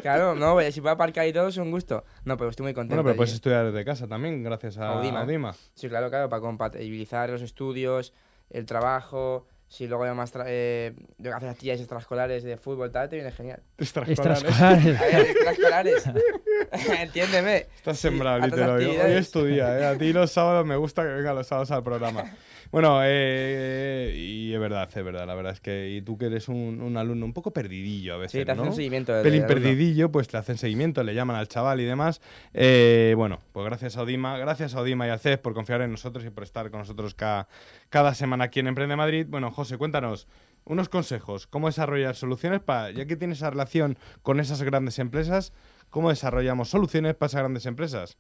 claro, 0.01 0.35
no, 0.35 0.53
oye, 0.55 0.71
si 0.71 0.81
puedo 0.81 0.93
aparcar 0.93 1.27
y 1.27 1.33
todo 1.33 1.47
es 1.49 1.57
un 1.57 1.69
gusto. 1.71 2.03
No, 2.25 2.37
pero 2.37 2.49
estoy 2.49 2.63
muy 2.63 2.73
contento. 2.73 2.95
Bueno, 2.95 3.03
pero 3.03 3.11
allí. 3.11 3.17
puedes 3.17 3.33
estudiar 3.33 3.65
desde 3.71 3.85
casa 3.85 4.07
también, 4.07 4.41
gracias 4.43 4.77
a 4.77 4.89
Audima. 4.93 5.21
Audima. 5.21 5.53
Sí, 5.75 5.89
claro, 5.89 6.09
claro, 6.09 6.29
para 6.29 6.41
compatibilizar 6.41 7.29
los 7.29 7.41
estudios, 7.41 8.13
el 8.49 8.65
trabajo. 8.65 9.47
Si 9.67 9.85
luego 9.87 10.03
además 10.05 10.33
eh, 10.47 10.95
yo 11.19 11.35
hacer 11.35 11.49
actividades 11.49 11.81
extraescolares 11.81 12.43
de 12.43 12.57
fútbol, 12.57 12.91
tal, 12.91 13.07
te 13.07 13.17
viene 13.17 13.31
genial. 13.31 13.61
Extraescolares. 13.77 14.59
A 14.59 14.73
extraescolares. 14.79 16.03
Entiéndeme. 16.99 17.67
Estás 17.75 17.97
Sí, 17.97 18.07
sembrado, 18.07 18.39
literal. 18.39 18.77
Hoy 18.77 18.97
es 19.13 19.29
tu 19.29 19.45
día, 19.45 19.77
¿eh? 19.77 19.85
A 19.85 19.95
ti 19.95 20.11
los 20.11 20.31
sábados 20.31 20.65
me 20.65 20.75
gusta 20.75 21.03
que 21.03 21.09
vengan 21.09 21.35
los 21.35 21.45
sábados 21.45 21.69
al 21.69 21.83
programa. 21.83 22.23
Bueno, 22.71 22.99
eh, 23.03 24.13
y 24.15 24.53
es 24.53 24.59
verdad, 24.59 24.87
es 24.93 25.03
verdad. 25.03 25.25
La 25.25 25.33
verdad 25.33 25.53
es 25.53 25.59
que 25.59 25.89
y 25.89 26.01
tú 26.03 26.17
que 26.19 26.25
eres 26.27 26.47
un, 26.49 26.81
un 26.81 26.97
alumno 26.97 27.25
un 27.25 27.33
poco 27.33 27.51
perdidillo 27.51 28.13
a 28.13 28.17
veces, 28.17 28.39
Sí, 28.41 28.45
te 28.45 28.51
hacen 28.51 28.65
¿no? 28.65 28.71
seguimiento 28.71 29.11
del- 29.13 29.23
Pelín 29.23 29.47
perdidillo, 29.47 30.11
pues 30.11 30.27
te 30.27 30.37
hacen 30.37 30.57
seguimiento, 30.57 31.01
le 31.03 31.15
llaman 31.15 31.35
al 31.35 31.47
chaval 31.47 31.81
y 31.81 31.85
demás. 31.85 32.21
Eh, 32.53 33.13
bueno, 33.17 33.39
pues 33.53 33.65
gracias 33.65 33.97
a 33.97 34.03
Odima, 34.03 34.37
gracias 34.37 34.75
a 34.75 34.81
Odima 34.81 35.07
y 35.07 35.09
al 35.09 35.19
CEF 35.19 35.39
por 35.39 35.55
confiar 35.55 35.81
en 35.81 35.91
nosotros 35.91 36.23
y 36.25 36.29
por 36.29 36.43
estar 36.43 36.69
con 36.69 36.81
nosotros 36.81 37.15
cada, 37.15 37.47
cada 37.89 38.13
semana 38.13 38.45
aquí 38.45 38.59
en 38.59 38.67
Emprende 38.67 38.95
Madrid. 38.95 39.25
Bueno, 39.27 39.49
José, 39.51 39.77
cuéntanos 39.77 40.27
unos 40.65 40.89
consejos. 40.89 41.47
¿Cómo 41.47 41.67
desarrollar 41.67 42.15
soluciones 42.15 42.59
para, 42.59 42.91
ya 42.91 43.07
que 43.07 43.15
tienes 43.15 43.39
esa 43.39 43.49
relación 43.49 43.97
con 44.21 44.39
esas 44.39 44.61
grandes 44.61 44.99
empresas, 44.99 45.53
cómo 45.89 46.09
desarrollamos 46.09 46.69
soluciones 46.69 47.15
para 47.15 47.27
esas 47.29 47.39
grandes 47.41 47.65
empresas? 47.65 48.17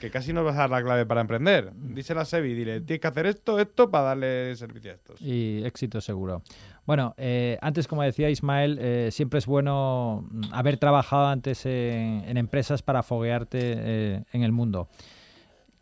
Que 0.00 0.10
casi 0.10 0.32
nos 0.32 0.44
vas 0.44 0.56
a 0.56 0.60
dar 0.60 0.70
la 0.70 0.82
clave 0.82 1.06
para 1.06 1.20
emprender. 1.20 1.72
Dísela 1.74 2.22
a 2.22 2.24
Sebi, 2.24 2.54
dile, 2.54 2.80
tienes 2.80 3.00
que 3.00 3.06
hacer 3.06 3.26
esto, 3.26 3.58
esto 3.58 3.90
para 3.90 4.04
darle 4.04 4.56
servicio 4.56 4.92
a 4.92 4.94
estos. 4.94 5.20
Y 5.20 5.62
éxito 5.64 6.00
seguro. 6.00 6.42
Bueno, 6.86 7.14
eh, 7.18 7.58
antes, 7.60 7.86
como 7.86 8.02
decía 8.02 8.30
Ismael, 8.30 8.78
eh, 8.80 9.08
siempre 9.12 9.38
es 9.38 9.46
bueno 9.46 10.26
mm, 10.30 10.52
haber 10.52 10.78
trabajado 10.78 11.26
antes 11.26 11.66
en, 11.66 12.24
en 12.26 12.36
empresas 12.36 12.82
para 12.82 13.02
foguearte 13.02 13.58
eh, 13.62 14.24
en 14.32 14.42
el 14.42 14.52
mundo. 14.52 14.88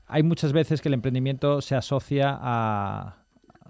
Hay 0.07 0.23
muchas 0.23 0.53
veces 0.53 0.81
que 0.81 0.89
el 0.89 0.95
emprendimiento 0.95 1.61
se 1.61 1.77
asocia 1.77 2.37
a, 2.41 3.19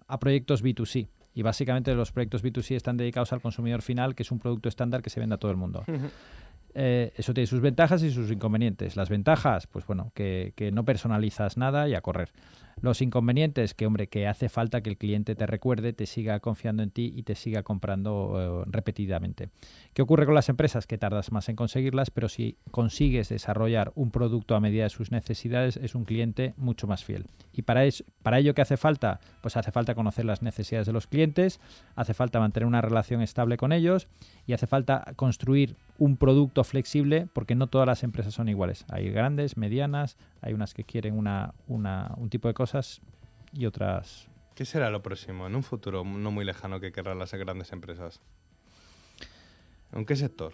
a 0.07 0.19
proyectos 0.19 0.64
B2C. 0.64 1.09
Y 1.35 1.43
básicamente 1.43 1.95
los 1.95 2.11
proyectos 2.11 2.43
B2C 2.43 2.75
están 2.75 2.97
dedicados 2.97 3.33
al 3.33 3.41
consumidor 3.41 3.83
final, 3.83 4.16
que 4.16 4.25
es 4.25 4.33
un 4.33 4.41
producto 4.41 4.69
estándar 4.69 5.03
que 5.03 5.11
se 5.11 5.21
vende 5.21 5.37
a 5.37 5.39
todo 5.39 5.53
el 5.53 5.57
mundo. 5.57 5.85
Eh, 6.81 7.12
eso 7.16 7.35
tiene 7.35 7.49
sus 7.49 7.61
ventajas 7.61 8.05
y 8.05 8.12
sus 8.12 8.31
inconvenientes. 8.31 8.95
Las 8.95 9.09
ventajas, 9.09 9.66
pues 9.66 9.85
bueno, 9.85 10.12
que, 10.14 10.53
que 10.55 10.70
no 10.70 10.85
personalizas 10.85 11.57
nada 11.57 11.89
y 11.89 11.97
a 11.97 12.01
correr. 12.03 12.31
Los 12.81 13.03
inconvenientes, 13.03 13.74
que 13.74 13.87
hombre, 13.87 14.07
que 14.07 14.26
hace 14.29 14.49
falta 14.49 14.81
que 14.83 14.91
el 14.91 14.97
cliente 14.99 15.35
te 15.35 15.47
recuerde, 15.47 15.93
te 15.93 16.07
siga 16.07 16.41
confiando 16.41 16.83
en 16.83 16.91
ti 16.91 17.12
y 17.16 17.22
te 17.24 17.35
siga 17.35 17.62
comprando 17.62 18.62
eh, 18.64 18.68
repetidamente. 18.70 19.49
¿Qué 19.95 20.03
ocurre 20.03 20.26
con 20.26 20.35
las 20.35 20.49
empresas? 20.49 20.87
Que 20.87 20.99
tardas 20.99 21.33
más 21.33 21.49
en 21.49 21.57
conseguirlas, 21.57 22.11
pero 22.11 22.29
si 22.29 22.57
consigues 22.70 23.29
desarrollar 23.31 23.93
un 23.97 24.11
producto 24.11 24.55
a 24.55 24.61
medida 24.61 24.85
de 24.85 24.91
sus 24.91 25.11
necesidades, 25.11 25.76
es 25.76 25.95
un 25.95 26.05
cliente 26.05 26.55
mucho 26.57 26.87
más 26.87 27.05
fiel. 27.05 27.26
Y 27.53 27.62
para, 27.62 27.85
es- 27.85 28.05
para 28.22 28.39
ello, 28.39 28.55
¿qué 28.55 28.62
hace 28.62 28.76
falta? 28.76 29.18
Pues 29.43 29.57
hace 29.57 29.72
falta 29.72 29.95
conocer 29.97 30.24
las 30.24 30.43
necesidades 30.43 30.87
de 30.87 30.93
los 30.93 31.07
clientes, 31.09 31.61
hace 31.97 32.14
falta 32.14 32.39
mantener 32.39 32.66
una 32.66 32.81
relación 32.81 33.22
estable 33.22 33.57
con 33.57 33.72
ellos 33.72 34.07
y 34.47 34.53
hace 34.53 34.66
falta 34.66 35.05
construir 35.16 35.74
un 35.99 36.16
producto 36.16 36.62
flexible 36.62 37.26
porque 37.33 37.57
no 37.57 37.66
todas 37.66 37.87
las 37.89 38.05
empresas 38.05 38.33
son 38.35 38.49
iguales. 38.49 38.85
Hay 38.89 39.11
grandes, 39.11 39.57
medianas, 39.57 40.16
hay 40.41 40.53
unas 40.53 40.72
que 40.74 40.85
quieren 40.85 41.18
una, 41.18 41.55
un 41.66 42.29
tipo 42.31 42.47
de 42.47 42.55
cosas 42.55 42.68
y 43.53 43.66
otras 43.66 44.29
¿Qué 44.59 44.64
será 44.64 44.91
lo 44.91 45.03
próximo 45.03 45.47
en 45.47 45.55
un 45.55 45.62
futuro 45.62 46.03
no 46.03 46.33
muy 46.33 46.45
lejano 46.45 46.81
que 46.81 46.91
querrán 46.91 47.21
las 47.21 47.33
grandes 47.33 47.71
empresas? 47.71 48.21
¿En 49.93 50.05
qué 50.05 50.16
sector? 50.16 50.53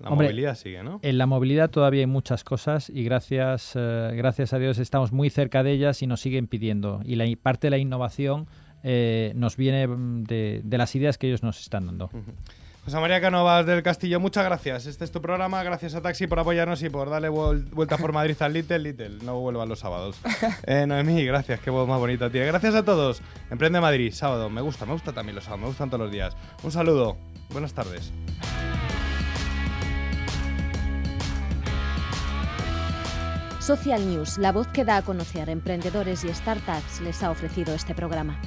La 0.00 0.10
Hombre, 0.10 0.28
movilidad 0.28 0.54
sigue, 0.54 0.84
¿no? 0.84 1.00
En 1.02 1.18
la 1.18 1.26
movilidad 1.26 1.68
todavía 1.68 2.02
hay 2.02 2.06
muchas 2.06 2.44
cosas 2.44 2.88
y 2.88 3.02
gracias, 3.02 3.72
eh, 3.74 4.12
gracias 4.14 4.52
a 4.52 4.60
Dios 4.60 4.78
estamos 4.78 5.10
muy 5.10 5.28
cerca 5.28 5.64
de 5.64 5.72
ellas 5.72 6.02
y 6.02 6.06
nos 6.06 6.20
siguen 6.20 6.46
pidiendo. 6.46 7.00
Y 7.04 7.16
la 7.16 7.24
parte 7.34 7.66
de 7.66 7.72
la 7.72 7.78
innovación 7.78 8.46
eh, 8.84 9.32
nos 9.34 9.56
viene 9.56 9.88
mm, 9.88 10.22
de, 10.22 10.60
de 10.62 10.78
las 10.78 10.94
ideas 10.94 11.18
que 11.18 11.26
ellos 11.26 11.42
nos 11.42 11.58
están 11.60 11.86
dando. 11.86 12.10
José 12.84 12.98
María 12.98 13.20
Canovas 13.20 13.64
del 13.64 13.80
Castillo, 13.84 14.18
muchas 14.18 14.44
gracias. 14.44 14.86
Este 14.86 15.04
es 15.04 15.12
tu 15.12 15.22
programa. 15.22 15.62
Gracias 15.62 15.94
a 15.94 16.00
Taxi 16.02 16.26
por 16.26 16.40
apoyarnos 16.40 16.82
y 16.82 16.90
por 16.90 17.08
darle 17.10 17.30
vuel- 17.30 17.70
vuelta 17.70 17.96
por 17.96 18.12
Madrid 18.12 18.36
al 18.40 18.52
Little. 18.54 18.78
Little, 18.80 19.18
no 19.24 19.38
vuelvan 19.38 19.68
los 19.68 19.78
sábados. 19.78 20.16
Eh, 20.66 20.84
Noemí, 20.86 21.24
gracias. 21.24 21.60
Qué 21.60 21.70
voz 21.70 21.86
más 21.88 21.98
bonita, 22.00 22.28
tía. 22.28 22.44
Gracias 22.44 22.74
a 22.74 22.84
todos. 22.84 23.22
Emprende 23.50 23.80
Madrid, 23.80 24.12
sábado. 24.12 24.50
Me 24.50 24.60
gusta, 24.60 24.84
me 24.84 24.92
gusta 24.94 25.12
también 25.12 25.36
los 25.36 25.44
sábados. 25.44 25.60
Me 25.62 25.66
gustan 25.68 25.90
todos 25.90 26.00
los 26.02 26.10
días. 26.12 26.36
Un 26.64 26.72
saludo. 26.72 27.16
Buenas 27.50 27.72
tardes. 27.72 28.12
Social 33.60 34.04
News, 34.08 34.38
la 34.38 34.50
voz 34.50 34.66
que 34.68 34.84
da 34.84 34.96
a 34.98 35.02
conocer 35.02 35.48
emprendedores 35.48 36.24
y 36.24 36.34
startups, 36.34 37.00
les 37.00 37.22
ha 37.22 37.30
ofrecido 37.30 37.74
este 37.74 37.94
programa. 37.94 38.40